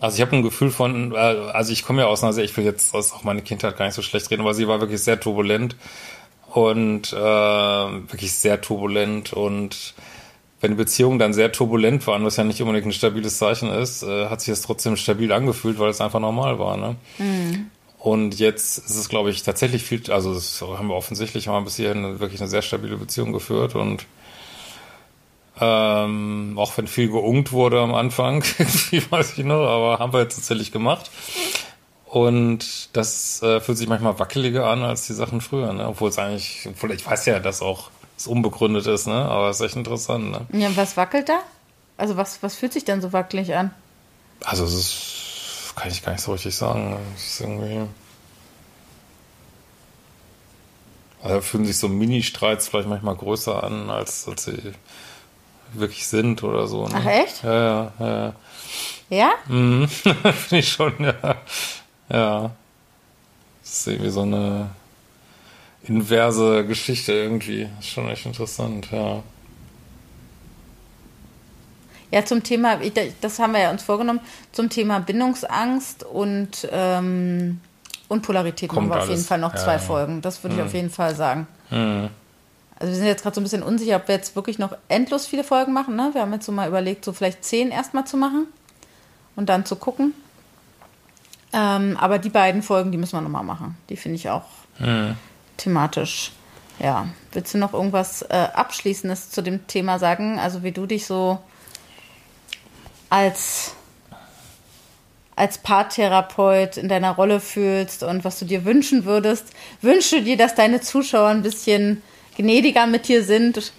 also 0.00 0.16
ich 0.16 0.22
habe 0.22 0.34
ein 0.34 0.42
Gefühl 0.42 0.70
von, 0.70 1.12
äh, 1.12 1.16
also 1.16 1.72
ich 1.72 1.84
komme 1.84 2.02
ja 2.02 2.08
aus 2.08 2.22
einer 2.22 2.32
sehr, 2.32 2.44
ich 2.44 2.56
will 2.56 2.64
jetzt 2.64 2.94
aus 2.94 3.12
auch 3.12 3.22
meine 3.22 3.42
Kindheit 3.42 3.76
gar 3.76 3.84
nicht 3.84 3.94
so 3.94 4.02
schlecht 4.02 4.30
reden, 4.30 4.40
aber 4.40 4.54
sie 4.54 4.66
war 4.66 4.80
wirklich 4.80 5.02
sehr 5.02 5.20
turbulent 5.20 5.76
und 6.52 7.12
äh, 7.12 7.16
wirklich 7.16 8.32
sehr 8.32 8.60
turbulent 8.60 9.32
und 9.32 9.94
wenn 10.60 10.72
die 10.72 10.76
Beziehungen 10.76 11.18
dann 11.18 11.32
sehr 11.32 11.52
turbulent 11.52 12.06
waren, 12.06 12.24
was 12.24 12.36
ja 12.36 12.44
nicht 12.44 12.60
unbedingt 12.60 12.86
ein 12.86 12.92
stabiles 12.92 13.38
Zeichen 13.38 13.70
ist, 13.70 14.02
äh, 14.02 14.26
hat 14.28 14.40
sich 14.40 14.52
das 14.52 14.62
trotzdem 14.62 14.96
stabil 14.96 15.32
angefühlt, 15.32 15.78
weil 15.78 15.90
es 15.90 16.00
einfach 16.00 16.20
normal 16.20 16.58
war. 16.58 16.76
Ne? 16.76 16.96
Und 17.98 18.38
jetzt 18.38 18.78
ist 18.78 18.96
es, 18.96 19.08
glaube 19.08 19.30
ich, 19.30 19.42
tatsächlich 19.42 19.82
viel, 19.82 20.02
also 20.10 20.32
das 20.34 20.62
haben 20.62 20.88
wir 20.88 20.94
offensichtlich 20.94 21.48
haben 21.48 21.56
wir 21.56 21.64
bis 21.66 21.76
hierhin 21.76 22.20
wirklich 22.20 22.40
eine 22.40 22.48
sehr 22.48 22.62
stabile 22.62 22.96
Beziehung 22.96 23.32
geführt 23.32 23.74
und 23.74 24.06
ähm, 25.60 26.54
auch 26.56 26.76
wenn 26.78 26.86
viel 26.86 27.08
geungt 27.08 27.52
wurde 27.52 27.80
am 27.80 27.94
Anfang, 27.94 28.42
irgendwie 28.58 29.02
weiß 29.10 29.38
ich 29.38 29.44
noch, 29.44 29.66
aber 29.66 29.98
haben 29.98 30.12
wir 30.12 30.20
jetzt 30.20 30.36
tatsächlich 30.36 30.72
gemacht. 30.72 31.10
Und 32.06 32.96
das 32.96 33.40
äh, 33.42 33.60
fühlt 33.60 33.78
sich 33.78 33.88
manchmal 33.88 34.18
wackeliger 34.18 34.66
an 34.66 34.82
als 34.82 35.06
die 35.06 35.12
Sachen 35.12 35.40
früher, 35.40 35.72
ne? 35.72 35.86
Obwohl 35.86 36.08
es 36.08 36.18
eigentlich, 36.18 36.66
obwohl 36.68 36.90
ich 36.92 37.06
weiß 37.06 37.26
ja, 37.26 37.38
dass 37.38 37.62
auch 37.62 37.90
es 38.16 38.26
unbegründet 38.26 38.86
ist, 38.86 39.06
ne? 39.06 39.14
Aber 39.14 39.48
es 39.50 39.60
ist 39.60 39.66
echt 39.66 39.76
interessant, 39.76 40.30
ne? 40.30 40.46
Ja, 40.52 40.76
was 40.76 40.96
wackelt 40.96 41.28
da? 41.28 41.40
Also 41.96 42.16
was, 42.16 42.42
was 42.42 42.56
fühlt 42.56 42.72
sich 42.72 42.84
denn 42.84 43.00
so 43.00 43.12
wackelig 43.12 43.54
an? 43.54 43.70
Also 44.42 44.64
es 44.64 44.72
ist, 44.74 45.76
kann 45.76 45.90
ich 45.90 46.02
gar 46.02 46.12
nicht 46.12 46.22
so 46.22 46.32
richtig 46.32 46.56
sagen. 46.56 46.98
Es 47.14 47.34
ist 47.34 47.40
irgendwie. 47.42 47.82
Also 51.22 51.40
fühlen 51.42 51.66
sich 51.66 51.76
so 51.76 51.88
Mini-Streits 51.88 52.68
vielleicht 52.68 52.88
manchmal 52.88 53.14
größer 53.14 53.62
an, 53.62 53.90
als, 53.90 54.26
als 54.26 54.44
sie 54.44 54.72
wirklich 55.74 56.06
sind 56.06 56.42
oder 56.42 56.66
so. 56.66 56.86
Ne? 56.88 56.94
Ach, 56.96 57.06
echt? 57.06 57.42
Ja, 57.42 57.62
ja, 57.62 57.92
ja. 58.00 58.32
Ja? 59.10 59.30
Mhm. 59.48 59.88
Finde 59.88 60.58
ich 60.58 60.68
schon, 60.68 60.92
ja. 61.00 61.36
Ja. 62.08 62.50
Das 63.62 63.70
ist 63.80 63.86
irgendwie 63.88 64.10
so 64.10 64.22
eine 64.22 64.70
inverse 65.84 66.66
Geschichte 66.66 67.12
irgendwie. 67.12 67.68
Ist 67.78 67.88
schon 67.88 68.08
echt 68.08 68.26
interessant, 68.26 68.88
ja. 68.90 69.22
Ja, 72.12 72.24
zum 72.24 72.42
Thema, 72.42 72.78
das 73.20 73.38
haben 73.38 73.52
wir 73.52 73.60
ja 73.60 73.70
uns 73.70 73.84
vorgenommen, 73.84 74.18
zum 74.50 74.68
Thema 74.68 74.98
Bindungsangst 74.98 76.02
und, 76.02 76.68
ähm, 76.72 77.60
und 78.08 78.22
Polarität 78.22 78.68
Kommt 78.68 78.88
machen 78.88 78.90
wir 78.90 79.02
auf 79.02 79.08
alles. 79.08 79.18
jeden 79.20 79.28
Fall 79.28 79.38
noch 79.38 79.54
Ja, 79.54 79.60
zwei 79.60 79.72
ja. 79.74 79.78
Folgen. 79.78 80.20
Das 80.20 80.42
würde 80.42 80.54
ich 80.56 80.60
Mhm. 80.60 80.66
auf 80.66 80.74
jeden 80.74 80.90
Fall 80.90 81.14
sagen. 81.14 81.46
Mhm. 81.70 82.08
Also 82.80 82.92
wir 82.92 82.96
sind 82.96 83.06
jetzt 83.06 83.22
gerade 83.22 83.34
so 83.34 83.40
ein 83.40 83.44
bisschen 83.44 83.62
unsicher, 83.62 83.96
ob 83.96 84.08
wir 84.08 84.14
jetzt 84.16 84.34
wirklich 84.34 84.58
noch 84.58 84.74
endlos 84.88 85.26
viele 85.26 85.44
Folgen 85.44 85.72
machen. 85.72 85.94
Ne? 85.96 86.10
Wir 86.14 86.22
haben 86.22 86.32
jetzt 86.32 86.46
so 86.46 86.50
mal 86.52 86.66
überlegt, 86.66 87.04
so 87.04 87.12
vielleicht 87.12 87.44
zehn 87.44 87.70
erstmal 87.70 88.06
zu 88.06 88.16
machen 88.16 88.46
und 89.36 89.48
dann 89.50 89.64
zu 89.66 89.76
gucken. 89.76 90.14
Ähm, 91.52 91.96
aber 92.00 92.18
die 92.18 92.30
beiden 92.30 92.62
Folgen, 92.62 92.90
die 92.90 92.98
müssen 92.98 93.12
wir 93.12 93.20
nochmal 93.20 93.44
machen. 93.44 93.76
Die 93.88 93.96
finde 93.96 94.16
ich 94.16 94.28
auch 94.30 94.44
Mhm. 94.78 95.16
thematisch. 95.58 96.32
Ja, 96.78 97.06
willst 97.32 97.52
du 97.52 97.58
noch 97.58 97.74
irgendwas 97.74 98.22
äh, 98.22 98.48
Abschließendes 98.54 99.30
zu 99.30 99.42
dem 99.42 99.66
Thema 99.66 99.98
sagen? 99.98 100.38
Also 100.38 100.62
wie 100.62 100.72
du 100.72 100.86
dich 100.86 101.04
so 101.04 101.38
als, 103.10 103.74
als 105.36 105.58
Paartherapeut 105.58 106.78
in 106.78 106.88
deiner 106.88 107.10
Rolle 107.10 107.40
fühlst 107.40 108.02
und 108.02 108.24
was 108.24 108.38
du 108.38 108.46
dir 108.46 108.64
wünschen 108.64 109.04
würdest. 109.04 109.46
Wünsche 109.82 110.22
dir, 110.22 110.38
dass 110.38 110.54
deine 110.54 110.80
Zuschauer 110.80 111.28
ein 111.28 111.42
bisschen 111.42 112.02
gnädiger 112.36 112.86
mit 112.86 113.08
dir 113.08 113.22
sind 113.24 113.72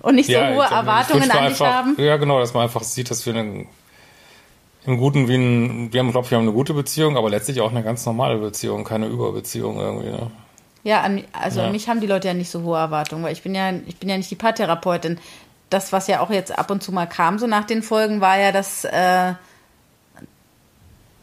und 0.00 0.14
nicht 0.14 0.26
so 0.26 0.32
Ja, 0.32 0.48
hohe 0.50 0.64
ich- 0.64 0.70
ich 0.70 0.76
Erwartungen 0.76 1.28
mir 1.28 1.34
an 1.34 1.44
dich 1.44 1.60
einfach, 1.60 1.66
haben. 1.66 1.96
Ja, 1.98 2.16
genau, 2.16 2.38
dass 2.40 2.54
man 2.54 2.64
einfach 2.64 2.82
sieht, 2.82 3.10
dass 3.10 3.24
wir 3.26 3.34
einen, 3.34 3.66
im 4.86 4.96
Guten 4.98 5.28
wie 5.28 5.34
ein, 5.36 5.92
wir 5.92 6.00
haben, 6.00 6.10
glaube 6.10 6.24
ich, 6.26 6.30
wir 6.30 6.38
haben 6.38 6.44
eine 6.44 6.52
gute 6.52 6.72
Beziehung, 6.74 7.16
aber 7.16 7.28
letztlich 7.30 7.60
auch 7.60 7.70
eine 7.70 7.82
ganz 7.82 8.06
normale 8.06 8.38
Beziehung, 8.38 8.84
keine 8.84 9.06
Überbeziehung 9.06 9.78
irgendwie. 9.78 10.10
Ne? 10.10 10.30
Ja, 10.84 11.02
an, 11.02 11.22
also 11.32 11.60
Ja. 11.60 11.66
an 11.66 11.72
mich 11.72 11.88
haben 11.88 12.00
die 12.00 12.06
Leute 12.06 12.28
ja 12.28 12.34
nicht 12.34 12.50
so 12.50 12.62
hohe 12.62 12.78
Erwartungen, 12.78 13.22
weil 13.24 13.32
ich 13.32 13.42
bin 13.42 13.54
ja, 13.54 13.72
ich 13.86 13.96
bin 13.98 14.08
ja 14.08 14.16
nicht 14.16 14.30
die 14.30 14.36
Paartherapeutin. 14.36 15.18
Das, 15.70 15.92
was 15.92 16.06
ja 16.06 16.20
auch 16.20 16.30
jetzt 16.30 16.56
ab 16.58 16.70
und 16.70 16.82
zu 16.82 16.92
mal 16.92 17.04
kam, 17.06 17.38
so 17.38 17.46
nach 17.46 17.64
den 17.64 17.82
Folgen, 17.82 18.22
war 18.22 18.38
ja, 18.38 18.52
dass, 18.52 18.84
äh, 18.86 19.34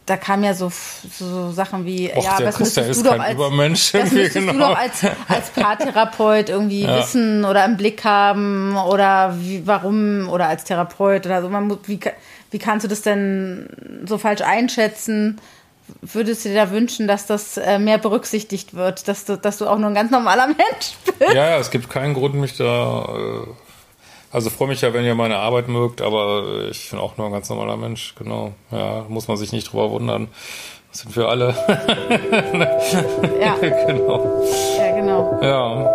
da 0.06 0.16
kam 0.16 0.44
ja 0.44 0.54
so, 0.54 0.70
so 1.18 1.50
Sachen 1.50 1.84
wie, 1.84 2.12
Och, 2.14 2.22
ja, 2.24 2.38
was 2.42 2.56
Christian 2.56 2.86
müsstest 2.86 2.90
ist 2.90 2.98
du 3.00 3.04
doch 3.04 3.10
kein 3.12 3.20
als, 3.22 3.34
Übermensch. 3.34 3.92
was 3.94 4.12
müsstest 4.12 4.36
du 4.36 4.40
genau. 4.52 4.68
doch 4.70 4.78
als, 4.78 5.04
als 5.28 5.50
Paartherapeut 5.50 6.48
irgendwie 6.48 6.82
Ja. 6.82 6.98
wissen 6.98 7.44
oder 7.44 7.64
im 7.64 7.76
Blick 7.76 8.04
haben 8.04 8.76
oder 8.76 9.34
wie, 9.40 9.66
warum 9.66 10.28
oder 10.28 10.46
als 10.48 10.62
Therapeut 10.64 11.26
oder 11.26 11.42
so. 11.42 11.48
Man, 11.48 11.66
muss- 11.66 11.78
wie, 11.86 11.98
wie 12.52 12.58
kannst 12.58 12.84
du 12.84 12.88
das 12.88 13.02
denn 13.02 13.68
so 14.06 14.16
falsch 14.18 14.42
einschätzen? 14.42 15.40
Würdest 16.02 16.44
du 16.44 16.48
dir 16.50 16.54
da 16.56 16.70
wünschen, 16.70 17.06
dass 17.08 17.26
das 17.26 17.56
äh, 17.56 17.78
mehr 17.78 17.98
berücksichtigt 17.98 18.74
wird, 18.74 19.06
dass 19.08 19.24
du, 19.24 19.36
dass 19.36 19.58
du 19.58 19.66
auch 19.68 19.78
nur 19.78 19.88
ein 19.90 19.94
ganz 19.94 20.10
normaler 20.10 20.46
Mensch 20.48 20.94
bist? 21.18 21.32
Ja, 21.34 21.50
ja, 21.50 21.58
es 21.58 21.70
gibt 21.70 21.90
keinen 21.90 22.14
Grund, 22.14 22.34
mich 22.34 22.56
da. 22.56 23.08
Also 24.36 24.50
freue 24.50 24.68
mich 24.68 24.82
ja, 24.82 24.92
wenn 24.92 25.06
ihr 25.06 25.14
meine 25.14 25.38
Arbeit 25.38 25.66
mögt, 25.66 26.02
aber 26.02 26.68
ich 26.70 26.90
bin 26.90 26.98
auch 26.98 27.16
nur 27.16 27.28
ein 27.28 27.32
ganz 27.32 27.48
normaler 27.48 27.78
Mensch, 27.78 28.14
genau. 28.18 28.52
Ja, 28.70 29.06
muss 29.08 29.28
man 29.28 29.38
sich 29.38 29.50
nicht 29.50 29.72
drüber 29.72 29.90
wundern. 29.90 30.28
Das 30.92 31.00
sind 31.00 31.16
wir 31.16 31.26
alle. 31.26 31.54
Ja, 33.40 33.54
genau. 33.86 34.42
ja 34.78 34.94
genau. 34.94 35.38
Ja. 35.40 35.90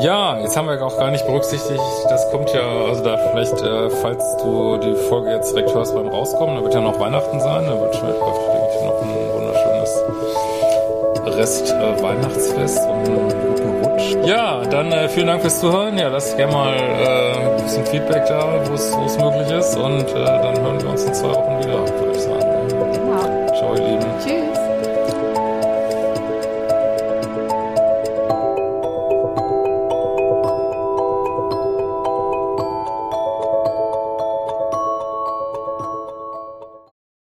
Ja, 0.00 0.38
jetzt 0.42 0.56
haben 0.56 0.68
wir 0.68 0.80
auch 0.80 0.96
gar 0.96 1.10
nicht 1.10 1.26
berücksichtigt, 1.26 1.82
das 2.08 2.30
kommt 2.30 2.52
ja, 2.52 2.62
also 2.88 3.02
da 3.02 3.16
vielleicht, 3.16 3.60
äh, 3.62 3.90
falls 3.90 4.36
du 4.36 4.76
die 4.76 4.94
Folge 5.08 5.30
jetzt 5.30 5.56
direkt 5.56 5.74
hörst 5.74 5.92
beim 5.92 6.06
Rauskommen, 6.06 6.54
da 6.54 6.62
wird 6.62 6.74
ja 6.74 6.80
noch 6.80 7.00
Weihnachten 7.00 7.40
sein, 7.40 7.66
da 7.66 7.80
wird 7.80 7.96
ich, 7.96 8.02
noch 8.02 9.02
ein 9.02 9.08
wunderschönes 9.34 10.02
Rest 11.36 11.72
äh, 11.72 12.00
Weihnachtsfest 12.00 12.80
und. 12.88 13.53
Ja, 14.24 14.62
dann 14.70 14.92
äh, 14.92 15.08
vielen 15.08 15.26
Dank 15.26 15.40
fürs 15.42 15.60
Zuhören. 15.60 15.98
Ja, 15.98 16.08
lasst 16.08 16.36
gerne 16.36 16.52
mal 16.52 16.74
äh, 16.76 17.56
ein 17.56 17.62
bisschen 17.62 17.84
Feedback 17.86 18.26
da, 18.26 18.60
wo 18.68 18.74
es 18.74 19.18
möglich 19.18 19.50
ist 19.50 19.76
und 19.76 20.08
äh, 20.08 20.24
dann 20.24 20.60
hören 20.60 20.80
wir 20.82 20.90
uns 20.90 21.04
in 21.04 21.14
zwei 21.14 21.28
Wochen 21.28 21.58
wieder, 21.58 21.78
würde 21.98 22.12
ich 22.12 22.20
sagen. 22.22 22.68
genau. 22.68 23.46
Ciao, 23.56 23.74
ihr 23.74 23.88
Lieben. 23.88 24.06
Tschüss. 24.22 24.43